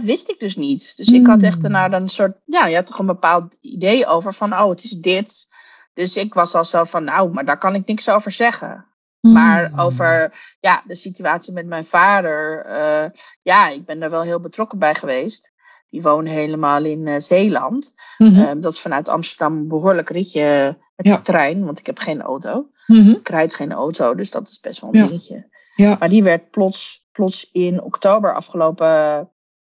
dat 0.00 0.02
wist 0.02 0.28
ik 0.28 0.38
dus 0.38 0.56
niet. 0.56 0.96
Dus 0.96 1.08
ik 1.08 1.26
had 1.26 1.42
echt 1.42 1.62
Hmm. 1.62 1.70
nou 1.70 1.92
een 1.92 2.08
soort, 2.08 2.36
ja, 2.44 2.66
je 2.66 2.74
had 2.76 2.86
toch 2.86 2.98
een 2.98 3.06
bepaald 3.06 3.58
idee 3.60 4.06
over 4.06 4.34
van, 4.34 4.52
oh, 4.52 4.68
het 4.68 4.84
is 4.84 4.90
dit. 4.90 5.46
Dus 5.94 6.16
ik 6.16 6.34
was 6.34 6.54
al 6.54 6.64
zo 6.64 6.84
van, 6.84 7.04
nou, 7.04 7.32
maar 7.32 7.44
daar 7.44 7.58
kan 7.58 7.74
ik 7.74 7.86
niks 7.86 8.08
over 8.08 8.30
zeggen. 8.30 8.86
Maar 9.20 9.68
Hmm. 9.68 9.78
over 9.78 10.40
ja, 10.60 10.82
de 10.86 10.94
situatie 10.94 11.52
met 11.52 11.66
mijn 11.66 11.84
vader, 11.84 12.66
uh, 12.66 13.10
ja, 13.42 13.68
ik 13.68 13.84
ben 13.86 14.00
daar 14.00 14.10
wel 14.10 14.22
heel 14.22 14.40
betrokken 14.40 14.78
bij 14.78 14.94
geweest. 14.94 15.50
Die 15.90 16.02
woonde 16.02 16.30
helemaal 16.30 16.84
in 16.84 17.06
uh, 17.06 17.18
Zeeland. 17.18 17.94
Mm-hmm. 18.18 18.42
Uh, 18.42 18.50
dat 18.62 18.72
is 18.72 18.80
vanuit 18.80 19.08
Amsterdam 19.08 19.56
een 19.56 19.68
behoorlijk 19.68 20.10
ritje 20.10 20.76
met 20.96 21.06
Ja. 21.06 21.16
de 21.16 21.22
trein, 21.22 21.64
want 21.64 21.78
ik 21.78 21.86
heb 21.86 21.98
geen 21.98 22.22
auto. 22.22 22.70
Mm-hmm. 22.86 23.14
Ik 23.14 23.28
rijd 23.28 23.54
geen 23.54 23.72
auto, 23.72 24.14
dus 24.14 24.30
dat 24.30 24.48
is 24.48 24.60
best 24.60 24.80
wel 24.80 24.90
een 24.92 25.00
Ja. 25.00 25.06
dingetje. 25.06 25.48
Ja. 25.74 25.96
Maar 25.98 26.08
die 26.08 26.22
werd 26.22 26.50
plots, 26.50 27.06
plots 27.12 27.50
in 27.52 27.82
oktober 27.82 28.34
afgelopen 28.34 29.30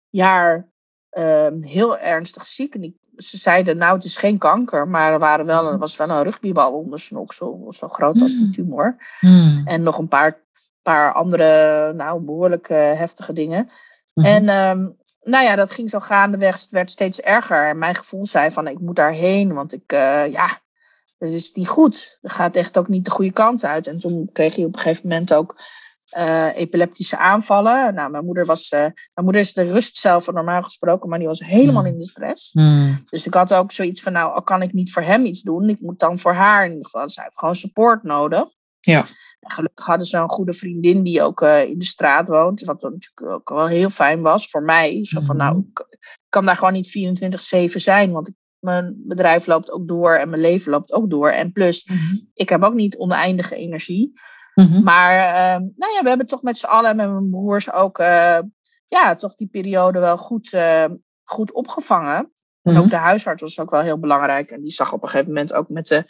jaar 0.09 0.69
ehm, 1.11 1.63
heel 1.63 1.99
ernstig 1.99 2.47
ziek. 2.47 2.75
En 2.75 2.81
die, 2.81 3.01
ze 3.17 3.37
zeiden, 3.37 3.77
nou, 3.77 3.95
het 3.95 4.05
is 4.05 4.17
geen 4.17 4.39
kanker, 4.39 4.89
maar 4.89 5.13
er 5.13 5.19
waren 5.19 5.47
wel, 5.47 5.67
er 5.67 5.79
was 5.79 5.97
wel 5.97 6.11
een 6.11 6.23
rugbybal 6.23 6.73
onder 6.73 6.99
zijn 6.99 7.21
oksel. 7.21 7.67
Zo 7.77 7.89
groot 7.89 8.21
als 8.21 8.33
die 8.33 8.47
Mm. 8.47 8.53
tumor. 8.53 8.97
Mm. 9.21 9.63
En 9.65 9.83
nog 9.83 9.99
een 9.99 10.09
paar, 10.09 10.43
paar 10.83 11.13
andere, 11.13 11.93
nou, 11.93 12.21
behoorlijk 12.21 12.69
eh, 12.69 12.77
heftige 12.77 13.33
dingen. 13.33 13.69
Mhm. 14.15 14.27
En 14.27 14.49
ehm, 14.49 14.89
nou 15.23 15.45
ja, 15.45 15.57
dat 15.57 15.71
ging 15.71 15.91
zo 15.91 16.01
gaandeweg. 16.01 16.61
Het 16.61 16.71
werd 16.71 16.91
steeds 16.91 17.21
erger. 17.21 17.69
En 17.69 17.79
mijn 17.79 17.95
gevoel 17.95 18.27
zei 18.27 18.51
van, 18.51 18.67
ik 18.67 18.81
moet 18.81 18.97
daarheen. 18.97 19.55
Want 19.55 19.73
ik, 19.73 19.93
eh, 19.93 20.27
ja, 20.27 20.61
dat 21.19 21.31
is 21.31 21.53
niet 21.53 21.69
goed. 21.69 22.19
Dat 22.21 22.33
gaat 22.33 22.57
echt 22.57 22.79
ook 22.79 22.89
niet 22.89 23.05
de 23.05 23.11
goede 23.11 23.33
kant 23.33 23.65
uit. 23.65 23.87
En 23.87 23.99
toen 23.99 24.31
kreeg 24.33 24.55
hij 24.57 24.65
op 24.65 24.75
een 24.75 24.81
gegeven 24.81 25.09
moment 25.09 25.35
ook 25.35 25.61
eh, 26.11 26.57
epileptische 26.57 27.19
aanvallen. 27.19 27.95
Nou, 27.95 28.11
mijn 28.11 28.25
moeder 28.25 28.47
was, 28.47 28.69
eh, 28.69 28.81
mijn 28.81 29.25
moeder 29.25 29.41
is 29.41 29.53
de 29.53 29.73
rust 29.73 29.99
zelf 29.99 30.33
normaal 30.33 30.63
gesproken, 30.63 31.09
maar 31.09 31.19
die 31.19 31.29
was 31.29 31.41
helemaal 31.41 31.83
Mhm. 31.83 31.93
in 31.93 31.99
de 31.99 32.05
stress. 32.05 32.53
Mm. 32.53 33.05
Dus 33.11 33.27
ik 33.27 33.35
had 33.35 33.55
ook 33.55 33.73
zoiets 33.73 34.03
van, 34.03 34.13
nou, 34.13 34.35
al 34.35 34.43
kan 34.43 34.63
ik 34.63 34.73
niet 34.73 34.93
voor 34.93 35.03
hem 35.03 35.25
iets 35.25 35.43
doen, 35.43 35.69
ik 35.69 35.81
moet 35.81 35.99
dan 35.99 36.19
voor 36.19 36.35
haar 36.35 36.65
in 36.65 36.71
ieder 36.71 36.85
geval. 36.85 37.09
Zij 37.09 37.25
heeft 37.25 37.39
gewoon 37.39 37.55
support 37.55 38.03
nodig. 38.03 38.45
Ja. 38.81 39.05
En 39.41 39.51
gelukkig 39.51 39.87
hadden 39.87 40.07
ze 40.07 40.17
een 40.19 40.31
goede 40.31 40.53
vriendin 40.53 41.03
die 41.03 41.23
ook 41.23 41.43
eh, 41.43 41.65
in 41.65 41.79
de 41.79 41.85
straat 41.85 42.29
woont, 42.29 42.61
wat 42.61 42.83
natuurlijk 42.83 43.23
ook 43.23 43.49
wel 43.49 43.67
heel 43.67 43.91
fijn 43.91 44.21
was 44.21 44.51
voor 44.51 44.63
mij. 44.63 45.05
Zo 45.05 45.21
van, 45.21 45.37
nou, 45.37 45.59
ik 45.59 45.87
ik 46.01 46.37
kan 46.37 46.45
daar 46.45 46.57
gewoon 46.57 46.73
niet 46.73 46.89
24-7 46.91 47.81
zijn, 47.81 48.13
want 48.13 48.29
ik, 48.29 48.35
mijn 48.59 48.95
bedrijf 48.97 49.47
loopt 49.47 49.71
ook 49.71 49.89
door 49.89 50.15
en 50.15 50.29
mijn 50.29 50.43
leven 50.43 50.71
loopt 50.71 50.93
ook 50.93 51.11
door. 51.11 51.31
En 51.31 51.53
plus, 51.53 51.91
ik 52.35 52.49
heb 52.49 52.63
ook 52.63 52.75
niet 52.75 52.97
oneindige 52.97 53.57
energie. 53.57 54.13
Mhm. 54.69 54.83
Maar 54.83 55.17
ehm, 55.19 55.63
nou 55.77 55.93
ja, 55.93 56.03
we 56.03 56.09
hebben 56.09 56.27
toch 56.27 56.43
met 56.43 56.59
z'n 56.59 56.67
allen 56.67 56.91
en 56.91 56.97
met 56.97 57.11
mijn 57.11 57.31
broers 57.31 57.73
ook 57.73 57.99
eh, 57.99 58.39
ja, 58.87 59.15
toch 59.17 59.35
die 59.35 59.49
periode 59.49 59.99
wel 59.99 60.17
goed, 60.17 60.53
eh, 60.53 60.85
goed 61.25 61.53
opgevangen. 61.53 62.33
En 62.63 62.73
Mhm. 62.73 62.83
ook 62.83 62.91
de 62.91 62.97
huisarts 62.97 63.43
was 63.43 63.61
ook 63.61 63.71
wel 63.71 63.81
heel 63.81 63.99
belangrijk. 63.99 64.51
En 64.51 64.63
die 64.63 64.73
zag 64.73 64.93
op 64.93 65.03
een 65.03 65.09
gegeven 65.09 65.33
moment 65.33 65.53
ook 65.53 65.69
met 65.69 65.87
de. 65.87 66.05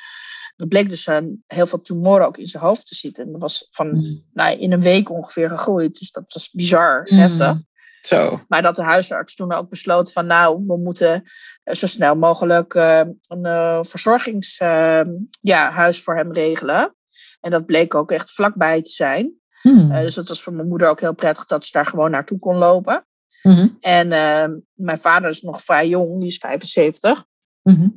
Er 0.56 0.66
bleek 0.68 0.88
dus 0.88 1.06
een, 1.06 1.44
heel 1.46 1.66
veel 1.66 1.80
tumoren 1.80 2.26
ook 2.26 2.36
in 2.36 2.46
zijn 2.46 2.62
hoofd 2.62 2.86
te 2.86 2.94
zitten. 2.94 3.24
En 3.24 3.32
dat 3.32 3.40
was 3.40 3.66
van 3.70 3.88
Mm. 3.90 4.24
nou, 4.32 4.58
in 4.58 4.72
een 4.72 4.80
week 4.82 5.10
ongeveer 5.10 5.48
gegroeid. 5.48 5.98
Dus 5.98 6.10
dat 6.10 6.32
was 6.32 6.50
bizar 6.50 7.08
Mm. 7.10 7.18
heftig. 7.18 7.56
Zo. 8.00 8.40
Maar 8.48 8.62
dat 8.62 8.76
de 8.76 8.82
huisarts 8.82 9.34
toen 9.34 9.52
ook 9.52 9.68
besloot 9.68 10.12
van 10.12 10.26
nou, 10.26 10.64
we 10.66 10.76
moeten 10.76 11.22
eh, 11.64 11.74
zo 11.74 11.86
snel 11.86 12.16
mogelijk 12.16 12.74
eh, 12.74 13.00
een 13.28 13.44
eh, 13.44 13.78
verzorgingshuis 13.82 15.08
ja, 15.40 15.70
huis 15.70 16.02
voor 16.02 16.16
hem 16.16 16.32
regelen. 16.32 16.94
En 17.40 17.50
dat 17.50 17.66
bleek 17.66 17.94
ook 17.94 18.10
echt 18.10 18.32
vlakbij 18.32 18.82
te 18.82 18.90
zijn. 18.90 19.32
Mm. 19.62 19.90
Eh, 19.90 20.00
dus 20.00 20.14
dat 20.14 20.28
was 20.28 20.42
voor 20.42 20.52
mijn 20.52 20.68
moeder 20.68 20.88
ook 20.88 21.00
heel 21.00 21.14
prettig 21.14 21.46
dat 21.46 21.64
ze 21.64 21.72
daar 21.72 21.86
gewoon 21.86 22.10
naartoe 22.10 22.38
kon 22.38 22.56
lopen. 22.56 23.04
Mhm. 23.42 23.68
En 23.80 24.12
ehm, 24.12 24.58
mijn 24.74 24.98
vader 24.98 25.30
is 25.30 25.42
nog 25.42 25.62
vrij 25.62 25.88
jong, 25.88 26.18
die 26.18 26.28
is 26.28 26.38
75. 26.38 27.24
Mhm. 27.62 27.88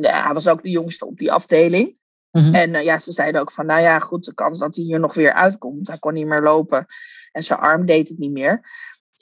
Ja, 0.00 0.24
hij 0.24 0.34
was 0.34 0.48
ook 0.48 0.62
de 0.62 0.70
jongste 0.70 1.06
op 1.06 1.18
die 1.18 1.32
afdeling. 1.32 2.00
En 2.32 2.74
eh, 2.74 2.84
ja, 2.84 2.98
ze 2.98 3.12
zeiden 3.12 3.40
ook 3.40 3.52
van, 3.52 3.66
nou 3.66 3.80
ja, 3.80 3.98
goed, 3.98 4.24
de 4.24 4.34
kans 4.34 4.58
dat 4.58 4.76
hij 4.76 4.84
hier 4.84 5.00
nog 5.00 5.14
weer 5.14 5.32
uitkomt, 5.32 5.88
hij 5.88 5.98
kon 5.98 6.14
niet 6.14 6.26
meer 6.26 6.42
lopen 6.42 6.86
en 7.32 7.42
zijn 7.42 7.58
arm 7.58 7.86
deed 7.86 8.08
het 8.08 8.18
niet 8.18 8.32
meer, 8.32 8.60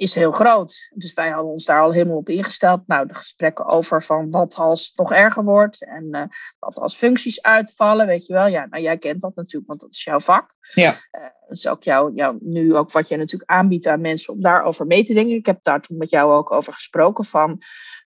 is 0.01 0.15
heel 0.15 0.33
groot. 0.33 0.91
Dus 0.95 1.13
wij 1.13 1.31
hadden 1.31 1.51
ons 1.51 1.65
daar 1.65 1.83
al 1.83 1.93
helemaal 1.93 2.17
op 2.17 2.29
ingesteld. 2.29 2.87
Nou, 2.87 3.07
de 3.07 3.15
gesprekken 3.15 3.65
over 3.65 4.03
van 4.03 4.31
wat 4.31 4.55
als 4.55 4.87
het 4.87 4.97
nog 4.97 5.13
erger 5.13 5.45
wordt 5.45 5.85
en 5.85 6.09
eh, 6.11 6.23
wat 6.59 6.79
als 6.79 6.97
functies 6.97 7.43
uitvallen, 7.43 8.07
weet 8.07 8.27
je 8.27 8.33
wel. 8.33 8.47
Ja, 8.47 8.67
nou 8.71 8.83
jij 8.83 8.99
kent 8.99 9.21
dat 9.21 9.35
natuurlijk, 9.35 9.67
want 9.67 9.81
dat 9.81 9.93
is 9.93 10.05
jouw 10.05 10.21
vak. 10.21 10.57
Ja. 10.73 10.99
Eh, 11.11 11.23
dat 11.23 11.57
is 11.57 11.67
ook 11.67 11.83
jouw, 11.83 12.13
jouw, 12.15 12.39
nu 12.41 12.77
ook 12.77 12.93
wat 12.93 13.09
je 13.09 13.17
natuurlijk 13.17 13.51
aanbiedt 13.51 13.87
aan 13.87 14.01
mensen 14.01 14.35
om 14.35 14.41
daarover 14.41 14.87
mee 14.87 15.05
te 15.05 15.15
denken. 15.15 15.37
Ik 15.37 15.47
heb 15.47 15.59
daar 15.63 15.81
toen 15.81 15.97
met 15.97 16.11
jou 16.11 16.33
ook 16.33 16.53
over 16.53 16.73
gesproken 16.73 17.25
van, 17.25 17.59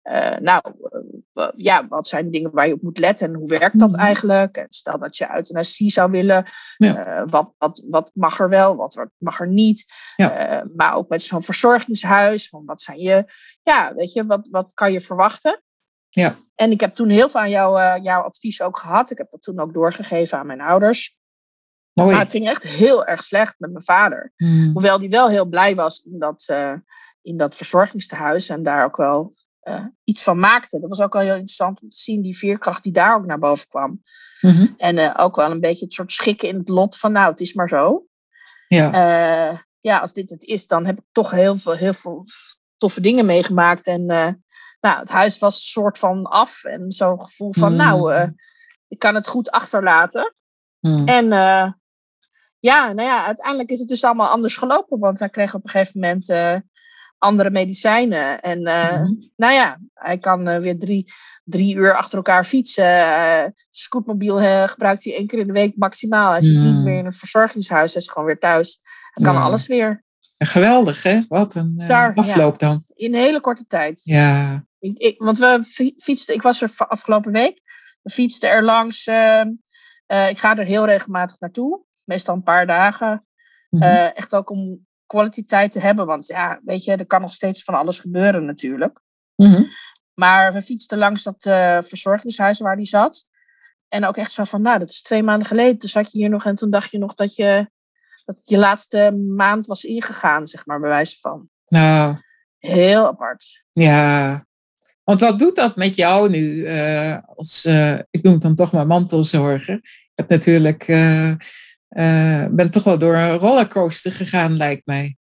eh, 0.05 0.39
nou, 0.39 0.63
ja, 1.57 1.89
wat 1.89 2.09
zijn 2.09 2.25
de 2.25 2.31
dingen 2.31 2.51
waar 2.51 2.67
je 2.67 2.73
op 2.75 2.83
moet 2.83 2.99
letten 2.99 3.29
en 3.29 3.35
hoe 3.35 3.49
werkt 3.49 3.79
dat 3.79 3.91
Mhm. 3.91 4.01
eigenlijk? 4.01 4.57
En 4.57 4.67
stel 4.69 4.99
dat 4.99 5.17
je 5.17 5.35
euthanasie 5.35 5.91
zou 5.91 6.11
willen, 6.11 6.45
Ja. 6.77 7.05
eh, 7.05 7.23
wat, 7.31 7.55
wat, 7.59 7.85
wat 7.89 8.11
mag 8.15 8.41
er 8.41 8.49
wel, 8.49 8.77
wat 8.77 8.95
wat 8.95 9.09
mag 9.19 9.41
er 9.41 9.49
niet? 9.49 9.85
Ja. 10.17 10.31
Eh, 10.31 10.67
maar 10.77 10.95
ook 10.95 11.09
met 11.09 11.23
zo'n 11.23 11.43
verzorgingshuis, 11.43 12.49
van 12.49 12.65
wat 12.65 12.83
zijn 12.83 12.99
je, 12.99 13.25
ja, 13.63 13.95
weet 13.95 14.13
je, 14.13 14.27
wat, 14.27 14.49
wat 14.49 14.75
kan 14.75 14.93
je 14.93 15.01
verwachten? 15.01 15.63
Ja. 16.09 16.35
En 16.55 16.71
ik 16.71 16.81
heb 16.81 16.95
toen 16.95 17.09
heel 17.09 17.29
veel 17.29 17.41
aan 17.41 17.51
jou, 17.51 18.01
jouw 18.03 18.23
advies 18.23 18.63
ook 18.63 18.79
gehad. 18.79 19.11
Ik 19.11 19.19
heb 19.19 19.31
dat 19.31 19.43
toen 19.43 19.59
ook 19.61 19.75
doorgegeven 19.75 20.39
aan 20.39 20.47
mijn 20.47 20.61
ouders. 20.61 21.17
Mooi. 21.93 22.11
Maar 22.11 22.21
het 22.21 22.31
ging 22.31 22.49
echt 22.49 22.63
heel 22.63 23.07
erg 23.07 23.23
slecht 23.25 23.55
met 23.59 23.73
mijn 23.73 23.85
vader. 23.85 24.33
Mhm. 24.37 24.73
Hoewel 24.73 24.99
die 24.99 25.09
wel 25.11 25.29
heel 25.29 25.45
blij 25.47 25.75
was 25.75 26.01
in 26.01 26.19
dat, 26.19 26.55
in 27.23 27.37
dat 27.37 27.55
verzorgingstehuis 27.55 28.49
en 28.49 28.63
daar 28.63 28.85
ook 28.85 28.97
wel 28.97 29.33
eh, 29.65 29.85
iets 30.05 30.23
van 30.23 30.39
maakte. 30.39 30.81
Dat 30.81 30.89
was 30.89 31.01
ook 31.01 31.12
wel 31.12 31.23
heel 31.23 31.33
interessant 31.33 31.81
om 31.83 31.89
te 31.91 31.97
zien, 31.97 32.23
die 32.23 32.37
veerkracht 32.37 32.83
die 32.83 32.93
daar 32.93 33.17
ook 33.17 33.27
naar 33.27 33.39
boven 33.39 33.69
kwam. 33.69 34.03
Mhm. 34.41 34.67
En 34.77 34.99
eh, 34.99 35.25
ook 35.25 35.37
wel 35.37 35.51
een 35.51 35.61
beetje 35.61 35.85
het 35.85 35.95
soort 35.95 36.12
schikken 36.12 36.49
in 36.49 36.57
het 36.57 36.69
lot 36.69 36.99
van, 36.99 37.12
nou, 37.12 37.31
het 37.31 37.41
is 37.41 37.53
maar 37.53 37.69
zo. 37.69 38.07
Ja. 38.67 38.93
Eh, 38.93 39.59
ja, 39.81 39.99
als 39.99 40.12
dit 40.12 40.31
het 40.31 40.45
is, 40.45 40.67
dan 40.67 40.87
heb 40.87 40.99
ik 40.99 41.05
toch 41.12 41.31
heel 41.31 41.57
veel, 41.57 41.77
heel 41.77 41.93
veel 41.93 42.25
toffe 42.77 43.01
dingen 43.01 43.27
meegemaakt. 43.27 43.87
En 43.87 44.07
nou, 44.81 44.99
het 44.99 45.09
huis 45.11 45.39
was 45.39 45.55
een 45.55 45.61
soort 45.61 45.99
van 45.99 46.25
af. 46.25 46.65
En 46.65 46.93
zo'n 46.93 47.23
gevoel 47.23 47.53
van, 47.53 47.71
Mm. 47.71 47.77
nou, 47.79 48.33
ik 48.89 48.99
kan 48.99 49.15
het 49.15 49.29
goed 49.29 49.51
achterlaten. 49.51 50.35
Mhm. 50.81 51.09
En 51.09 51.27
ja, 52.61 52.93
nou 52.93 53.03
ja, 53.03 53.25
uiteindelijk 53.27 53.71
is 53.71 53.79
het 53.79 53.89
dus 53.89 54.05
allemaal 54.05 54.31
anders 54.31 54.57
gelopen. 54.57 54.99
Want 54.99 55.19
hij 55.19 55.29
kreeg 55.29 55.55
op 55.55 55.65
een 55.65 55.71
gegeven 55.71 56.01
moment 56.01 56.27
andere 57.25 57.51
medicijnen. 57.51 58.41
En 58.41 58.64
eh, 58.64 59.01
Mhm. 59.01 59.12
nou 59.37 59.53
ja, 59.53 59.79
hij 59.95 60.18
kan 60.18 60.49
eh, 60.49 60.61
weer 60.61 60.79
drie, 60.79 61.12
drie 61.45 61.75
uur 61.75 61.95
achter 61.97 62.16
elkaar 62.16 62.45
fietsen. 62.45 62.85
Eh 63.16 63.45
scootmobiel 63.70 64.66
gebruikt 64.68 65.05
hij 65.05 65.14
één 65.14 65.27
keer 65.27 65.39
in 65.39 65.47
de 65.47 65.53
week 65.53 65.77
maximaal. 65.77 66.31
Hij 66.31 66.41
zit 66.41 66.57
niet 66.59 66.72
Mm. 66.75 66.83
meer 66.83 66.99
in 66.99 67.07
een 67.07 67.12
verzorgingshuis. 67.12 67.93
Hij 67.93 68.03
is 68.03 68.09
gewoon 68.09 68.27
weer 68.27 68.39
thuis. 68.39 68.81
Hij 69.12 69.25
kan 69.25 69.35
Ja. 69.35 69.41
alles 69.41 69.66
weer. 69.66 70.05
Geweldig, 70.39 71.03
hè? 71.03 71.20
Wat 71.29 71.55
een 71.55 71.75
ja. 71.77 72.12
afloop 72.14 72.59
dan. 72.59 72.85
In 72.95 73.14
een 73.14 73.20
hele 73.20 73.41
korte 73.41 73.66
tijd. 73.66 74.01
Ja. 74.05 74.64
Ik, 74.79 74.99
ik, 74.99 75.18
want 75.18 75.39
we 75.39 75.62
fi- 75.66 75.95
fietsten, 75.97 76.35
ik 76.35 76.43
was 76.43 76.62
er 76.62 76.70
afgelopen 76.77 77.33
week. 77.33 77.61
We 78.03 78.11
fietsten 78.11 78.51
er 78.51 78.64
langs. 78.64 79.07
ehm, 79.07 79.49
eh, 80.07 80.29
ik 80.29 80.39
ga 80.39 80.57
er 80.57 80.64
heel 80.64 80.87
regelmatig 80.87 81.39
naartoe. 81.41 81.85
Meestal 82.05 82.35
een 82.35 82.43
paar 82.43 82.66
dagen. 82.66 83.27
Mhm. 83.70 83.83
Echt 84.14 84.35
ook 84.35 84.51
om 84.51 84.87
kwaliteit 85.07 85.73
te 85.73 85.81
hebben. 85.81 86.07
Want 86.07 86.27
ja, 86.27 86.61
weet 86.65 86.85
je, 86.85 86.93
er 86.97 87.07
kan 87.07 87.21
nog 87.21 87.33
steeds 87.33 87.63
van 87.63 87.75
alles 87.75 87.99
gebeuren 87.99 88.45
natuurlijk. 88.45 89.01
Mhm. 89.37 89.63
Maar 90.15 90.53
we 90.53 90.63
fietsten 90.63 90.99
langs 90.99 91.23
dat 91.23 91.47
eh, 91.47 91.79
verzorgingshuis 91.81 92.59
waar 92.59 92.77
die 92.77 92.87
zat. 92.87 93.27
En 93.89 94.05
ook 94.05 94.17
echt 94.17 94.33
zo 94.33 94.45
van, 94.45 94.63
nou, 94.63 94.79
dat 94.79 94.91
is 94.91 95.03
twee 95.03 95.23
maanden 95.23 95.47
geleden. 95.47 95.79
Toen 95.79 95.89
zat 95.89 96.13
je 96.13 96.19
hier 96.19 96.29
nog 96.31 96.45
en 96.45 96.55
toen 96.55 96.71
dacht 96.71 96.91
je 96.91 96.99
nog 96.99 97.15
dat 97.15 97.35
je, 97.37 97.71
dat 98.25 98.41
je 98.45 98.59
laatste 98.59 99.13
maand 99.37 99.67
was 99.67 99.85
ingegaan, 99.85 100.47
zeg 100.47 100.67
maar, 100.67 100.81
bij 100.81 100.89
wijze 100.89 101.17
van. 101.21 101.49
Nou, 101.69 102.17
Heel 102.59 103.07
apart. 103.07 103.65
ja. 103.73 104.47
Want 105.05 105.21
wat 105.21 105.39
doet 105.39 105.57
dat 105.57 105.77
met 105.77 105.97
jou 105.97 106.31
nu? 106.31 106.65
eh, 106.65 107.19
als, 107.37 107.65
eh, 107.65 107.99
ik 108.11 108.23
noem 108.23 108.33
het 108.33 108.43
dan 108.43 108.55
toch 108.55 108.73
maar 108.73 108.87
mantelzorger. 108.87 109.75
Je 109.83 110.23
hebt 110.23 110.31
natuurlijk, 110.31 110.87
eh, 111.89 112.47
bent 112.51 112.72
toch 112.72 112.85
wel 112.85 112.99
door 112.99 113.16
een 113.16 113.39
rollercoaster 113.39 114.12
gegaan, 114.12 114.57
lijkt 114.57 114.87
mij. 114.87 115.16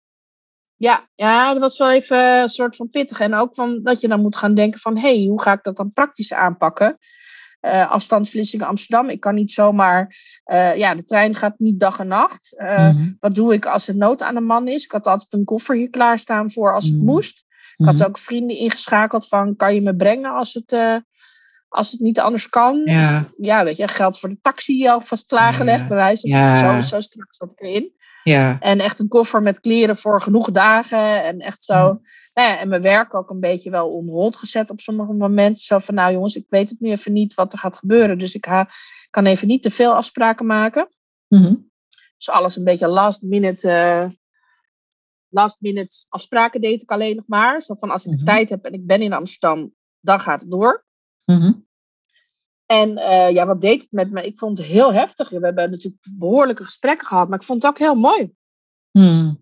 Ja, 0.76 1.08
ja, 1.14 1.52
dat 1.52 1.60
was 1.60 1.78
wel 1.78 1.90
even 1.90 2.40
een 2.40 2.48
soort 2.48 2.76
van 2.76 2.90
pittig. 2.90 3.20
En 3.20 3.34
ook 3.34 3.54
van 3.54 3.82
dat 3.82 4.00
je 4.00 4.08
dan 4.08 4.20
moet 4.20 4.36
gaan 4.36 4.54
denken 4.54 4.80
van, 4.80 4.98
hé, 4.98 5.16
hey, 5.18 5.26
hoe 5.28 5.42
ga 5.42 5.52
ik 5.52 5.62
dat 5.62 5.76
dan 5.76 5.92
praktisch 5.92 6.32
aanpakken? 6.32 6.98
Eh 7.60 7.90
afstand 7.90 8.28
Vlissingen-Amsterdam. 8.28 9.08
Ik 9.08 9.20
kan 9.20 9.34
niet 9.34 9.52
zomaar, 9.52 10.16
eh, 10.44 10.76
ja, 10.76 10.94
de 10.94 11.04
trein 11.04 11.34
gaat 11.34 11.58
niet 11.58 11.80
dag 11.80 11.98
en 11.98 12.06
nacht. 12.08 12.54
Mhm. 12.58 13.12
Wat 13.20 13.34
doe 13.34 13.52
ik 13.52 13.66
als 13.66 13.88
er 13.88 13.96
nood 13.96 14.22
aan 14.22 14.34
de 14.34 14.40
man 14.40 14.68
is? 14.68 14.84
Ik 14.84 14.90
had 14.92 15.06
altijd 15.06 15.32
een 15.32 15.44
koffer 15.44 15.76
hier 15.76 15.90
klaarstaan 15.90 16.50
voor 16.50 16.74
als 16.74 16.84
het 16.84 16.96
Mhm. 16.96 17.04
moest. 17.04 17.44
Ik 17.76 17.84
had 17.84 17.94
Mhm. 17.94 18.04
ook 18.04 18.18
vrienden 18.18 18.56
ingeschakeld 18.56 19.28
van, 19.28 19.56
kan 19.56 19.74
je 19.74 19.82
me 19.82 19.96
brengen 19.96 20.34
als 20.34 20.54
het, 20.54 20.72
als 21.68 21.90
het 21.90 22.00
niet 22.00 22.20
anders 22.20 22.48
kan? 22.48 22.80
Ja, 22.84 23.24
Ja, 23.36 23.64
weet 23.64 23.76
je, 23.76 23.88
geld 23.88 24.18
voor 24.18 24.28
de 24.28 24.40
taxi 24.40 24.88
alvast 24.88 25.26
klaargelegd, 25.26 25.80
Ja. 25.80 25.88
bij 25.88 25.96
wijze 25.96 26.28
van 26.28 26.38
Ja. 26.38 26.80
zo, 26.80 26.88
zo 26.88 27.00
straks 27.00 27.36
zat 27.36 27.52
ik 27.52 27.60
erin. 27.60 27.92
ja. 28.22 28.56
En 28.60 28.78
echt 28.80 28.98
een 28.98 29.08
koffer 29.08 29.42
met 29.42 29.60
kleren 29.60 29.96
voor 29.96 30.20
genoeg 30.20 30.50
dagen. 30.50 31.24
En 31.24 31.38
echt 31.38 31.64
zo. 31.64 31.74
Nou 32.34 32.48
ja, 32.50 32.58
en 32.58 32.68
mijn 32.68 32.82
werk 32.82 33.14
ook 33.14 33.30
een 33.30 33.40
beetje 33.40 33.70
wel 33.70 33.90
on 33.92 34.08
hold 34.08 34.36
gezet 34.36 34.70
op 34.70 34.80
sommige 34.80 35.12
momenten. 35.12 35.62
Zo 35.62 35.78
van, 35.78 35.94
nou 35.94 36.12
jongens, 36.12 36.34
ik 36.36 36.46
weet 36.48 36.70
het 36.70 36.80
nu 36.80 36.90
even 36.90 37.12
niet 37.12 37.34
wat 37.34 37.52
er 37.52 37.58
gaat 37.58 37.76
gebeuren. 37.76 38.18
Dus 38.18 38.34
ik 38.34 38.44
ha- 38.44 38.68
kan 39.10 39.26
even 39.26 39.48
niet 39.48 39.62
te 39.62 39.70
veel 39.70 39.94
afspraken 39.94 40.46
maken. 40.46 40.88
Mhm. 41.28 41.54
Dus 42.16 42.30
alles 42.30 42.56
een 42.56 42.64
beetje 42.64 42.88
last 42.88 43.22
minute, 43.22 43.70
eh, 43.70 44.06
last 45.28 45.60
minute 45.60 46.06
afspraken 46.08 46.60
deed 46.60 46.82
ik 46.82 46.90
alleen 46.90 47.16
nog 47.16 47.24
maar. 47.26 47.62
Zo 47.62 47.74
van, 47.74 47.90
als 47.90 48.06
ik 48.06 48.12
Mhm. 48.12 48.24
tijd 48.24 48.48
heb 48.48 48.64
en 48.64 48.72
ik 48.72 48.86
ben 48.86 49.02
in 49.02 49.12
Amsterdam, 49.12 49.74
dan 50.00 50.20
gaat 50.20 50.40
het 50.40 50.50
door. 50.50 50.86
Mhm. 51.36 51.52
En 52.66 52.96
eh, 52.96 53.30
ja, 53.30 53.46
wat 53.46 53.60
deed 53.60 53.80
het 53.82 53.92
met 53.92 54.10
me? 54.10 54.22
Ik 54.26 54.38
vond 54.38 54.58
het 54.58 54.66
heel 54.66 54.92
heftig. 54.92 55.28
We 55.28 55.38
hebben 55.40 55.70
natuurlijk 55.70 56.02
behoorlijke 56.18 56.64
gesprekken 56.64 57.06
gehad, 57.06 57.28
maar 57.28 57.38
ik 57.38 57.44
vond 57.44 57.62
het 57.62 57.70
ook 57.70 57.78
heel 57.78 57.94
mooi. 57.94 58.32
Mhm. 58.92 59.34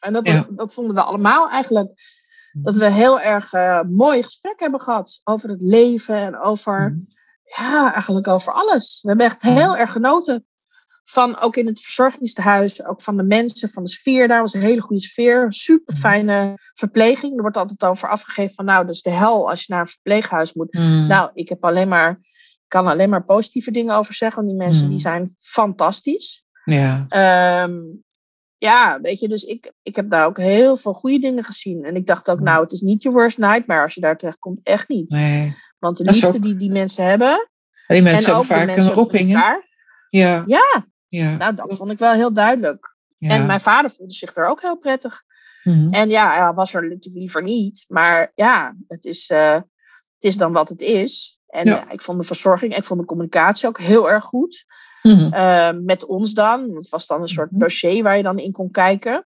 En 0.00 0.12
dat, 0.12 0.26
Ja. 0.26 0.46
dat 0.50 0.74
vonden 0.74 0.94
we 0.94 1.02
allemaal 1.02 1.48
eigenlijk. 1.50 1.92
Dat 2.62 2.76
we 2.76 2.90
heel 2.90 3.20
erg 3.20 3.52
eh 3.52 3.82
mooie 3.82 4.22
gesprekken 4.22 4.62
hebben 4.62 4.80
gehad 4.80 5.20
over 5.24 5.48
het 5.48 5.60
leven 5.62 6.16
en 6.16 6.38
over, 6.38 6.90
Mhm. 6.90 7.00
ja, 7.62 7.92
eigenlijk 7.92 8.28
over 8.28 8.52
alles. 8.52 8.98
We 9.02 9.08
hebben 9.08 9.26
echt 9.26 9.42
heel 9.42 9.76
erg 9.76 9.92
genoten 9.92 10.46
van, 11.08 11.38
ook 11.40 11.56
in 11.56 11.66
het 11.66 11.80
verzorgingstehuis, 11.80 12.84
ook 12.84 13.02
van 13.02 13.16
de 13.16 13.22
mensen, 13.22 13.68
van 13.70 13.84
de 13.84 13.90
sfeer 13.90 14.28
daar. 14.28 14.40
was 14.40 14.54
een 14.54 14.60
hele 14.60 14.80
goede 14.80 15.02
sfeer, 15.02 15.46
super 15.52 15.94
fijne 15.96 16.54
verpleging. 16.74 17.36
Er 17.36 17.42
wordt 17.42 17.56
altijd 17.56 17.84
over 17.84 18.08
afgegeven 18.08 18.54
van, 18.54 18.64
nou, 18.64 18.86
dat 18.86 18.94
is 18.94 19.02
de 19.02 19.10
hel 19.10 19.50
als 19.50 19.60
je 19.60 19.72
naar 19.72 19.80
een 19.80 19.86
verpleeghuis 19.88 20.52
moet. 20.52 20.72
Mhm. 20.74 21.06
Nou, 21.06 21.30
ik 21.34 21.48
heb 21.48 21.64
alleen 21.64 21.88
maar, 21.88 22.18
kan 22.68 22.86
alleen 22.86 23.08
maar 23.10 23.24
positieve 23.24 23.70
dingen 23.70 23.94
over 23.96 24.14
zeggen, 24.14 24.42
want 24.44 24.54
die 24.56 24.64
mensen 24.66 24.82
Mhm. 24.82 24.90
die 24.90 25.00
zijn 25.00 25.34
fantastisch. 25.38 26.44
Ja. 26.64 27.06
Ehm, 27.08 27.74
ja, 28.58 29.00
weet 29.00 29.20
je, 29.20 29.28
dus 29.28 29.42
ik, 29.42 29.72
ik 29.82 29.96
heb 29.96 30.10
daar 30.10 30.26
ook 30.26 30.38
heel 30.38 30.76
veel 30.76 30.92
goede 30.92 31.18
dingen 31.18 31.44
gezien. 31.44 31.84
En 31.84 31.96
ik 31.96 32.06
dacht 32.06 32.28
ook, 32.28 32.40
nou, 32.40 32.62
het 32.62 32.72
is 32.72 32.80
niet 32.80 33.02
je 33.02 33.10
worst 33.10 33.38
nightmare 33.38 33.82
als 33.82 33.94
je 33.94 34.00
daar 34.00 34.16
terecht 34.16 34.38
komt. 34.38 34.60
Echt 34.62 34.88
niet. 34.88 35.10
Nee. 35.10 35.54
Want 35.78 35.96
de 35.96 36.04
liefde 36.04 36.26
ook- 36.26 36.42
die 36.42 36.56
die 36.56 36.70
mensen 36.70 37.04
hebben. 37.04 37.48
Die 37.86 38.02
mensen 38.02 38.32
en 38.32 38.38
ook 38.38 38.44
vaak 38.44 38.66
mensen 38.66 38.90
een 38.90 38.96
roeping. 38.96 39.30
Ja. 39.30 40.44
Ja, 40.46 40.86
ja. 41.08 41.36
nou, 41.36 41.54
dat 41.54 41.76
vond 41.76 41.90
ik 41.90 41.98
wel 41.98 42.12
heel 42.12 42.32
duidelijk. 42.32 42.96
ja. 43.18 43.28
En 43.30 43.46
mijn 43.46 43.60
vader 43.60 43.90
voelde 43.90 44.12
zich 44.12 44.36
er 44.36 44.46
ook 44.46 44.60
heel 44.60 44.76
prettig. 44.78 45.22
Mhm. 45.62 45.92
En 45.92 46.10
ja, 46.10 46.42
hij 46.44 46.52
was 46.52 46.74
er 46.74 46.82
natuurlijk 46.82 47.14
liever 47.16 47.42
niet. 47.42 47.84
Maar 47.88 48.32
ja, 48.34 48.74
het 48.88 49.04
is, 49.04 49.28
eh, 49.30 49.52
het 49.54 49.64
is 50.24 50.36
dan 50.36 50.52
wat 50.52 50.68
het 50.68 50.80
is. 50.80 51.40
En 51.46 51.66
Ja. 51.66 51.86
eh, 51.86 51.92
ik 51.92 52.02
vond 52.02 52.20
de 52.20 52.26
verzorging, 52.26 52.76
ik 52.76 52.84
vond 52.84 53.00
de 53.00 53.06
communicatie 53.06 53.68
ook 53.68 53.78
heel 53.80 54.10
erg 54.10 54.24
goed. 54.24 54.64
Mhm. 55.02 55.32
Eh, 55.32 55.70
met 55.82 56.04
ons 56.04 56.32
dan. 56.34 56.74
Het 56.76 56.88
was 56.88 57.06
dan 57.06 57.20
een 57.22 57.28
soort 57.28 57.50
Mhm. 57.50 57.60
dossier 57.60 58.02
waar 58.02 58.16
je 58.16 58.22
dan 58.22 58.38
in 58.38 58.52
kon 58.52 58.70
kijken. 58.70 59.26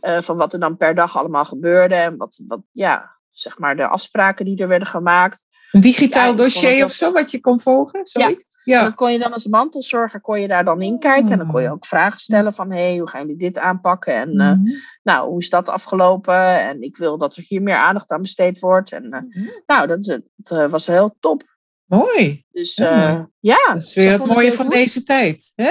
Van 0.00 0.36
wat 0.36 0.52
er 0.52 0.60
dan 0.60 0.76
per 0.76 0.94
dag 0.94 1.16
allemaal 1.16 1.44
gebeurde. 1.44 1.94
En 1.94 2.16
wat, 2.16 2.42
wat, 2.46 2.60
ja, 2.72 3.16
zeg 3.30 3.58
maar 3.58 3.76
de 3.76 3.86
afspraken 3.86 4.44
die 4.44 4.56
er 4.58 4.68
werden 4.68 4.88
gemaakt. 4.88 5.44
Een 5.72 5.80
digitaal 5.80 6.30
Ja, 6.30 6.36
dossier 6.36 6.84
of 6.84 6.92
zo, 6.92 7.12
wat 7.12 7.30
je 7.30 7.40
kon 7.40 7.60
volgen? 7.60 8.06
Zoiets? 8.06 8.42
En 8.64 8.72
Ja. 8.72 8.82
dat 8.82 8.94
kon 8.94 9.12
je 9.12 9.18
dan 9.18 9.32
als 9.32 9.46
mantelzorger 9.46 10.20
kon 10.20 10.40
je 10.40 10.48
daar 10.48 10.64
dan 10.64 10.82
in 10.82 10.98
kijken. 10.98 11.30
En 11.32 11.38
dan 11.38 11.46
kon 11.46 11.62
je 11.62 11.70
ook 11.70 11.86
vragen 11.86 12.20
stellen 12.20 12.54
van... 12.54 12.70
hé, 12.70 12.88
hey, 12.88 12.98
hoe 12.98 13.08
gaan 13.08 13.20
jullie 13.20 13.36
dit 13.36 13.58
aanpakken? 13.58 14.14
En 14.14 14.28
eh, 14.40 14.52
Mhm. 14.52 14.70
nou, 15.02 15.28
hoe 15.28 15.38
is 15.40 15.50
dat 15.50 15.68
afgelopen? 15.68 16.60
En 16.60 16.82
ik 16.82 16.96
wil 16.96 17.18
dat 17.18 17.36
er 17.36 17.44
hier 17.46 17.62
meer 17.62 17.76
aandacht 17.76 18.10
aan 18.10 18.22
besteed 18.22 18.58
wordt. 18.58 18.92
En 18.92 19.04
eh, 19.12 19.20
Mhm. 19.20 19.48
nou, 19.66 19.86
dat 19.86 19.98
is 19.98 20.06
het, 20.06 20.28
het 20.36 20.50
eh, 20.50 20.66
was 20.70 20.86
heel 20.86 21.16
top. 21.20 21.42
Mooi. 21.86 22.44
Dus 22.50 22.74
Ja, 22.74 23.28
ja. 23.40 23.64
Dat 23.66 23.76
is 23.82 23.94
weer 23.94 24.10
het 24.12 24.24
mooie 24.26 24.52
van 24.52 24.64
goed. 24.66 24.74
deze 24.74 25.02
tijd. 25.02 25.52
Hè? 25.54 25.70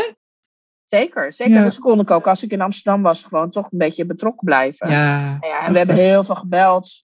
Zeker, 0.85 1.31
zeker. 1.33 1.53
Ja. 1.53 1.63
Dus 1.63 1.79
kon 1.79 1.99
ik 1.99 2.11
ook 2.11 2.27
als 2.27 2.43
ik 2.43 2.51
in 2.51 2.61
Amsterdam 2.61 3.01
was, 3.01 3.23
gewoon 3.23 3.49
toch 3.49 3.71
een 3.71 3.77
beetje 3.77 4.05
betrokken 4.05 4.45
blijven. 4.45 4.89
Ja, 4.89 5.37
Nou 5.39 5.53
ja, 5.53 5.65
en 5.65 5.71
we 5.71 5.77
hebben 5.77 5.95
heel 5.95 6.23
veel 6.23 6.35
gebeld. 6.35 7.03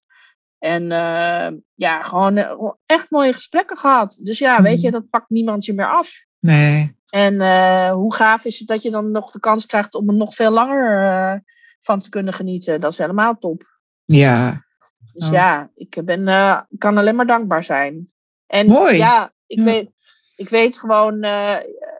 En 0.62 0.92
eh, 0.92 1.48
ja, 1.74 2.02
gewoon 2.02 2.36
eh, 2.36 2.70
echt 2.86 3.10
mooie 3.10 3.32
gesprekken 3.32 3.76
gehad. 3.76 4.20
Dus 4.22 4.38
ja, 4.38 4.62
weet 4.62 4.80
je, 4.80 4.88
Mhm. 4.88 4.96
dat 4.96 5.10
pakt 5.10 5.30
niemand 5.30 5.64
je 5.64 5.72
meer 5.72 5.90
af. 5.96 6.10
nee. 6.40 7.00
En 7.08 7.40
eh, 7.40 7.92
hoe 7.92 8.14
gaaf 8.14 8.44
is 8.44 8.58
het 8.58 8.68
dat 8.68 8.82
je 8.82 8.90
dan 8.90 9.10
nog 9.10 9.30
de 9.30 9.40
kans 9.40 9.66
krijgt 9.66 9.94
om 9.94 10.08
er 10.08 10.14
nog 10.14 10.34
veel 10.34 10.50
langer 10.50 11.42
van 11.80 12.00
te 12.00 12.08
kunnen 12.08 12.32
genieten. 12.32 12.80
Dat 12.80 12.92
is 12.92 12.98
helemaal 12.98 13.38
top. 13.38 13.78
Ja, 14.04 14.64
Dus 15.12 15.26
Oh. 15.26 15.32
ja, 15.32 15.70
ik 15.74 16.00
ben, 16.04 16.24
kan 16.78 16.96
alleen 16.98 17.16
maar 17.16 17.26
dankbaar 17.26 17.64
zijn. 17.64 18.12
En 18.46 18.66
Mooi. 18.66 18.96
ja, 18.96 19.32
ik, 19.46 19.58
Ja. 19.58 19.64
Weet, 19.64 19.90
ik 20.36 20.48
weet 20.48 20.78
gewoon, 20.78 21.24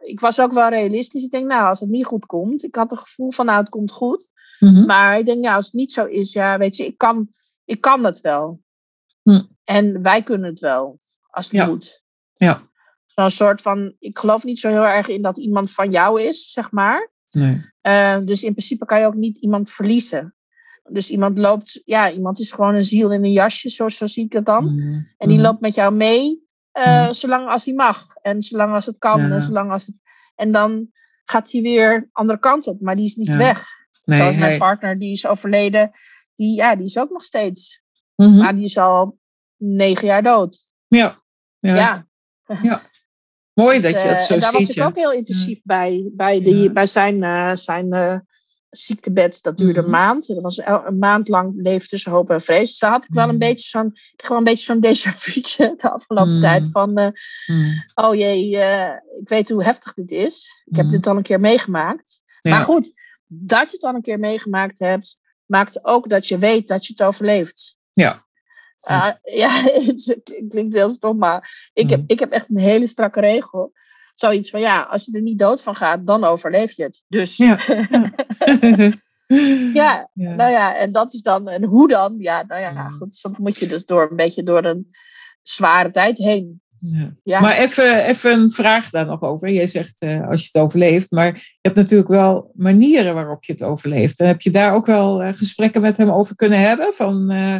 ik 0.01 0.19
was 0.19 0.39
ook 0.41 0.51
wel 0.51 0.69
realistisch. 0.69 1.23
Ik 1.23 1.31
denk, 1.31 1.47
nou, 1.47 1.67
als 1.67 1.79
het 1.79 1.89
niet 1.89 2.05
goed 2.05 2.25
komt, 2.25 2.63
ik 2.63 2.75
had 2.75 2.91
het 2.91 2.99
gevoel 2.99 3.31
van, 3.31 3.45
nou, 3.45 3.59
het 3.59 3.69
komt 3.69 3.91
goed. 3.91 4.31
Mhm. 4.59 4.85
Maar 4.85 5.19
ik 5.19 5.25
denk, 5.25 5.43
ja, 5.43 5.55
als 5.55 5.65
het 5.65 5.73
niet 5.73 5.91
zo 5.93 6.05
is, 6.05 6.31
ja, 6.33 6.57
weet 6.57 6.75
je, 6.77 6.85
ik 6.85 6.97
kan, 6.97 7.27
ik 7.65 7.81
kan 7.81 8.05
het 8.05 8.21
wel. 8.21 8.61
Hm. 9.21 9.41
En 9.63 10.01
wij 10.01 10.23
kunnen 10.23 10.49
het 10.49 10.59
wel, 10.59 10.99
als 11.29 11.45
het 11.45 11.55
Ja. 11.55 11.65
moet. 11.67 12.03
Ja. 12.33 12.61
Zo'n 13.05 13.29
soort 13.29 13.61
van, 13.61 13.95
ik 13.99 14.17
geloof 14.17 14.43
niet 14.43 14.59
zo 14.59 14.69
heel 14.69 14.85
erg 14.85 15.07
in 15.07 15.21
dat 15.21 15.37
iemand 15.37 15.71
van 15.71 15.91
jou 15.91 16.21
is, 16.21 16.51
zeg 16.51 16.71
maar. 16.71 17.11
nee. 17.31 17.71
Eh, 17.81 18.17
dus 18.25 18.43
in 18.43 18.51
principe 18.53 18.85
kan 18.85 18.99
je 18.99 19.05
ook 19.05 19.13
niet 19.13 19.37
iemand 19.37 19.71
verliezen. 19.71 20.35
Dus 20.89 21.09
iemand 21.09 21.37
loopt, 21.37 21.81
ja, 21.85 22.11
iemand 22.11 22.39
is 22.39 22.51
gewoon 22.51 22.75
een 22.75 22.83
ziel 22.83 23.11
in 23.11 23.23
een 23.23 23.31
jasje, 23.31 23.69
zo, 23.69 23.89
zo 23.89 24.05
zie 24.05 24.23
ik 24.25 24.31
dat 24.31 24.45
dan. 24.45 24.63
Mhm. 24.75 24.93
En 25.17 25.27
die 25.27 25.37
Mhm. 25.37 25.45
loopt 25.45 25.61
met 25.61 25.75
jou 25.75 25.93
mee, 25.93 26.47
Mhm. 26.73 27.11
zolang 27.11 27.47
als 27.49 27.65
hij 27.65 27.73
mag. 27.73 28.15
En 28.21 28.41
zolang 28.41 28.73
als 28.73 28.85
het 28.85 28.97
kan. 28.97 29.21
Ja. 29.21 29.29
En, 29.29 29.41
zolang 29.41 29.71
als 29.71 29.85
het... 29.85 29.95
en 30.35 30.51
dan 30.51 30.91
gaat 31.25 31.51
hij 31.51 31.61
weer 31.61 32.09
andere 32.11 32.39
kant 32.39 32.67
op, 32.67 32.81
maar 32.81 32.95
die 32.95 33.05
is 33.05 33.15
niet 33.15 33.27
Ja. 33.27 33.37
weg. 33.37 33.65
Nee, 34.03 34.19
Zoals 34.19 34.35
mijn 34.37 34.57
partner, 34.59 34.99
die 34.99 35.11
is 35.11 35.25
overleden, 35.27 35.89
die, 36.43 36.55
ja, 36.55 36.75
die 36.75 36.85
is 36.85 36.97
ook 36.97 37.09
nog 37.09 37.23
steeds. 37.23 37.81
Mhm. 38.15 38.37
Maar 38.37 38.55
die 38.55 38.63
is 38.63 38.77
al 38.77 39.17
negen 39.57 40.07
jaar 40.07 40.23
dood. 40.23 40.69
Ja. 40.87 41.21
Ja. 41.59 42.07
Ja. 42.61 42.81
Mooi 43.53 43.81
Dus, 43.81 43.91
dat 43.91 44.01
je 44.01 44.07
dat 44.07 44.17
eh, 44.17 44.23
zo 44.23 44.33
en 44.33 44.39
daar 44.39 44.51
was 44.51 44.59
ziet. 44.61 44.69
ik 44.69 44.75
Ja. 44.75 44.85
ook 44.85 44.95
heel 44.95 45.11
intensief 45.11 45.59
bij, 45.63 46.09
bij, 46.13 46.39
die, 46.41 46.71
bij 46.71 46.85
zijn, 46.85 47.23
eh, 47.23 47.55
zijn 47.55 47.93
eh, 47.93 48.19
ziektebed. 48.69 49.41
Dat 49.41 49.57
duurde 49.57 49.73
Mhm. 49.81 49.83
een 49.85 49.91
maand. 49.91 50.27
Dat 50.27 50.41
was 50.41 50.57
een 50.65 50.97
maand 50.97 51.27
lang 51.27 51.53
leven 51.55 51.87
tussen 51.89 52.11
hoop 52.11 52.29
en 52.29 52.41
vrees. 52.41 52.69
Dus 52.69 52.79
daar 52.79 52.91
had 52.91 53.03
ik 53.03 53.13
wel 53.13 53.23
een 53.23 53.29
Mhm. 53.29 53.39
beetje 53.47 53.67
zo'n 53.67 53.91
gewoon 54.15 54.37
een 54.37 54.43
beetje 54.43 54.63
zo'n 54.63 54.81
déjà 54.85 55.17
vu'tje 55.17 55.73
de 55.77 55.89
afgelopen 55.89 56.39
tijd. 56.39 56.67
Van, 56.71 57.13
oh 57.93 58.15
jee, 58.15 58.49
ik 59.21 59.27
weet 59.29 59.49
hoe 59.49 59.63
heftig 59.63 59.93
dit 59.93 60.11
is. 60.11 60.61
Ik 60.65 60.75
heb 60.75 60.89
dit 60.89 61.07
al 61.07 61.15
een 61.17 61.23
keer 61.23 61.39
meegemaakt. 61.39 62.21
Ja. 62.39 62.51
Maar 62.51 62.61
goed, 62.61 62.91
dat 63.27 63.69
je 63.69 63.75
het 63.75 63.83
al 63.85 63.93
een 63.95 64.01
keer 64.01 64.19
meegemaakt 64.19 64.79
hebt, 64.79 65.17
maakt 65.45 65.85
ook 65.85 66.09
dat 66.09 66.27
je 66.27 66.37
weet 66.37 66.67
dat 66.67 66.85
je 66.85 66.93
het 66.97 67.07
overleeft. 67.07 67.75
Ja. 67.93 68.25
Uh, 68.89 69.11
ja, 69.43 69.49
het 69.63 70.21
klinkt 70.49 70.73
heel 70.75 70.89
stom, 70.89 71.17
maar 71.17 71.69
ik, 71.73 71.89
heb, 71.89 71.99
Mhm. 71.99 72.07
ik 72.11 72.19
heb 72.19 72.31
echt 72.31 72.49
een 72.49 72.57
hele 72.57 72.87
strakke 72.87 73.19
regel. 73.19 73.71
Zoiets 74.15 74.49
van, 74.49 74.59
ja, 74.59 74.81
als 74.81 75.05
je 75.05 75.11
er 75.15 75.21
niet 75.21 75.39
dood 75.39 75.61
van 75.61 75.75
gaat, 75.75 76.05
dan 76.07 76.23
overleef 76.23 76.71
je 76.71 76.83
het. 76.83 77.03
Dus, 77.07 77.37
Ja. 77.37 77.57
ja, 79.73 80.09
Ja. 80.13 80.35
nou 80.35 80.51
ja, 80.51 80.75
en 80.75 80.91
dat 80.91 81.13
is 81.13 81.21
dan, 81.21 81.47
en 81.47 81.63
hoe 81.63 81.87
dan? 81.87 82.15
Ja, 82.17 82.43
nou 82.47 82.61
ja, 82.61 82.71
Mhm. 82.71 82.91
goed, 82.91 83.15
soms 83.15 83.37
moet 83.37 83.57
je 83.57 83.67
dus 83.67 83.85
door 83.85 84.07
een 84.09 84.15
beetje 84.15 84.43
door 84.43 84.65
een 84.65 84.89
zware 85.41 85.91
tijd 85.91 86.17
heen. 86.17 86.61
Ja. 86.85 87.15
Ja, 87.23 87.39
Maar 87.39 87.57
even, 87.57 88.05
even 88.05 88.31
een 88.31 88.51
vraag 88.51 88.89
daar 88.89 89.05
nog 89.05 89.21
over. 89.21 89.51
Jij 89.51 89.67
zegt 89.67 89.95
eh, 89.99 90.27
als 90.27 90.41
je 90.41 90.49
het 90.51 90.61
overleeft, 90.61 91.11
maar 91.11 91.25
je 91.35 91.57
hebt 91.61 91.75
natuurlijk 91.75 92.09
wel 92.09 92.51
manieren 92.53 93.13
waarop 93.13 93.43
je 93.43 93.53
het 93.53 93.63
overleeft. 93.63 94.19
En 94.19 94.27
heb 94.27 94.41
je 94.41 94.51
daar 94.51 94.73
ook 94.73 94.85
wel 94.85 95.23
eh, 95.23 95.33
gesprekken 95.33 95.81
met 95.81 95.97
hem 95.97 96.11
over 96.11 96.35
kunnen 96.35 96.59
hebben? 96.59 96.93
Van, 96.93 97.29
eh, 97.31 97.55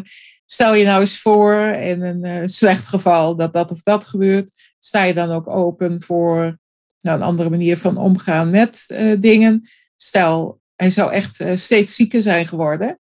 stel 0.46 0.76
je 0.76 0.86
nou 0.86 1.02
eens 1.02 1.20
voor 1.20 1.54
in 1.64 2.02
een 2.02 2.50
slecht 2.50 2.88
geval 2.88 3.36
dat 3.36 3.54
dat 3.54 3.72
of 3.72 3.82
dat 3.82 4.06
gebeurt. 4.06 4.74
Sta 4.80 5.04
je 5.04 5.14
dan 5.14 5.32
ook 5.32 5.48
open 5.48 6.02
voor 6.02 6.60
nou, 7.00 7.18
een 7.18 7.26
andere 7.26 7.50
manier 7.50 7.78
van 7.78 7.98
omgaan 7.98 8.50
met 8.50 8.86
dingen? 9.20 9.70
Stel, 9.96 10.60
hij 10.76 10.90
zou 10.90 11.12
echt 11.12 11.44
steeds 11.56 11.96
zieker 11.96 12.22
zijn 12.22 12.46
geworden. 12.46 13.00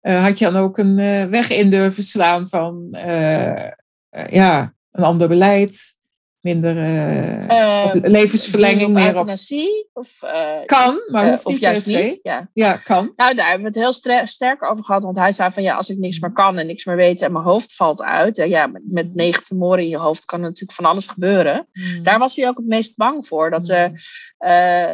Had 0.00 0.38
je 0.38 0.44
dan 0.44 0.56
ook 0.56 0.78
een 0.78 0.96
weg 1.30 1.50
in 1.50 1.70
durven 1.70 2.02
slaan 2.02 2.48
van 2.48 2.88
ja, 4.30 4.74
een 4.92 5.04
ander 5.04 5.28
beleid, 5.28 5.76
minder 6.40 6.76
eh, 6.76 7.40
Eh, 7.84 7.94
op 7.94 8.06
levensverlenging, 8.06 8.92
meer 8.92 9.02
op. 9.08 9.14
euthanasie? 9.14 9.88
Of, 9.92 10.22
eh, 10.22 10.64
Kan, 10.64 11.02
maar 11.10 11.24
eh, 11.24 11.30
hoeft 11.30 11.44
of 11.44 11.52
niet 11.52 11.60
juist 11.60 11.86
niet? 11.86 12.18
Ja. 12.22 12.48
Ja, 12.52 12.76
kan. 12.76 13.12
Nou, 13.16 13.34
daar 13.34 13.48
hebben 13.50 13.72
we 13.72 13.78
het 13.80 14.02
heel 14.02 14.26
sterk 14.26 14.64
over 14.64 14.84
gehad. 14.84 15.02
Want 15.02 15.16
hij 15.16 15.32
zei 15.32 15.50
van 15.50 15.62
ja, 15.62 15.74
als 15.76 15.88
ik 15.90 15.98
niks 15.98 16.18
meer 16.20 16.32
kan 16.32 16.58
en 16.58 16.66
niks 16.66 16.84
meer 16.84 16.96
weet 16.96 17.22
en 17.22 17.32
mijn 17.32 17.44
hoofd 17.44 17.74
valt 17.74 18.02
uit. 18.02 18.36
Ja, 18.36 18.70
met, 18.82 19.14
negen 19.14 19.44
tumoren 19.44 19.82
in 19.82 19.88
je 19.88 19.96
hoofd 19.98 20.24
kan 20.24 20.40
natuurlijk 20.40 20.72
van 20.72 20.84
alles 20.84 21.06
gebeuren. 21.06 21.66
Daar 22.02 22.18
was 22.18 22.36
hij 22.36 22.48
ook 22.48 22.56
het 22.56 22.66
meest 22.66 22.96
bang 22.96 23.26
voor. 23.26 23.50
Dat 23.50 23.68
Mm. 23.68 23.92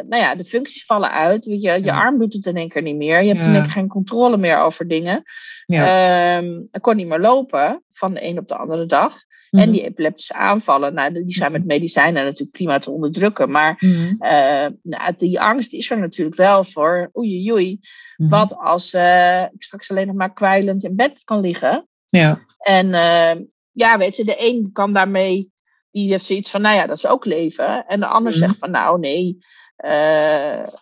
nou 0.09 0.15
ja, 0.21 0.35
de 0.35 0.43
functies 0.43 0.85
vallen 0.85 1.11
uit. 1.11 1.45
Je, 1.45 1.59
je 1.59 1.83
Ja. 1.83 1.99
arm 2.01 2.17
doet 2.19 2.33
het 2.33 2.45
in 2.45 2.55
één 2.57 2.69
keer 2.69 2.81
niet 2.81 2.95
meer. 2.95 3.21
Je 3.21 3.27
hebt 3.27 3.39
Ja. 3.39 3.45
in 3.47 3.53
één 3.53 3.63
keer 3.63 3.71
geen 3.71 3.87
controle 3.87 4.37
meer 4.37 4.57
over 4.57 4.87
dingen. 4.87 5.23
Ja. 5.65 5.83
Ehm, 6.37 6.45
hij 6.71 6.81
kon 6.81 6.95
niet 6.95 7.07
meer 7.07 7.19
lopen 7.19 7.83
van 7.91 8.13
de 8.13 8.23
een 8.25 8.37
op 8.37 8.47
de 8.47 8.55
andere 8.55 8.85
dag. 8.85 9.17
Mhm. 9.51 9.63
En 9.63 9.71
die 9.71 9.83
epileptische 9.83 10.33
aanvallen, 10.33 10.93
nou, 10.93 11.13
die 11.13 11.33
zijn 11.33 11.51
met 11.51 11.65
medicijnen 11.65 12.23
natuurlijk 12.23 12.51
prima 12.51 12.79
te 12.79 12.91
onderdrukken. 12.91 13.51
Maar 13.51 13.75
Mhm. 13.79 14.15
eh, 14.19 14.67
nou, 14.83 15.13
die 15.17 15.39
angst 15.41 15.73
is 15.73 15.89
er 15.91 15.99
natuurlijk 15.99 16.37
wel 16.37 16.63
voor. 16.63 17.09
Oei, 17.17 17.51
oei. 17.51 17.79
Mhm. 18.17 18.29
Wat 18.29 18.57
als 18.57 18.93
eh, 18.93 19.43
ik 19.43 19.63
straks 19.63 19.91
alleen 19.91 20.07
nog 20.07 20.15
maar 20.15 20.33
kwijlend 20.33 20.83
in 20.83 20.95
bed 20.95 21.23
kan 21.23 21.39
liggen? 21.39 21.87
Ja. 22.05 22.39
En 22.59 22.93
eh, 22.93 23.41
ja, 23.71 23.97
weet 23.97 24.15
je, 24.15 24.23
de 24.25 24.35
een 24.37 24.69
kan 24.73 24.93
daarmee, 24.93 25.51
die 25.91 26.09
heeft 26.09 26.25
zoiets 26.25 26.49
van, 26.51 26.61
nou 26.61 26.75
ja, 26.75 26.85
dat 26.87 26.97
is 26.97 27.07
ook 27.07 27.25
leven. 27.25 27.85
En 27.87 27.99
de 27.99 28.07
ander 28.07 28.31
Mhm. 28.31 28.41
zegt 28.41 28.57
van, 28.57 28.71
nou 28.71 28.99
nee, 28.99 29.37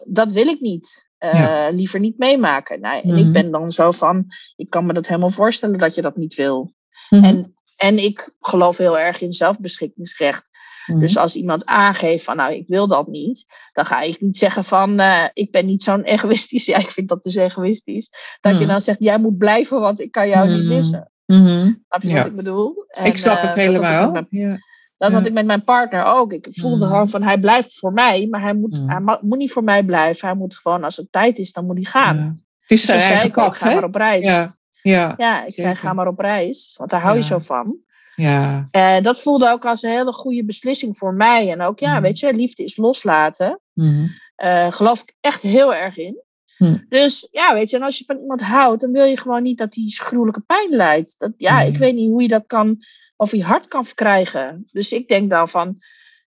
dat 0.07 0.32
wil 0.32 0.47
ik 0.47 0.59
niet. 0.59 1.05
Ja. 1.20 1.70
Liever 1.70 1.99
niet 1.99 2.18
meemaken. 2.18 2.80
Nou, 2.80 3.01
en 3.01 3.07
Mhm. 3.13 3.18
ik 3.18 3.32
ben 3.32 3.51
dan 3.51 3.72
zo 3.72 3.91
van, 3.91 4.26
ik 4.55 4.70
kan 4.70 4.86
me 4.86 4.93
dat 4.93 5.07
helemaal 5.07 5.30
voorstellen 5.30 5.80
dat 5.80 5.95
je 5.95 6.01
dat 6.01 6.15
niet 6.18 6.36
wil. 6.36 6.74
Mhm. 7.09 7.24
En, 7.24 7.53
en 7.78 7.97
ik 8.03 8.30
geloof 8.39 8.78
heel 8.78 8.99
erg 8.99 9.21
in 9.21 9.34
zelfbeschikkingsrecht. 9.34 10.49
Mhm. 10.86 10.99
Dus 10.99 11.17
als 11.17 11.36
iemand 11.36 11.65
aangeeft 11.65 12.23
van 12.23 12.36
nou, 12.36 12.53
ik 12.53 12.67
wil 12.67 12.88
dat 12.88 13.07
niet, 13.07 13.45
dan 13.73 13.86
ga 13.86 14.01
ik 14.01 14.21
niet 14.21 14.38
zeggen 14.38 14.63
van 14.63 14.99
eh, 14.99 15.23
ik 15.34 15.51
ben 15.51 15.65
niet 15.65 15.84
zo'n 15.84 16.03
egoïstisch. 16.15 16.65
Ja, 16.65 16.78
ik 16.78 16.91
vind 16.91 17.09
dat 17.09 17.23
dus 17.23 17.36
egoïstisch. 17.36 18.09
Dat 18.41 18.51
je 18.53 18.59
Mhm. 18.59 18.67
dan 18.67 18.82
zegt, 18.82 19.03
jij 19.03 19.19
moet 19.19 19.38
blijven, 19.38 19.80
want 19.80 19.99
ik 19.99 20.11
kan 20.11 20.28
jou 20.28 20.47
niet 20.47 20.63
Mhm. 20.63 20.73
missen. 20.75 21.11
Mhm. 21.25 21.71
Snap 21.88 22.01
je 22.01 22.07
Ja. 22.07 22.15
wat 22.17 22.25
ik 22.25 22.36
bedoel? 22.36 22.86
En, 22.88 23.05
ik 23.05 23.17
snap 23.17 23.36
eh, 23.36 23.41
het 23.41 23.49
dat 23.49 23.57
ik 23.57 23.63
helemaal. 23.69 24.25
Ja. 24.30 24.57
Dat 24.97 25.11
had 25.11 25.25
ik 25.25 25.34
met 25.34 25.45
mijn 25.45 25.63
partner 25.63 26.03
ook. 26.03 26.32
Ik 26.34 26.47
voelde 26.51 26.86
gewoon 26.86 27.09
van 27.09 27.23
hij 27.23 27.39
blijft 27.39 27.80
voor 27.80 27.93
mij, 27.93 28.28
maar 28.30 28.41
hij 28.41 28.53
moet, 28.53 28.82
hij 28.86 28.99
moet 29.21 29.38
niet 29.38 29.51
voor 29.51 29.63
mij 29.63 29.84
blijven. 29.84 30.28
Hij 30.28 30.38
moet 30.38 30.55
gewoon, 30.55 30.84
als 30.84 30.95
het 30.97 31.11
tijd 31.11 31.38
is, 31.38 31.51
dan 31.51 31.65
moet 31.65 31.75
hij 31.75 31.86
gaan. 31.86 32.15
Ja. 32.17 32.23
Het 32.59 32.71
is 32.71 32.86
Dus 32.86 32.86
zijn 32.86 33.01
zei 33.01 33.13
eigen 33.13 33.32
pad, 33.32 33.57
ga 33.57 33.67
hè? 33.67 33.73
maar 33.73 33.84
op 33.84 33.95
reis. 33.95 34.25
Ja, 34.25 34.57
Ja. 34.89 35.13
Ja. 35.17 35.38
ik 35.43 35.49
zeker. 35.49 35.63
zei 35.63 35.75
ga 35.75 35.93
maar 35.93 36.07
op 36.07 36.19
reis, 36.19 36.73
want 36.77 36.89
daar 36.89 37.01
hou 37.01 37.17
je 37.17 37.23
zo 37.23 37.38
van. 37.38 37.77
Ja. 38.15 38.67
En 38.71 39.03
dat 39.03 39.21
voelde 39.21 39.49
ook 39.49 39.65
als 39.65 39.81
een 39.83 39.89
hele 39.89 40.11
goede 40.13 40.45
beslissing 40.45 40.97
voor 40.97 41.13
mij. 41.13 41.51
En 41.51 41.61
ook, 41.61 41.79
ja, 41.79 41.93
Mhm. 41.93 42.01
weet 42.01 42.19
je, 42.19 42.33
liefde 42.33 42.63
is 42.63 42.77
loslaten. 42.77 43.59
Mhm. 43.73 44.07
Eh 44.35 44.71
geloof 44.71 45.01
ik 45.01 45.13
echt 45.19 45.41
heel 45.41 45.75
erg 45.75 45.97
in. 45.97 46.21
Hm. 46.57 46.77
Dus 46.89 47.27
ja, 47.31 47.53
weet 47.53 47.69
je, 47.69 47.75
en 47.75 47.83
als 47.83 47.97
je 47.97 48.03
van 48.05 48.17
iemand 48.19 48.41
houdt, 48.41 48.81
dan 48.81 48.91
wil 48.91 49.03
je 49.05 49.17
gewoon 49.17 49.43
niet 49.43 49.57
dat 49.57 49.71
die 49.71 49.95
gruwelijke 49.99 50.41
pijn 50.41 50.69
leidt. 50.69 51.19
Dat, 51.19 51.31
ja, 51.38 51.57
Nee. 51.57 51.67
ik 51.67 51.77
weet 51.77 51.95
niet 51.95 52.09
hoe 52.09 52.21
je 52.21 52.27
dat 52.27 52.43
kan, 52.47 52.77
of 53.15 53.31
je 53.31 53.43
hart 53.43 53.67
kan 53.67 53.85
verkrijgen. 53.85 54.67
Dus 54.71 54.91
ik 54.91 55.07
denk 55.07 55.29
dan 55.29 55.49
van, 55.49 55.75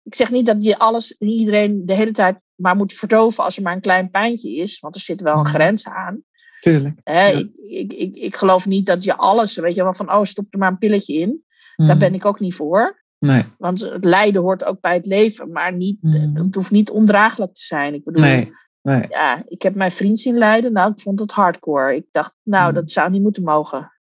ik 0.03 0.15
zeg 0.15 0.31
niet 0.31 0.47
dat 0.47 0.65
je 0.65 0.79
alles 0.79 1.17
en 1.17 1.29
iedereen 1.29 1.83
de 1.87 1.95
hele 1.95 2.11
tijd 2.13 2.39
maar 2.55 2.77
moet 2.77 2.93
verdoven 2.93 3.45
als 3.45 3.57
er 3.57 3.63
maar 3.63 3.73
een 3.75 3.81
klein 3.81 4.11
pijntje 4.11 4.55
is, 4.55 4.81
want 4.81 4.95
er 4.95 5.01
zit 5.01 5.21
wel 5.21 5.39
een 5.39 5.47
grens 5.47 5.87
aan. 5.89 6.23
Tuurlijk. 6.59 7.01
Ja. 7.05 7.23
ik, 7.27 7.93
ik, 7.93 8.17
ik, 8.17 8.37
geloof 8.37 8.67
niet 8.67 8.87
dat 8.87 9.05
je 9.05 9.17
alles, 9.17 9.57
weet 9.57 9.75
je 9.75 9.83
wel, 9.83 9.95
van 9.95 10.13
oh, 10.13 10.23
stop 10.25 10.47
er 10.51 10.59
maar 10.59 10.71
een 10.71 10.79
pilletje 10.79 11.15
in. 11.15 11.45
Daar 11.77 11.87
Mhm. 11.87 11.99
ben 11.99 12.15
ik 12.15 12.25
ook 12.25 12.41
niet 12.41 12.55
voor. 12.55 13.03
Nee. 13.19 13.43
Want 13.59 13.81
het 13.81 14.05
lijden 14.05 14.43
hoort 14.43 14.65
ook 14.65 14.81
bij 14.81 14.95
het 14.95 15.07
leven, 15.07 15.53
maar 15.53 15.73
niet, 15.73 15.99
Mhm. 16.03 16.37
het 16.45 16.55
hoeft 16.55 16.71
niet 16.71 16.91
ondraaglijk 16.91 17.55
te 17.55 17.63
zijn. 17.65 17.95
Ik 17.95 18.05
bedoel, 18.05 18.23
Nee. 18.23 18.51
Nee. 18.83 19.07
ja, 19.09 19.43
ik 19.49 19.63
heb 19.63 19.75
mijn 19.75 19.91
vriend 19.91 20.19
zien 20.21 20.39
lijden. 20.39 20.73
Nou, 20.73 20.93
ik 20.93 21.01
vond 21.01 21.19
het 21.21 21.31
hardcore. 21.31 21.97
Ik 21.97 22.07
dacht, 22.11 22.35
nou, 22.43 22.65
Hmm. 22.65 22.75
dat 22.75 22.91
zou 22.91 23.11
niet 23.11 23.23
moeten 23.23 23.43
mogen. 23.43 23.93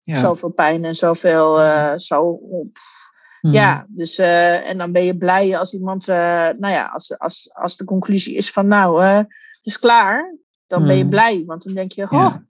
Ja. 0.00 0.18
Zoveel 0.20 0.50
pijn 0.50 0.84
en 0.84 0.94
zoveel, 0.94 1.60
eh, 1.60 1.96
zo. 1.96 2.40
Ja, 3.40 3.86
dus, 3.88 4.18
eh, 4.18 4.68
en 4.68 4.78
dan 4.78 4.92
ben 4.92 5.04
je 5.04 5.16
blij 5.16 5.58
als 5.58 5.72
iemand, 5.72 6.08
eh, 6.08 6.16
nou 6.58 6.68
ja, 6.68 6.86
als, 6.86 7.18
als, 7.18 7.50
als 7.52 7.76
de 7.76 7.84
conclusie 7.84 8.34
is 8.34 8.52
van, 8.52 8.66
nou, 8.66 9.02
eh, 9.02 9.16
het 9.16 9.26
is 9.66 9.78
klaar. 9.78 10.34
Dan 10.66 10.86
ben 10.86 10.94
je 10.94 11.00
Hmm. 11.00 11.10
blij, 11.10 11.42
want 11.46 11.64
dan 11.64 11.74
denk 11.74 11.92
je, 11.92 12.02
oh, 12.02 12.10
Ja. 12.10 12.44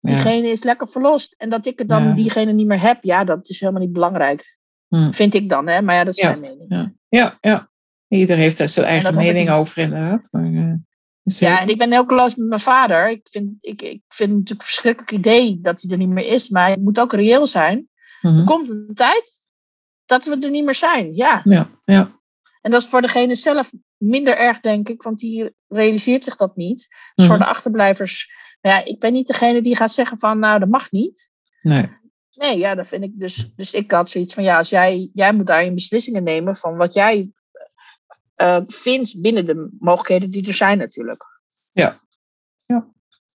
Diegene 0.00 0.48
is 0.48 0.62
lekker 0.62 0.88
verlost. 0.88 1.34
En 1.36 1.50
dat 1.50 1.66
ik 1.66 1.78
het 1.78 1.88
dan 1.88 2.14
diegene 2.14 2.52
niet 2.52 2.66
meer 2.66 2.80
heb, 2.80 3.04
ja, 3.04 3.24
dat 3.24 3.48
is 3.48 3.60
helemaal 3.60 3.82
niet 3.82 3.92
belangrijk. 3.92 4.58
Hmm. 4.88 5.14
Vind 5.14 5.34
ik 5.34 5.48
dan, 5.48 5.66
hè? 5.66 5.82
Maar 5.82 5.94
ja, 5.94 6.04
dat 6.04 6.16
is 6.16 6.24
mijn 6.24 6.40
mening. 6.40 6.92
Ja. 7.08 7.38
Ja. 7.40 7.70
Iedereen 8.08 8.42
heeft 8.42 8.58
daar 8.58 8.68
zijn 8.68 8.86
eigen 8.86 9.14
mening 9.14 9.50
over, 9.50 9.78
inderdaad. 9.78 10.28
Maar, 10.30 10.46
uh, 10.46 10.74
ja, 11.22 11.60
en 11.60 11.68
ik 11.68 11.78
ben 11.78 11.92
heel 11.92 12.04
close 12.04 12.40
met 12.40 12.48
mijn 12.48 12.60
vader. 12.60 13.10
Ik 13.10 13.28
vind, 13.30 13.50
ik, 13.60 13.82
ik 13.82 14.02
vind 14.08 14.30
het 14.30 14.38
natuurlijk 14.38 14.60
een 14.60 14.66
verschrikkelijk 14.66 15.12
idee 15.12 15.58
dat 15.60 15.80
hij 15.80 15.90
er 15.90 15.96
niet 15.96 16.08
meer 16.08 16.26
is. 16.26 16.48
Maar 16.48 16.70
het 16.70 16.80
moet 16.80 17.00
ook 17.00 17.12
reëel 17.12 17.46
zijn. 17.46 17.88
Er 18.20 18.44
komt 18.44 18.70
een 18.70 18.90
tijd 18.94 19.48
dat 20.04 20.24
we 20.24 20.38
er 20.40 20.50
niet 20.50 20.64
meer 20.64 20.74
zijn. 20.74 21.14
Ja. 21.14 21.40
ja, 21.44 21.70
ja. 21.84 22.10
En 22.60 22.70
dat 22.70 22.82
is 22.82 22.88
voor 22.88 23.00
degene 23.00 23.34
zelf 23.34 23.72
minder 23.98 24.36
erg, 24.36 24.60
denk 24.60 24.88
ik, 24.88 25.02
want 25.02 25.18
die 25.18 25.54
realiseert 25.68 26.24
zich 26.24 26.36
dat 26.36 26.56
niet. 26.56 26.88
Dus 27.14 27.26
voor 27.26 27.38
de 27.38 27.46
achterblijvers, 27.46 28.30
ja, 28.60 28.84
ik 28.84 29.00
ben 29.00 29.12
niet 29.12 29.26
degene 29.26 29.62
die 29.62 29.76
gaat 29.76 29.92
zeggen 29.92 30.18
van, 30.18 30.38
nou, 30.38 30.58
dat 30.58 30.68
mag 30.68 30.90
niet. 30.90 31.30
Nee. 31.62 31.96
Nee, 32.30 32.58
ja, 32.58 32.74
dat 32.74 32.88
vind 32.88 33.04
ik 33.04 33.12
dus. 33.14 33.54
Dus 33.54 33.74
ik 33.74 33.90
had 33.90 34.10
zoiets 34.10 34.34
van, 34.34 34.42
ja, 34.42 34.56
als 34.56 34.68
jij, 34.68 35.10
jij 35.14 35.32
moet 35.32 35.46
daarin 35.46 35.74
beslissingen 35.74 36.22
nemen 36.22 36.56
van 36.56 36.76
wat 36.76 36.94
jij 36.94 37.32
uh, 38.36 38.60
vindt 38.66 39.20
binnen 39.20 39.46
de 39.46 39.76
mogelijkheden 39.78 40.30
die 40.30 40.46
er 40.46 40.54
zijn 40.54 40.78
natuurlijk. 40.78 41.24
Ja. 41.72 42.00
ja. 42.66 42.88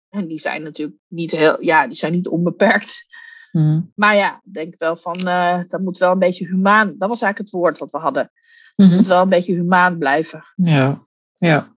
En 0.08 0.28
die 0.28 0.38
zijn 0.38 0.62
natuurlijk 0.62 0.98
niet 1.06 1.30
heel, 1.30 1.62
ja, 1.62 1.86
die 1.86 1.96
zijn 1.96 2.12
niet 2.12 2.28
onbeperkt. 2.28 3.06
Mm. 3.52 3.92
Maar 3.94 4.16
ja, 4.16 4.40
ik 4.44 4.52
denk 4.52 4.74
wel 4.78 4.96
van, 4.96 5.28
uh, 5.28 5.60
dat 5.68 5.80
moet 5.80 5.98
wel 5.98 6.12
een 6.12 6.18
beetje 6.18 6.46
humaan. 6.46 6.86
Dat 6.86 7.08
was 7.08 7.22
eigenlijk 7.22 7.38
het 7.38 7.50
woord 7.50 7.78
wat 7.78 7.90
we 7.90 7.98
hadden. 7.98 8.32
Het 8.82 8.90
moet 8.90 9.06
wel 9.06 9.22
een 9.22 9.28
beetje 9.28 9.54
humaan 9.54 9.98
blijven. 9.98 10.44
Ja, 10.56 11.06
ja. 11.34 11.76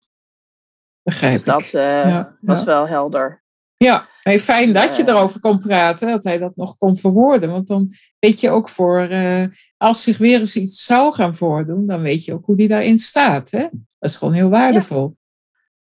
Begrijp 1.02 1.44
dus 1.44 1.70
dat 1.70 1.82
uh, 1.82 2.24
was 2.40 2.64
wel 2.64 2.88
helder. 2.88 3.44
Ja, 3.76 4.06
hey, 4.22 4.40
fijn 4.40 4.72
dat 4.72 4.96
je 4.96 5.08
erover 5.08 5.40
kon 5.40 5.58
praten, 5.58 6.08
dat 6.08 6.24
hij 6.24 6.38
dat 6.38 6.56
nog 6.56 6.76
kon 6.76 6.96
verwoorden. 6.96 7.50
Want 7.50 7.68
dan 7.68 7.92
weet 8.18 8.40
je 8.40 8.50
ook 8.50 8.68
voor, 8.68 9.10
uh, 9.10 9.44
als 9.76 10.02
zich 10.02 10.18
weer 10.18 10.38
eens 10.40 10.56
iets 10.56 10.84
zou 10.84 11.14
gaan 11.14 11.36
voordoen, 11.36 11.86
dan 11.86 12.00
weet 12.00 12.24
je 12.24 12.32
ook 12.32 12.44
hoe 12.46 12.56
die 12.56 12.68
daarin 12.68 12.98
staat. 12.98 13.50
Hè? 13.50 13.66
Dat 13.98 14.10
is 14.10 14.16
gewoon 14.16 14.34
heel 14.34 14.48
waardevol. 14.48 15.16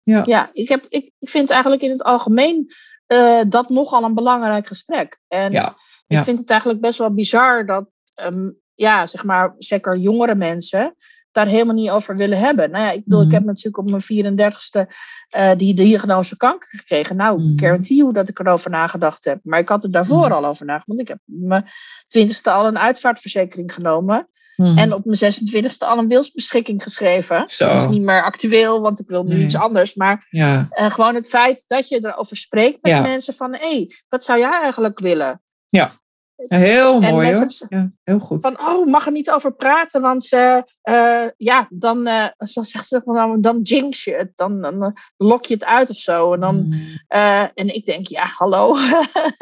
Ja, 0.03 0.23
ja 0.27 0.51
ik, 0.53 0.69
heb, 0.69 0.87
ik, 0.89 1.13
ik 1.19 1.29
vind 1.29 1.51
eigenlijk 1.51 1.83
in 1.83 1.91
het 1.91 2.03
algemeen 2.03 2.67
uh, 3.07 3.43
dat 3.49 3.69
nogal 3.69 4.05
een 4.05 4.15
belangrijk 4.15 4.67
gesprek. 4.67 5.21
En 5.29 5.53
ja, 5.53 5.77
ik 6.07 6.19
vind 6.19 6.39
het 6.39 6.51
eigenlijk 6.51 6.81
best 6.81 6.99
wel 6.99 7.15
bizar 7.15 7.67
dat, 7.67 7.89
um, 8.15 8.62
ja, 8.83 9.07
zeg 9.07 9.25
maar, 9.25 9.55
zeker 9.59 9.97
jongere 9.97 10.35
mensen 10.35 10.95
daar 11.33 11.47
helemaal 11.47 11.75
niet 11.75 11.91
over 11.91 12.17
willen 12.17 12.39
hebben. 12.39 12.71
Nou 12.71 12.85
ja, 12.85 12.91
ik 12.91 13.05
bedoel, 13.05 13.21
ik 13.21 13.27
mhm. 13.27 13.35
heb 13.35 13.45
natuurlijk 13.45 13.79
op 13.79 13.91
mijn 13.91 14.35
34ste 14.35 14.81
uh, 15.37 15.51
eh, 15.51 15.59
die 15.59 15.75
diagnose 15.75 16.37
kanker 16.37 16.69
gekregen. 16.79 17.17
Nou, 17.17 17.41
mm. 17.41 17.59
guarantee 17.59 17.97
you 17.97 18.13
dat 18.13 18.29
ik 18.29 18.39
erover 18.39 18.71
nagedacht 18.71 19.25
heb. 19.25 19.41
Maar 19.43 19.59
ik 19.59 19.69
had 19.69 19.85
er 19.85 19.91
daarvoor 19.91 20.29
mhm. 20.29 20.33
al 20.33 20.45
over 20.45 20.67
nagedacht. 20.67 20.87
Want 20.87 21.01
ik 21.01 21.09
heb 21.09 21.19
mijn 21.25 21.65
20ste 22.19 22.43
al 22.43 22.67
een 22.67 22.79
uitvaartverzekering 22.79 23.75
genomen. 23.75 24.29
Mhm. 24.57 24.79
En 24.79 24.93
op 24.93 25.05
mijn 25.05 25.33
26e 25.35 25.79
al 25.79 25.99
een 25.99 26.09
wilsbeschikking 26.09 26.83
geschreven. 26.83 27.49
Zo. 27.49 27.67
Dat 27.67 27.83
is 27.83 27.89
niet 27.89 28.03
meer 28.03 28.23
actueel, 28.25 28.81
want 28.81 29.01
ik 29.01 29.09
wil 29.09 29.25
nu 29.25 29.45
iets 29.45 29.57
anders. 29.57 29.95
Maar 29.95 30.27
ja. 30.31 30.69
uh, 30.73 30.91
gewoon 30.91 31.15
het 31.15 31.29
feit 31.29 31.65
dat 31.67 31.89
je 31.89 32.05
erover 32.05 32.37
spreekt 32.37 32.83
met 32.83 33.03
mensen 33.03 33.35
van... 33.35 33.53
hé, 33.55 33.59
hey, 33.59 33.91
wat 34.09 34.25
zou 34.25 34.39
jij 34.39 34.61
eigenlijk 34.63 34.99
willen? 34.99 35.43
Ja. 35.69 35.93
Heel 36.49 37.01
mooi 37.01 37.35
hoor. 37.35 37.47
Ja, 37.69 37.93
heel 38.03 38.19
goed. 38.19 38.41
Van, 38.41 38.59
oh, 38.61 38.87
mag 38.87 39.07
er 39.07 39.13
niet 39.13 39.31
over 39.31 39.55
praten, 39.55 40.01
want 40.01 40.33
uh, 40.33 40.63
uh, 40.89 41.27
ja, 41.37 41.67
dan, 41.71 42.09
uh, 42.09 42.29
zo 42.39 42.63
zegt 42.73 42.87
ze 42.87 43.03
dan, 43.05 43.41
dan 43.41 43.61
jinx 43.61 44.05
je 44.05 44.15
het, 44.15 44.33
dan, 44.35 44.61
dan 44.61 44.97
lok 45.17 45.45
je 45.45 45.55
het 45.55 45.65
uit 45.65 45.91
of 45.91 45.97
zo. 45.97 46.33
En, 46.33 46.41
dan, 46.41 46.57
mm. 46.57 47.51
en 47.55 47.75
ik 47.75 47.87
denk, 47.87 48.07
ja, 48.07 48.25
hallo. 48.25 48.77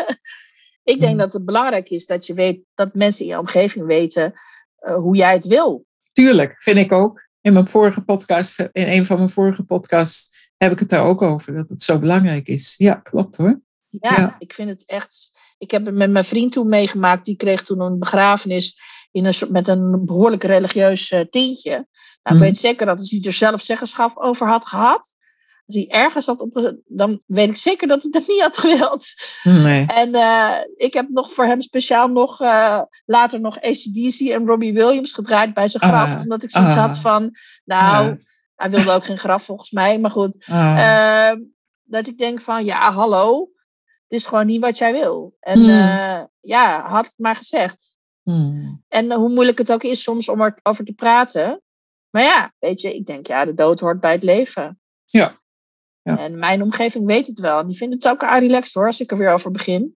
ik 0.93 1.01
denk 1.01 1.13
mm. 1.13 1.19
dat 1.19 1.33
het 1.33 1.45
belangrijk 1.45 1.91
is 1.91 2.07
dat 2.07 2.27
je 2.27 2.35
weet, 2.35 2.61
dat 2.75 2.95
mensen 2.95 3.25
in 3.25 3.31
je 3.31 3.39
omgeving 3.39 3.87
weten 3.87 4.33
hoe 4.81 5.17
jij 5.17 5.33
het 5.33 5.47
wil. 5.47 5.85
Tuurlijk, 6.13 6.55
vind 6.59 6.79
ik 6.79 6.93
ook. 6.93 7.29
In 7.41 7.53
mijn 7.53 7.69
vorige 7.69 8.05
podcast, 8.05 8.61
in 8.61 8.89
een 8.89 9.07
van 9.07 9.17
mijn 9.17 9.31
vorige 9.31 9.63
podcasts, 9.63 10.49
heb 10.57 10.73
ik 10.73 10.79
het 10.79 10.89
daar 10.89 11.05
ook 11.05 11.23
over, 11.23 11.55
dat 11.55 11.69
het 11.69 11.83
zo 11.83 11.99
belangrijk 11.99 12.49
is. 12.49 12.75
Ja, 12.77 12.95
klopt 12.95 13.37
hoor. 13.37 13.61
Ja, 13.91 14.37
ik 14.39 14.53
vind 14.53 14.69
het 14.69 14.85
echt. 14.85 15.31
Ik 15.61 15.71
heb 15.71 15.85
het 15.87 15.95
met 15.95 16.11
mijn 16.11 16.25
vriend 16.25 16.53
toen 16.53 16.69
meegemaakt. 16.69 17.25
Die 17.25 17.37
kreeg 17.37 17.63
toen 17.63 17.81
een 17.81 17.99
begrafenis 17.99 18.79
in 19.11 19.25
een, 19.25 19.35
met 19.49 19.69
een 19.69 20.05
behoorlijk 20.05 20.45
religieus 20.45 21.11
uh, 21.11 21.21
tintje. 21.21 21.71
Nou, 21.71 21.87
ik 22.23 22.33
mhm. 22.33 22.39
weet 22.39 22.57
zeker 22.57 22.87
dat 22.87 22.99
als 22.99 23.11
hij 23.11 23.21
er 23.23 23.33
zelf 23.33 23.61
zeggenschap 23.61 24.17
over 24.17 24.49
had 24.49 24.67
gehad. 24.67 25.15
Als 25.67 25.77
hij 25.77 25.89
ergens 25.89 26.27
had 26.27 26.41
op. 26.41 26.75
Dan 26.87 27.21
weet 27.27 27.49
ik 27.49 27.57
zeker 27.57 27.89
dat 27.89 28.03
hij 28.03 28.11
dat 28.11 28.27
niet 28.27 28.41
had 28.41 28.59
gewild. 28.59 29.07
Nee. 29.43 29.87
En 29.87 30.15
uh, 30.15 30.57
ik 30.77 30.93
heb 30.93 31.09
nog 31.09 31.33
voor 31.33 31.45
hem 31.45 31.61
speciaal 31.61 32.09
nog. 32.09 32.41
Uh, 32.41 32.83
later 33.05 33.41
nog 33.41 33.61
ACDC 33.61 34.21
en 34.21 34.47
Robbie 34.47 34.73
Williams 34.73 35.13
gedraaid 35.13 35.55
bij 35.55 35.69
zijn 35.69 35.83
graf. 35.83 36.15
Ah. 36.15 36.21
omdat 36.21 36.43
ik 36.43 36.51
zoiets 36.51 36.75
had 36.75 36.97
ah. 36.97 37.01
van. 37.01 37.31
Nou. 37.65 38.19
Hij 38.55 38.71
wilde 38.71 38.93
ook 38.93 39.05
geen 39.05 39.19
graf 39.19 39.43
volgens 39.43 39.71
mij. 39.71 39.99
Maar 39.99 40.11
goed. 40.11 40.45
Ah. 40.47 41.29
Ehm, 41.29 41.41
dat 41.85 42.07
ik 42.07 42.19
denk 42.19 42.41
van. 42.41 42.65
Ja, 42.65 42.93
hallo 42.93 43.51
het 44.11 44.21
is 44.21 44.27
gewoon 44.27 44.47
niet 44.47 44.61
wat 44.61 44.79
jij 44.79 44.93
wil. 44.93 45.37
En 45.41 45.59
hmm. 45.59 45.69
uh, 45.69 46.23
ja, 46.41 46.89
had 46.89 47.07
het 47.07 47.15
maar 47.17 47.37
gezegd. 47.37 47.99
Hmm. 48.23 48.85
En 48.89 49.07
uh, 49.07 49.17
hoe 49.17 49.29
moeilijk 49.29 49.59
het 49.59 49.73
ook 49.73 49.83
is 49.83 50.03
soms 50.03 50.29
om 50.29 50.43
erover 50.43 50.85
te 50.85 50.93
praten. 50.93 51.63
Maar 52.11 52.23
ja, 52.23 52.53
weet 52.59 52.81
je, 52.81 52.95
ik 52.95 53.07
denk 53.07 53.27
ja, 53.27 53.45
de 53.45 53.55
dood 53.55 53.81
hoort 53.81 54.01
bij 54.01 54.13
het 54.13 54.23
leven. 54.23 54.81
Ja. 55.05 55.39
ja. 56.03 56.19
En 56.19 56.39
mijn 56.39 56.63
omgeving 56.63 57.07
weet 57.07 57.27
het 57.27 57.39
wel. 57.39 57.59
En 57.59 57.67
die 57.67 57.77
vindt 57.77 57.95
het 57.95 58.09
ook 58.09 58.23
relaxed 58.23 58.75
hoor, 58.75 58.87
als 58.87 59.01
ik 59.01 59.11
er 59.11 59.19
weer 59.19 59.33
over 59.33 59.51
begin. 59.51 59.97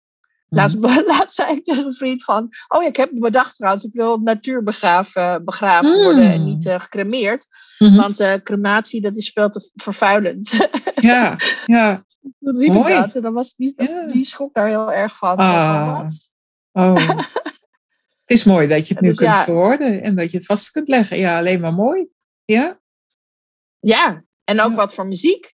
Hmm. 0.48 0.58
Laatst, 0.58 0.78
laatst 1.18 1.36
zei 1.36 1.56
ik 1.56 1.64
tegen 1.64 1.86
een 1.86 1.96
vriend 1.96 2.24
van... 2.24 2.48
Oh 2.68 2.82
ja, 2.82 2.88
ik 2.88 2.96
heb 2.96 3.10
bedacht 3.14 3.56
trouwens, 3.56 3.84
ik 3.84 3.94
wil 3.94 4.18
natuurbegraven 4.18 5.46
begraven 5.46 6.04
worden 6.04 6.32
en 6.32 6.46
niet 6.46 6.66
uh, 6.66 6.80
gecremeerd. 6.80 7.46
-hmm. 7.78 7.96
Want 7.96 8.44
crematie, 8.44 9.02
dat 9.02 9.18
is 9.18 9.32
veel 9.32 9.50
te 9.50 9.72
vervuilend. 9.74 10.70
ja, 10.96 11.38
ja. 11.66 12.06
Toen 12.40 12.58
riep 12.58 12.74
Mooi. 12.74 12.94
ik 12.94 13.00
dat 13.00 13.16
en 13.16 13.22
dan 13.22 13.34
was 13.34 13.56
die, 13.56 13.76
die 14.08 14.26
schrok 14.26 14.54
daar 14.54 14.68
heel 14.68 14.92
erg 14.92 15.18
van. 15.18 15.38
Ah. 15.38 16.08
Oh. 16.72 17.08
het 18.22 18.30
is 18.30 18.44
mooi 18.44 18.68
dat 18.68 18.88
je 18.88 18.94
het 18.94 19.04
nu 19.04 19.10
dus 19.10 19.18
kunt 19.18 19.38
verwoorden 19.38 20.02
en 20.02 20.16
dat 20.16 20.32
je 20.32 20.38
het 20.38 20.46
vast 20.46 20.72
kunt 20.72 20.88
leggen. 20.88 21.18
Ja, 21.18 21.38
alleen 21.38 21.62
maar 21.62 21.74
mooi. 21.74 22.08
Ja? 22.46 22.80
Ja, 23.80 24.24
en 24.44 24.62
ook 24.62 24.76
wat 24.76 24.94
voor 24.94 25.08
muziek. 25.08 25.54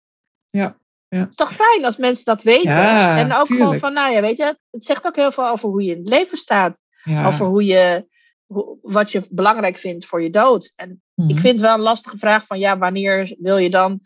Ja. 0.50 0.78
Ja. 1.08 1.20
Het 1.20 1.28
is 1.28 1.34
toch 1.34 1.54
fijn 1.54 1.84
als 1.84 1.96
mensen 1.96 2.24
dat 2.24 2.42
weten. 2.42 2.70
Ja, 2.70 3.18
en 3.18 3.32
ook 3.32 3.46
gewoon 3.46 3.78
van, 3.78 3.92
nou 3.92 4.12
ja, 4.12 4.20
weet 4.20 4.36
je, 4.36 4.58
het 4.70 4.84
zegt 4.84 5.06
ook 5.06 5.16
heel 5.16 5.32
veel 5.32 5.48
over 5.48 5.68
hoe 5.68 5.82
je 5.82 5.90
in 5.90 5.98
het 5.98 6.08
leven 6.08 6.38
staat. 6.38 6.80
Ja. 7.04 7.26
Over 7.26 7.46
hoe 7.46 7.64
je, 7.64 8.06
wat 8.82 9.12
je 9.12 9.22
belangrijk 9.30 9.76
vindt 9.76 10.06
voor 10.06 10.22
je 10.22 10.30
dood. 10.30 10.72
En 10.76 10.90
ik 11.14 11.24
mhm. 11.24 11.38
vind 11.38 11.52
het 11.52 11.60
wel 11.60 11.74
een 11.74 11.80
lastige 11.80 12.18
vraag 12.18 12.46
van, 12.46 12.58
ja, 12.58 12.78
wanneer 12.78 13.36
wil 13.38 13.56
je 13.56 13.70
dan 13.70 14.00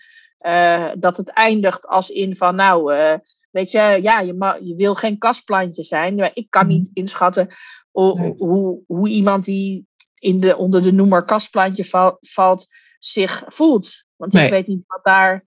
uh, 0.46 0.90
dat 0.98 1.16
het 1.16 1.28
eindigt 1.28 1.86
als 1.86 2.10
in 2.10 2.36
van, 2.36 2.54
nou, 2.54 2.94
uh, 2.94 3.14
weet 3.50 3.70
je, 3.70 3.98
ja, 4.02 4.20
je, 4.20 4.58
je 4.62 4.74
wil 4.74 4.94
geen 4.94 5.18
kastplantje 5.18 5.82
zijn. 5.82 6.14
Maar 6.14 6.30
ik 6.34 6.46
kan 6.50 6.66
niet 6.66 6.88
mhm. 6.88 6.98
inschatten 6.98 7.48
hoe, 7.90 8.34
hoe, 8.38 8.82
hoe 8.86 9.08
iemand 9.08 9.44
die 9.44 9.86
in 10.14 10.40
de, 10.40 10.56
onder 10.56 10.82
de 10.82 10.92
noemer 10.92 11.24
kastplantje 11.24 11.84
valt 12.20 12.66
zich 12.98 13.44
voelt. 13.46 14.04
Want 14.16 14.34
ik 14.34 14.50
weet 14.50 14.66
niet 14.66 14.84
wat 14.86 15.04
daar, 15.04 15.46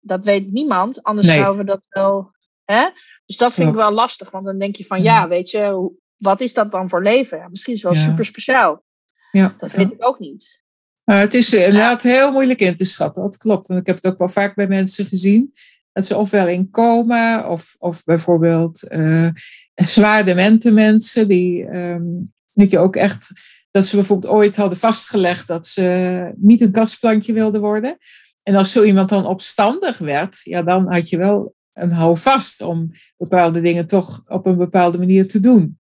dat 0.00 0.24
weet 0.24 0.52
niemand. 0.52 1.02
Anders 1.02 1.26
nee. 1.26 1.38
zouden 1.38 1.64
we 1.64 1.70
dat 1.70 1.86
wel. 1.88 2.30
Hè? 2.64 2.88
Dus 3.26 3.36
dat 3.36 3.52
vind 3.52 3.68
ik 3.68 3.74
wel 3.74 3.92
lastig, 3.92 4.30
want 4.30 4.44
dan 4.44 4.58
denk 4.58 4.76
je 4.76 4.84
van, 4.84 5.02
ja, 5.02 5.20
mhm. 5.20 5.28
weet 5.28 5.50
je, 5.50 5.90
wat 6.16 6.40
is 6.40 6.54
dat 6.54 6.70
dan 6.70 6.88
voor 6.88 7.02
leven? 7.02 7.46
Misschien 7.50 7.74
is 7.74 7.82
het 7.82 7.92
wel 7.92 8.02
super 8.02 8.24
speciaal. 8.24 8.84
Ja. 9.30 9.54
Dat 9.58 9.70
weet 9.70 9.92
ik 9.92 10.06
ook 10.06 10.18
niet. 10.18 10.60
Uh, 11.04 11.18
het 11.18 11.34
is 11.34 11.52
inderdaad 11.52 12.02
heel 12.02 12.32
moeilijk 12.32 12.60
in 12.60 12.76
te 12.76 12.84
schatten, 12.84 13.22
dat 13.22 13.36
klopt. 13.36 13.68
En 13.68 13.76
ik 13.76 13.86
heb 13.86 13.96
het 13.96 14.06
ook 14.06 14.18
wel 14.18 14.28
vaak 14.28 14.54
bij 14.54 14.68
mensen 14.68 15.06
gezien. 15.06 15.52
Dat 15.92 16.06
ze 16.06 16.16
ofwel 16.16 16.48
in 16.48 16.70
coma 16.70 17.48
of, 17.48 17.74
of 17.78 18.04
bijvoorbeeld 18.04 18.92
uh, 18.92 19.28
zwaar 19.74 20.24
demente 20.24 20.70
mensen. 20.70 21.28
Die, 21.28 21.76
um, 21.76 22.32
je 22.52 22.78
ook 22.78 22.96
echt, 22.96 23.30
dat 23.70 23.86
ze 23.86 23.96
bijvoorbeeld 23.96 24.32
ooit 24.32 24.56
hadden 24.56 24.78
vastgelegd 24.78 25.46
dat 25.46 25.66
ze 25.66 26.30
niet 26.36 26.60
een 26.60 26.72
kastplantje 26.72 27.32
wilden 27.32 27.60
worden. 27.60 27.98
En 28.42 28.54
als 28.54 28.72
zo 28.72 28.82
iemand 28.82 29.08
dan 29.08 29.26
opstandig 29.26 29.98
werd, 29.98 30.40
ja, 30.42 30.62
dan 30.62 30.92
had 30.92 31.08
je 31.08 31.16
wel 31.16 31.54
een 31.72 31.92
houvast 31.92 32.60
om 32.60 32.92
bepaalde 33.16 33.60
dingen 33.60 33.86
toch 33.86 34.22
op 34.26 34.46
een 34.46 34.56
bepaalde 34.56 34.98
manier 34.98 35.28
te 35.28 35.40
doen. 35.40 35.79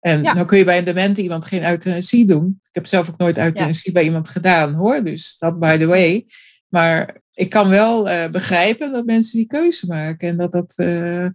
En 0.00 0.22
dan 0.22 0.46
kun 0.46 0.58
je 0.58 0.64
bij 0.64 0.78
een 0.78 0.84
demente 0.84 1.22
iemand 1.22 1.46
geen 1.46 1.64
euthanasie 1.64 2.26
doen. 2.26 2.60
Ik 2.62 2.74
heb 2.74 2.86
zelf 2.86 3.08
ook 3.08 3.18
nooit 3.18 3.38
euthanasie 3.38 3.92
bij 3.92 4.02
iemand 4.02 4.28
gedaan 4.28 4.74
hoor. 4.74 5.04
Dus 5.04 5.36
dat 5.38 5.58
by 5.58 5.76
the 5.76 5.86
way. 5.86 6.26
Maar 6.68 7.20
ik 7.32 7.50
kan 7.50 7.68
wel 7.68 8.08
uh, 8.08 8.26
begrijpen 8.26 8.92
dat 8.92 9.04
mensen 9.04 9.38
die 9.38 9.46
keuze 9.46 9.86
maken. 9.86 10.28
En 10.28 10.36
dat 10.36 10.52
dat 10.52 10.74
uh, 10.76 11.26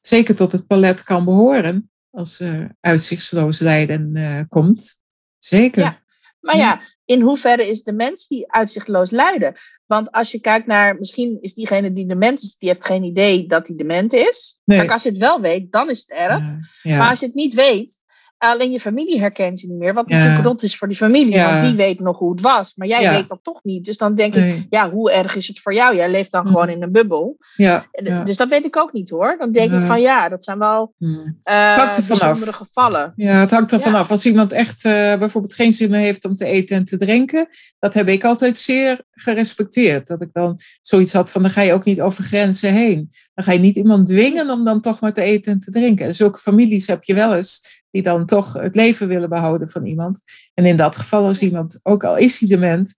zeker 0.00 0.34
tot 0.34 0.52
het 0.52 0.66
palet 0.66 1.02
kan 1.02 1.24
behoren. 1.24 1.90
Als 2.10 2.40
uh, 2.40 2.64
uitzichtsloos 2.80 3.58
lijden 3.58 4.46
komt. 4.48 5.02
Zeker. 5.38 5.82
Ja. 5.82 6.02
Maar 6.40 6.56
ja, 6.56 6.80
in 7.08 7.20
hoeverre 7.20 7.68
is 7.68 7.82
de 7.82 7.92
mens 7.92 8.26
die 8.26 8.52
uitzichtloos 8.52 9.10
lijden? 9.10 9.52
Want 9.86 10.12
als 10.12 10.30
je 10.30 10.40
kijkt 10.40 10.66
naar, 10.66 10.96
misschien 10.96 11.38
is 11.40 11.54
diegene 11.54 11.92
die 11.92 12.06
dement 12.06 12.42
is, 12.42 12.56
die 12.58 12.68
heeft 12.68 12.84
geen 12.84 13.02
idee 13.02 13.46
dat 13.46 13.66
hij 13.66 13.76
dement 13.76 14.12
is. 14.12 14.60
Nee. 14.64 14.78
Maar 14.78 14.90
als 14.90 15.02
je 15.02 15.08
het 15.08 15.18
wel 15.18 15.40
weet, 15.40 15.72
dan 15.72 15.90
is 15.90 15.98
het 15.98 16.10
erg. 16.10 16.42
Maar 16.82 17.08
als 17.08 17.20
je 17.20 17.26
het 17.26 17.34
niet 17.34 17.54
weet, 17.54 18.02
Alleen 18.38 18.70
je 18.70 18.80
familie 18.80 19.20
herkent 19.20 19.60
je 19.60 19.68
niet 19.68 19.78
meer. 19.78 19.94
Wat 19.94 20.08
natuurlijk 20.08 20.44
rot 20.44 20.62
is 20.62 20.76
voor 20.76 20.88
die 20.88 20.96
familie. 20.96 21.38
Want 21.38 21.60
die 21.60 21.74
weet 21.74 22.00
nog 22.00 22.18
hoe 22.18 22.30
het 22.30 22.40
was. 22.40 22.72
Maar 22.76 22.88
jij 22.88 23.10
weet 23.10 23.28
dat 23.28 23.38
toch 23.42 23.60
niet. 23.62 23.84
Dus 23.84 23.96
dan 23.96 24.14
denk 24.14 24.34
ik, 24.34 24.66
ja, 24.70 24.90
hoe 24.90 25.12
erg 25.12 25.36
is 25.36 25.46
het 25.46 25.60
voor 25.60 25.74
jou? 25.74 25.96
Jij 25.96 26.10
leeft 26.10 26.32
dan 26.32 26.46
gewoon 26.46 26.68
in 26.68 26.82
een 26.82 26.92
bubbel. 26.92 27.36
Ja. 27.56 27.86
Dus 28.24 28.36
dat 28.36 28.48
weet 28.48 28.64
ik 28.64 28.76
ook 28.76 28.92
niet 28.92 29.10
hoor. 29.10 29.36
Dan 29.38 29.52
denk 29.52 29.72
ik 29.72 29.80
van 29.80 30.00
ja, 30.00 30.28
dat 30.28 30.44
zijn 30.44 30.58
wel 30.58 30.94
uh, 30.98 31.96
bijzondere 32.06 32.52
gevallen. 32.52 33.12
Ja, 33.16 33.40
het 33.40 33.50
hangt 33.50 33.72
er 33.72 33.80
vanaf. 33.80 34.10
Als 34.10 34.26
iemand 34.26 34.52
echt 34.52 34.84
uh, 34.84 34.92
bijvoorbeeld 34.92 35.54
geen 35.54 35.72
zin 35.72 35.90
meer 35.90 36.00
heeft 36.00 36.24
om 36.24 36.34
te 36.34 36.46
eten 36.46 36.76
en 36.76 36.84
te 36.84 36.96
drinken. 36.96 37.48
Dat 37.78 37.94
heb 37.94 38.08
ik 38.08 38.24
altijd 38.24 38.56
zeer 38.56 39.00
gerespecteerd. 39.10 40.06
Dat 40.06 40.22
ik 40.22 40.32
dan 40.32 40.60
zoiets 40.80 41.12
had 41.12 41.30
van, 41.30 41.42
dan 41.42 41.50
ga 41.50 41.60
je 41.60 41.72
ook 41.72 41.84
niet 41.84 42.00
over 42.00 42.24
grenzen 42.24 42.72
heen. 42.72 43.10
Dan 43.34 43.44
ga 43.44 43.52
je 43.52 43.58
niet 43.58 43.76
iemand 43.76 44.06
dwingen 44.06 44.50
om 44.50 44.64
dan 44.64 44.80
toch 44.80 45.00
maar 45.00 45.12
te 45.12 45.22
eten 45.22 45.52
en 45.52 45.60
te 45.60 45.70
drinken. 45.70 46.06
En 46.06 46.14
zulke 46.14 46.38
families 46.38 46.86
heb 46.86 47.04
je 47.04 47.14
wel 47.14 47.34
eens 47.34 47.76
die 47.98 48.06
dan 48.12 48.26
toch 48.26 48.52
het 48.52 48.74
leven 48.74 49.08
willen 49.08 49.28
behouden 49.28 49.68
van 49.68 49.86
iemand. 49.86 50.22
En 50.54 50.64
in 50.64 50.76
dat 50.76 50.96
geval 50.96 51.24
als 51.24 51.40
iemand, 51.40 51.80
ook 51.82 52.04
al 52.04 52.16
is 52.16 52.40
hij 52.40 52.48
dement, 52.48 52.94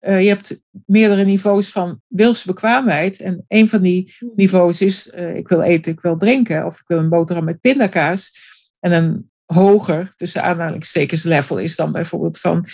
uh, 0.00 0.20
je 0.20 0.28
hebt 0.28 0.62
meerdere 0.86 1.24
niveaus 1.24 1.70
van 1.70 2.00
wilsbekwaamheid. 2.06 3.20
En 3.20 3.44
een 3.48 3.68
van 3.68 3.82
die 3.82 4.14
niveaus 4.34 4.80
is, 4.80 5.12
uh, 5.14 5.36
ik 5.36 5.48
wil 5.48 5.60
eten, 5.60 5.92
ik 5.92 6.00
wil 6.00 6.16
drinken, 6.16 6.66
of 6.66 6.80
ik 6.80 6.86
wil 6.86 6.98
een 6.98 7.08
boterham 7.08 7.44
met 7.44 7.60
pindakaas. 7.60 8.30
En 8.80 8.92
een 8.92 9.30
hoger, 9.44 10.12
tussen 10.16 10.42
aanhalingstekens, 10.42 11.22
level 11.22 11.58
is 11.58 11.76
dan 11.76 11.92
bijvoorbeeld 11.92 12.38
van, 12.38 12.64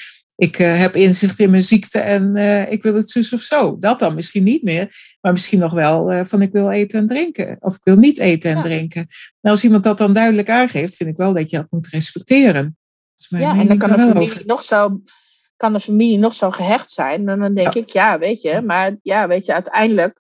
ik 0.40 0.58
uh, 0.58 0.78
heb 0.78 0.94
inzicht 0.94 1.38
in 1.38 1.50
mijn 1.50 1.62
ziekte 1.62 1.98
en 1.98 2.36
uh, 2.36 2.72
ik 2.72 2.82
wil 2.82 2.94
het 2.94 3.10
zus 3.10 3.32
of 3.32 3.40
zo. 3.40 3.78
Dat 3.78 3.98
dan 3.98 4.14
misschien 4.14 4.42
niet 4.42 4.62
meer, 4.62 5.16
maar 5.20 5.32
misschien 5.32 5.58
nog 5.58 5.72
wel 5.72 6.12
uh, 6.12 6.20
van 6.24 6.42
ik 6.42 6.52
wil 6.52 6.70
eten 6.70 6.98
en 6.98 7.06
drinken. 7.06 7.56
Of 7.60 7.74
ik 7.74 7.84
wil 7.84 7.96
niet 7.96 8.18
eten 8.18 8.50
en 8.50 8.56
ja. 8.56 8.62
drinken. 8.62 9.06
Nou, 9.40 9.54
als 9.54 9.64
iemand 9.64 9.84
dat 9.84 9.98
dan 9.98 10.12
duidelijk 10.12 10.50
aangeeft, 10.50 10.96
vind 10.96 11.10
ik 11.10 11.16
wel 11.16 11.32
dat 11.32 11.50
je 11.50 11.56
dat 11.56 11.66
moet 11.70 11.88
respecteren. 11.88 12.76
ja, 13.16 13.56
en 13.56 13.66
dan 13.66 13.78
kan 13.78 13.90
de, 13.90 13.98
familie 13.98 14.42
nog 14.46 14.62
zo, 14.62 15.00
kan 15.56 15.72
de 15.72 15.80
familie 15.80 16.18
nog 16.18 16.34
zo 16.34 16.50
gehecht 16.50 16.90
zijn. 16.90 17.28
En 17.28 17.38
dan 17.38 17.54
denk 17.54 17.74
ja. 17.74 17.80
ik, 17.80 17.88
ja, 17.88 18.18
weet 18.18 18.42
je, 18.42 18.60
maar 18.60 18.96
ja, 19.02 19.28
weet 19.28 19.46
je, 19.46 19.52
uiteindelijk, 19.52 20.20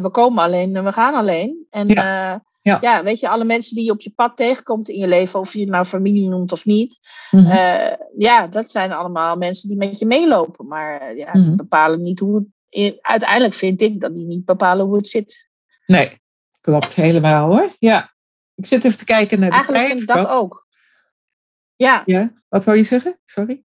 we 0.00 0.08
komen 0.10 0.44
alleen 0.44 0.76
en 0.76 0.84
we 0.84 0.92
gaan 0.92 1.14
alleen. 1.14 1.66
En 1.70 1.88
ja. 1.88 2.42
Ja. 2.62 2.78
ja, 2.80 3.02
weet 3.02 3.20
je, 3.20 3.28
alle 3.28 3.44
mensen 3.44 3.74
die 3.74 3.84
je 3.84 3.90
op 3.90 4.00
je 4.00 4.10
pad 4.10 4.36
tegenkomt 4.36 4.88
in 4.88 4.98
je 4.98 5.08
leven, 5.08 5.40
of 5.40 5.52
je 5.52 5.60
het 5.60 5.68
nou 5.68 5.84
familie 5.84 6.28
noemt 6.28 6.52
of 6.52 6.64
niet, 6.64 6.98
mm 7.30 7.40
-hmm. 7.40 7.50
uh, 7.50 7.92
ja, 8.16 8.46
dat 8.46 8.70
zijn 8.70 8.92
allemaal 8.92 9.36
mensen 9.36 9.68
die 9.68 9.76
met 9.76 9.98
je 9.98 10.06
meelopen. 10.06 10.66
Maar 10.66 11.16
ja, 11.16 11.30
mm 11.32 11.44
-hmm. 11.44 11.56
bepalen 11.56 12.02
niet 12.02 12.18
hoe 12.18 12.36
het. 12.36 12.98
Uiteindelijk 13.00 13.54
vind 13.54 13.80
ik 13.80 14.00
dat 14.00 14.14
die 14.14 14.26
niet 14.26 14.44
bepalen 14.44 14.86
hoe 14.86 14.96
het 14.96 15.08
zit. 15.08 15.48
Nee, 15.86 16.20
klopt 16.60 16.94
helemaal 16.94 17.50
hoor. 17.50 17.76
Ja, 17.78 18.14
ik 18.54 18.66
zit 18.66 18.84
even 18.84 18.98
te 18.98 19.04
kijken 19.04 19.40
naar 19.40 19.50
de 19.50 19.56
Eigenlijk 19.56 19.84
tijd. 19.84 20.06
dat 20.06 20.26
ook. 20.26 20.66
Ja. 21.76 22.02
ja. 22.04 22.32
Wat 22.48 22.64
wil 22.64 22.74
je 22.74 22.82
zeggen? 22.82 23.18
Sorry. 23.24 23.64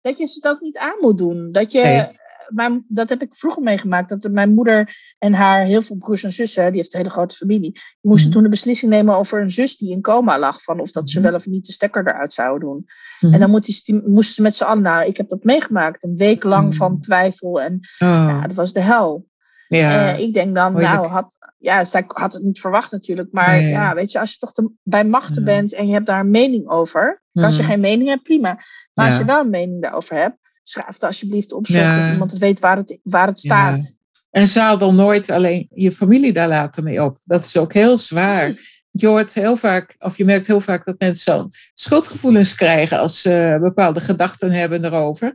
Dat 0.00 0.18
je 0.18 0.24
het 0.24 0.44
ook 0.44 0.60
niet 0.60 0.76
aan 0.76 0.96
moet 1.00 1.18
doen. 1.18 1.52
Dat 1.52 1.72
je, 1.72 1.80
nee 1.80 2.18
mijn, 2.52 2.84
dat 2.88 3.08
heb 3.08 3.22
ik 3.22 3.34
vroeger 3.34 3.62
meegemaakt. 3.62 4.08
Dat 4.08 4.32
mijn 4.32 4.54
moeder 4.54 4.96
en 5.18 5.32
haar 5.32 5.64
heel 5.64 5.82
veel 5.82 5.96
broers 5.96 6.22
en 6.22 6.32
zussen, 6.32 6.66
die 6.66 6.80
heeft 6.80 6.94
een 6.94 7.00
hele 7.00 7.12
grote 7.12 7.34
familie, 7.34 7.72
die 7.72 7.82
moesten 8.00 8.28
mm. 8.28 8.34
toen 8.34 8.42
de 8.42 8.48
beslissing 8.48 8.90
nemen 8.90 9.16
over 9.16 9.40
een 9.40 9.50
zus 9.50 9.76
die 9.76 9.92
in 9.92 10.00
coma 10.00 10.38
lag. 10.38 10.62
Van 10.62 10.80
of 10.80 10.90
dat 10.90 11.10
ze 11.10 11.20
wel 11.20 11.34
of 11.34 11.46
niet 11.46 11.66
de 11.66 11.72
stekker 11.72 12.08
eruit 12.08 12.32
zouden 12.32 12.68
doen. 12.68 12.86
Mm. 13.20 13.32
En 13.32 13.40
dan 13.40 13.50
moesten 13.50 14.24
ze 14.24 14.42
met 14.42 14.54
z'n 14.54 14.64
allen, 14.64 14.82
nou, 14.82 15.06
ik 15.06 15.16
heb 15.16 15.28
dat 15.28 15.44
meegemaakt. 15.44 16.04
Een 16.04 16.16
week 16.16 16.44
lang 16.44 16.64
mm. 16.64 16.72
van 16.72 17.00
twijfel. 17.00 17.60
En 17.60 17.72
oh. 17.74 18.08
ja, 18.08 18.40
dat 18.40 18.56
was 18.56 18.72
de 18.72 18.80
hel. 18.80 19.28
Ja. 19.68 20.14
Uh, 20.14 20.20
ik 20.20 20.34
denk 20.34 20.54
dan, 20.54 20.72
nou, 20.72 21.06
had, 21.06 21.38
ja, 21.58 21.84
zij 21.84 22.04
had 22.06 22.32
het 22.32 22.42
niet 22.42 22.60
verwacht 22.60 22.90
natuurlijk. 22.90 23.32
Maar 23.32 23.50
nee. 23.50 23.68
ja, 23.68 23.94
weet 23.94 24.12
je, 24.12 24.20
als 24.20 24.32
je 24.32 24.38
toch 24.38 24.52
de, 24.52 24.70
bij 24.82 25.04
machten 25.04 25.44
bent 25.44 25.74
en 25.74 25.86
je 25.86 25.92
hebt 25.92 26.06
daar 26.06 26.20
een 26.20 26.30
mening 26.30 26.68
over. 26.68 27.22
Als 27.32 27.56
je 27.56 27.62
geen 27.62 27.80
mening 27.80 28.08
hebt, 28.08 28.22
prima. 28.22 28.58
Maar 28.94 29.06
als 29.06 29.16
je 29.16 29.24
wel 29.24 29.40
een 29.40 29.50
mening 29.50 29.82
daarover 29.82 30.16
hebt, 30.16 30.36
schrijf 30.62 30.94
het 30.94 31.04
alsjeblieft 31.04 31.52
op, 31.52 31.66
zodat 31.66 31.86
ja. 31.86 32.12
iemand 32.12 32.30
het 32.30 32.40
weet 32.40 32.60
waar 32.60 32.76
het, 32.76 32.98
waar 33.02 33.26
het 33.26 33.40
staat. 33.40 33.82
Ja. 33.82 33.98
En 34.30 34.46
zadel 34.46 34.94
nooit 34.94 35.30
alleen 35.30 35.68
je 35.74 35.92
familie 35.92 36.32
daar 36.32 36.48
later 36.48 36.82
mee 36.82 37.02
op. 37.02 37.18
Dat 37.24 37.44
is 37.44 37.56
ook 37.56 37.72
heel 37.72 37.96
zwaar. 37.96 38.78
Je 38.90 39.06
hoort 39.06 39.32
heel 39.32 39.56
vaak, 39.56 39.96
of 39.98 40.16
je 40.16 40.24
merkt 40.24 40.46
heel 40.46 40.60
vaak 40.60 40.84
dat 40.84 40.98
mensen 40.98 41.32
zo'n 41.32 41.48
schuldgevoelens 41.74 42.54
krijgen 42.54 42.98
als 42.98 43.20
ze 43.20 43.58
bepaalde 43.60 44.00
gedachten 44.00 44.52
hebben 44.52 44.84
erover. 44.84 45.34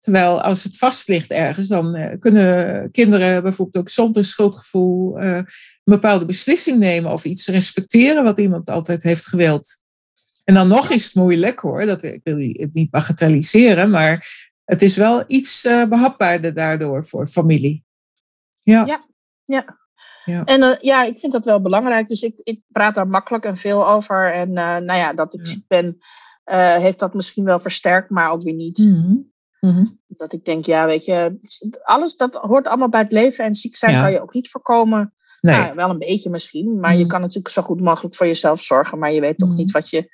Terwijl 0.00 0.42
als 0.42 0.64
het 0.64 0.76
vast 0.76 1.08
ligt 1.08 1.30
ergens, 1.30 1.68
dan 1.68 1.96
uh, 1.96 2.06
kunnen 2.18 2.90
kinderen 2.90 3.42
bijvoorbeeld 3.42 3.84
ook 3.84 3.90
zonder 3.90 4.24
schuldgevoel 4.24 5.22
uh, 5.22 5.36
een 5.36 5.46
bepaalde 5.84 6.24
beslissing 6.24 6.78
nemen 6.78 7.12
of 7.12 7.24
iets 7.24 7.46
respecteren 7.46 8.24
wat 8.24 8.40
iemand 8.40 8.70
altijd 8.70 9.02
heeft 9.02 9.26
gewild. 9.26 9.80
En 10.44 10.54
dan 10.54 10.68
nog 10.68 10.90
is 10.90 11.04
het 11.04 11.14
moeilijk 11.14 11.60
hoor, 11.60 11.86
dat, 11.86 12.02
ik 12.02 12.20
wil 12.22 12.38
het 12.38 12.72
niet 12.72 12.90
bagatelliseren, 12.90 13.90
maar 13.90 14.45
het 14.66 14.82
is 14.82 14.96
wel 14.96 15.24
iets 15.26 15.64
uh, 15.64 15.84
behapbaarder 15.84 16.54
daardoor 16.54 17.04
voor 17.04 17.26
familie. 17.26 17.84
Ja. 18.62 18.84
Ja, 18.86 19.06
ja. 19.44 19.78
ja. 20.24 20.44
En 20.44 20.62
uh, 20.62 20.76
ja, 20.80 21.02
ik 21.02 21.18
vind 21.18 21.32
dat 21.32 21.44
wel 21.44 21.60
belangrijk. 21.60 22.08
Dus 22.08 22.22
ik, 22.22 22.40
ik 22.42 22.62
praat 22.68 22.94
daar 22.94 23.08
makkelijk 23.08 23.44
en 23.44 23.56
veel 23.56 23.88
over. 23.88 24.32
En 24.32 24.48
uh, 24.48 24.54
nou 24.54 24.94
ja, 24.98 25.12
dat 25.12 25.34
ik 25.34 25.46
ziek 25.46 25.64
ben, 25.68 25.98
heeft 26.80 26.98
dat 26.98 27.14
misschien 27.14 27.44
wel 27.44 27.60
versterkt, 27.60 28.10
maar 28.10 28.30
ook 28.30 28.42
weer 28.42 28.54
niet. 28.54 28.78
Mm 28.78 29.02
-hmm. 29.02 29.34
Mm 29.60 29.74
-hmm. 29.74 30.00
Dat 30.06 30.32
ik 30.32 30.44
denk, 30.44 30.64
ja, 30.64 30.86
weet 30.86 31.04
je, 31.04 31.38
alles 31.82 32.16
dat 32.16 32.34
hoort 32.34 32.66
allemaal 32.66 32.88
bij 32.88 33.00
het 33.00 33.12
leven. 33.12 33.44
En 33.44 33.54
ziek 33.54 33.76
zijn 33.76 33.92
ja. 33.92 34.02
kan 34.02 34.12
je 34.12 34.20
ook 34.20 34.34
niet 34.34 34.50
voorkomen. 34.50 35.14
Nee. 35.40 35.56
Nou, 35.56 35.74
wel 35.74 35.90
een 35.90 35.98
beetje 35.98 36.30
misschien, 36.30 36.80
maar 36.80 36.92
mm. 36.92 36.98
je 36.98 37.06
kan 37.06 37.20
natuurlijk 37.20 37.54
zo 37.54 37.62
goed 37.62 37.80
mogelijk 37.80 38.14
voor 38.14 38.26
jezelf 38.26 38.62
zorgen. 38.62 38.98
Maar 38.98 39.12
je 39.12 39.20
weet 39.20 39.38
toch 39.38 39.54
niet 39.54 39.70
wat, 39.70 39.90
je, 39.90 40.10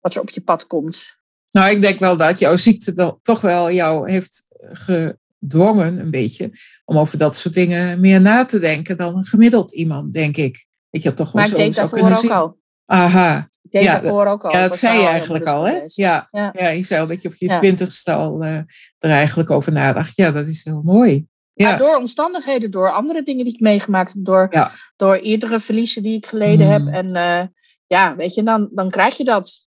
wat 0.00 0.14
er 0.14 0.20
op 0.20 0.30
je 0.30 0.40
pad 0.40 0.66
komt. 0.66 1.18
Nou, 1.56 1.70
ik 1.70 1.80
denk 1.82 1.98
wel 1.98 2.16
dat 2.16 2.38
jouw 2.38 2.56
ziekte 2.56 3.16
toch 3.22 3.40
wel 3.40 3.70
jou 3.70 4.10
heeft 4.10 4.44
gedwongen, 4.72 5.98
een 5.98 6.10
beetje, 6.10 6.50
om 6.84 6.98
over 6.98 7.18
dat 7.18 7.36
soort 7.36 7.54
dingen 7.54 8.00
meer 8.00 8.20
na 8.20 8.44
te 8.44 8.58
denken 8.58 8.96
dan 8.96 9.16
een 9.16 9.24
gemiddeld 9.24 9.72
iemand, 9.74 10.12
denk 10.12 10.36
ik. 10.36 10.66
Dat 10.90 11.02
je 11.02 11.14
toch 11.14 11.32
wel 11.32 11.42
maar 11.42 11.50
zo 11.50 11.56
ik 11.56 11.62
deed 11.64 11.74
daarvoor 11.74 12.08
ook 12.10 12.16
zien. 12.16 12.30
al. 12.30 12.58
Aha. 12.86 13.48
Ik 13.62 13.70
deed 13.70 13.82
ja, 13.82 14.00
daarvoor 14.00 14.26
ook 14.26 14.44
al. 14.44 14.52
Ja, 14.52 14.62
dat 14.62 14.76
zei 14.76 15.00
je 15.00 15.06
eigenlijk 15.06 15.44
al, 15.44 15.66
hè? 15.66 15.80
Ja, 15.86 16.28
ja. 16.30 16.54
ja, 16.58 16.68
je 16.68 16.82
zei 16.82 17.00
al 17.00 17.06
dat 17.06 17.22
je 17.22 17.28
op 17.28 17.34
je 17.34 17.46
Ja. 17.48 17.56
twintigste 17.56 18.12
al 18.12 18.42
eh, 18.42 18.54
er 18.98 19.10
eigenlijk 19.10 19.50
over 19.50 19.72
nadacht. 19.72 20.16
Ja, 20.16 20.30
dat 20.30 20.46
is 20.46 20.64
heel 20.64 20.82
mooi. 20.84 21.26
Ja. 21.52 21.68
Maar 21.68 21.78
door 21.78 21.96
omstandigheden, 21.96 22.70
door 22.70 22.92
andere 22.92 23.22
dingen 23.22 23.44
die 23.44 23.54
ik 23.54 23.60
meegemaakt 23.60 24.12
heb, 24.12 24.24
door, 24.24 24.46
Ja. 24.50 24.70
door 24.96 25.14
eerdere 25.14 25.58
verliezen 25.58 26.02
die 26.02 26.16
ik 26.16 26.26
geleden 26.26 26.66
Mm. 26.66 26.72
heb. 26.72 26.94
En 26.94 27.16
eh, 27.16 27.46
ja, 27.86 28.16
weet 28.16 28.34
je, 28.34 28.42
dan, 28.42 28.68
dan 28.72 28.90
krijg 28.90 29.16
je 29.16 29.24
dat. 29.24 29.66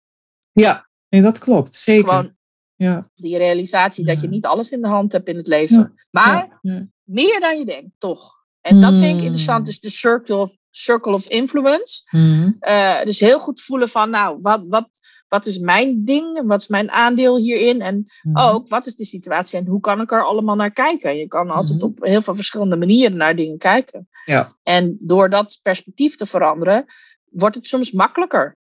Ja, 0.52 0.89
nee, 1.10 1.22
dat 1.22 1.40
klopt. 1.40 1.74
Zeker. 1.74 2.10
Gewoon 2.10 2.38
Ja. 2.76 3.10
die 3.16 3.38
realisatie 3.38 4.06
dat 4.06 4.22
je 4.22 4.28
niet 4.28 4.46
alles 4.46 4.72
in 4.72 4.82
de 4.82 4.88
hand 4.88 5.12
hebt 5.12 5.28
in 5.28 5.38
het 5.38 5.48
leven. 5.48 5.94
Maar 6.12 6.60
meer 7.04 7.40
dan 7.40 7.58
je 7.60 7.66
denkt, 7.66 7.92
toch. 7.98 8.38
En 8.62 8.82
dat 8.82 8.94
vind 8.94 9.06
ik 9.06 9.20
Mm. 9.20 9.22
interessant. 9.26 9.66
Dus 9.66 9.80
de 9.80 9.90
circle 9.90 10.36
of, 10.36 10.56
circle 10.70 11.14
of 11.14 11.28
influence. 11.28 12.02
Mhm. 12.12 12.52
Eh, 12.60 13.04
dus 13.04 13.20
heel 13.20 13.40
goed 13.40 13.62
voelen 13.62 13.90
van, 13.90 14.10
nou, 14.10 14.38
wat, 14.42 14.64
wat, 14.68 14.90
wat 15.28 15.46
is 15.46 15.58
mijn 15.60 16.06
ding? 16.06 16.48
Wat 16.48 16.62
is 16.62 16.68
mijn 16.68 16.92
aandeel 16.92 17.38
hierin? 17.38 17.82
En 17.82 18.06
Mhm. 18.22 18.38
ook, 18.38 18.68
wat 18.68 18.86
is 18.86 18.96
de 18.96 19.06
situatie 19.06 19.60
en 19.60 19.66
hoe 19.68 19.80
kan 19.80 20.02
ik 20.02 20.12
er 20.12 20.24
allemaal 20.26 20.56
naar 20.56 20.72
kijken? 20.72 21.16
Je 21.18 21.28
kan 21.28 21.50
altijd 21.50 21.84
op 21.84 21.98
heel 22.04 22.22
veel 22.22 22.36
verschillende 22.36 22.76
manieren 22.76 23.18
naar 23.18 23.36
dingen 23.36 23.58
kijken. 23.58 24.10
Ja. 24.26 24.58
En 24.64 24.98
door 25.00 25.30
dat 25.30 25.60
perspectief 25.62 26.16
te 26.16 26.26
veranderen, 26.26 26.86
wordt 27.30 27.56
het 27.56 27.68
soms 27.68 27.92
makkelijker. 27.92 28.58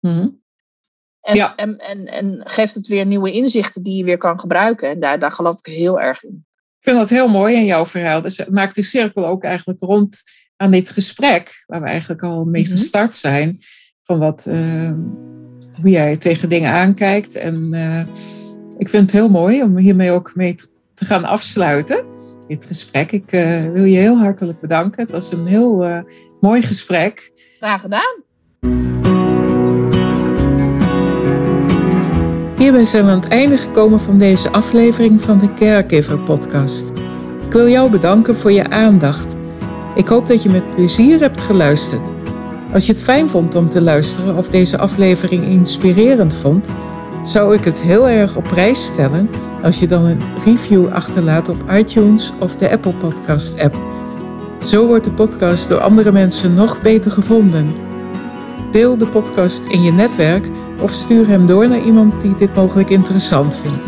Mhm. 0.00 0.28
En, 1.20 1.34
Ja. 1.36 1.56
en, 1.56 1.78
en, 1.78 2.06
en 2.06 2.40
geeft 2.44 2.74
het 2.74 2.86
weer 2.86 3.06
nieuwe 3.06 3.32
inzichten 3.32 3.82
die 3.82 3.96
je 3.96 4.04
weer 4.04 4.18
kan 4.18 4.40
gebruiken. 4.40 4.88
En 4.90 5.00
daar, 5.00 5.18
daar 5.18 5.32
geloof 5.32 5.58
ik 5.58 5.72
heel 5.72 6.00
erg 6.00 6.24
in. 6.24 6.44
Ik 6.78 6.86
vind 6.86 6.96
dat 6.98 7.10
heel 7.10 7.28
mooi 7.28 7.54
in 7.54 7.64
jouw 7.64 7.86
verhaal. 7.86 8.22
Dus 8.22 8.36
het 8.36 8.50
maakt 8.50 8.74
de 8.74 8.82
cirkel 8.82 9.26
ook 9.26 9.44
eigenlijk 9.44 9.80
rond 9.80 10.22
aan 10.56 10.70
dit 10.70 10.90
gesprek, 10.90 11.64
waar 11.66 11.80
we 11.82 11.86
eigenlijk 11.88 12.22
al 12.22 12.44
mee 12.44 12.62
Mhm. 12.62 12.70
gestart 12.70 13.14
zijn, 13.14 13.58
van 14.02 14.18
wat, 14.18 14.46
eh, 14.46 14.92
hoe 15.80 15.90
jij 15.90 16.16
tegen 16.16 16.48
dingen 16.48 16.70
aankijkt. 16.72 17.34
En 17.34 17.68
eh, 17.72 18.00
ik 18.78 18.88
vind 18.88 19.02
het 19.02 19.12
heel 19.12 19.28
mooi 19.28 19.62
om 19.62 19.76
hiermee 19.78 20.10
ook 20.10 20.32
mee 20.34 20.54
te- 20.54 20.68
te 20.94 21.04
gaan 21.04 21.24
afsluiten, 21.24 22.04
dit 22.46 22.64
gesprek. 22.64 23.12
Ik 23.12 23.32
eh, 23.32 23.70
wil 23.72 23.84
je 23.84 23.98
heel 23.98 24.16
hartelijk 24.18 24.60
bedanken. 24.60 25.02
Het 25.02 25.10
was 25.10 25.32
een 25.32 25.46
heel 25.46 25.84
eh, 25.84 25.98
mooi 26.40 26.62
gesprek. 26.62 27.32
Graag 27.58 27.80
gedaan. 27.80 28.99
Hierbij 32.60 32.84
zijn 32.84 33.04
we 33.04 33.10
aan 33.10 33.20
het 33.20 33.28
einde 33.28 33.58
gekomen 33.58 34.00
van 34.00 34.18
deze 34.18 34.50
aflevering 34.50 35.22
van 35.22 35.38
de 35.38 35.54
Caregiver 35.54 36.18
Podcast. 36.18 36.90
Ik 37.46 37.52
wil 37.52 37.68
jou 37.68 37.90
bedanken 37.90 38.36
voor 38.36 38.52
je 38.52 38.70
aandacht. 38.70 39.36
Ik 39.94 40.08
hoop 40.08 40.26
dat 40.26 40.42
je 40.42 40.50
met 40.50 40.74
plezier 40.74 41.20
hebt 41.20 41.40
geluisterd. 41.40 42.10
Als 42.72 42.86
je 42.86 42.92
het 42.92 43.02
fijn 43.02 43.28
vond 43.28 43.54
om 43.54 43.68
te 43.68 43.80
luisteren 43.82 44.36
of 44.36 44.48
deze 44.48 44.78
aflevering 44.78 45.44
inspirerend 45.44 46.34
vond, 46.34 46.68
zou 47.24 47.54
ik 47.54 47.64
het 47.64 47.80
heel 47.80 48.08
erg 48.08 48.36
op 48.36 48.42
prijs 48.42 48.84
stellen 48.84 49.30
als 49.62 49.78
je 49.78 49.86
dan 49.86 50.04
een 50.04 50.20
review 50.44 50.88
achterlaat 50.88 51.48
op 51.48 51.64
iTunes 51.72 52.32
of 52.38 52.56
de 52.56 52.70
Apple 52.70 52.92
Podcast 52.92 53.60
app. 53.60 53.76
Zo 54.64 54.86
wordt 54.86 55.04
de 55.04 55.12
podcast 55.12 55.68
door 55.68 55.80
andere 55.80 56.12
mensen 56.12 56.54
nog 56.54 56.82
beter 56.82 57.10
gevonden. 57.10 57.72
Deel 58.70 58.96
de 58.96 59.06
podcast 59.06 59.66
in 59.66 59.82
je 59.82 59.92
netwerk 59.92 60.46
of 60.80 60.90
stuur 60.90 61.28
hem 61.28 61.46
door 61.46 61.68
naar 61.68 61.84
iemand 61.84 62.20
die 62.20 62.34
dit 62.36 62.54
mogelijk 62.54 62.90
interessant 62.90 63.56
vindt. 63.56 63.84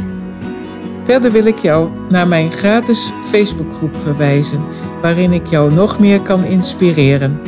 Verder 1.04 1.32
wil 1.32 1.44
ik 1.46 1.58
jou 1.58 1.90
naar 2.08 2.28
mijn 2.28 2.52
gratis 2.52 3.12
Facebookgroep 3.24 3.96
verwijzen, 3.96 4.60
waarin 5.02 5.32
ik 5.32 5.46
jou 5.46 5.74
nog 5.74 5.98
meer 5.98 6.20
kan 6.20 6.44
inspireren. 6.44 7.40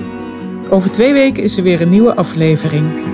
Over 0.69 0.91
twee 0.91 1.13
weken 1.13 1.43
is 1.43 1.57
er 1.57 1.63
weer 1.63 1.81
een 1.81 1.89
nieuwe 1.89 2.15
aflevering. 2.15 3.14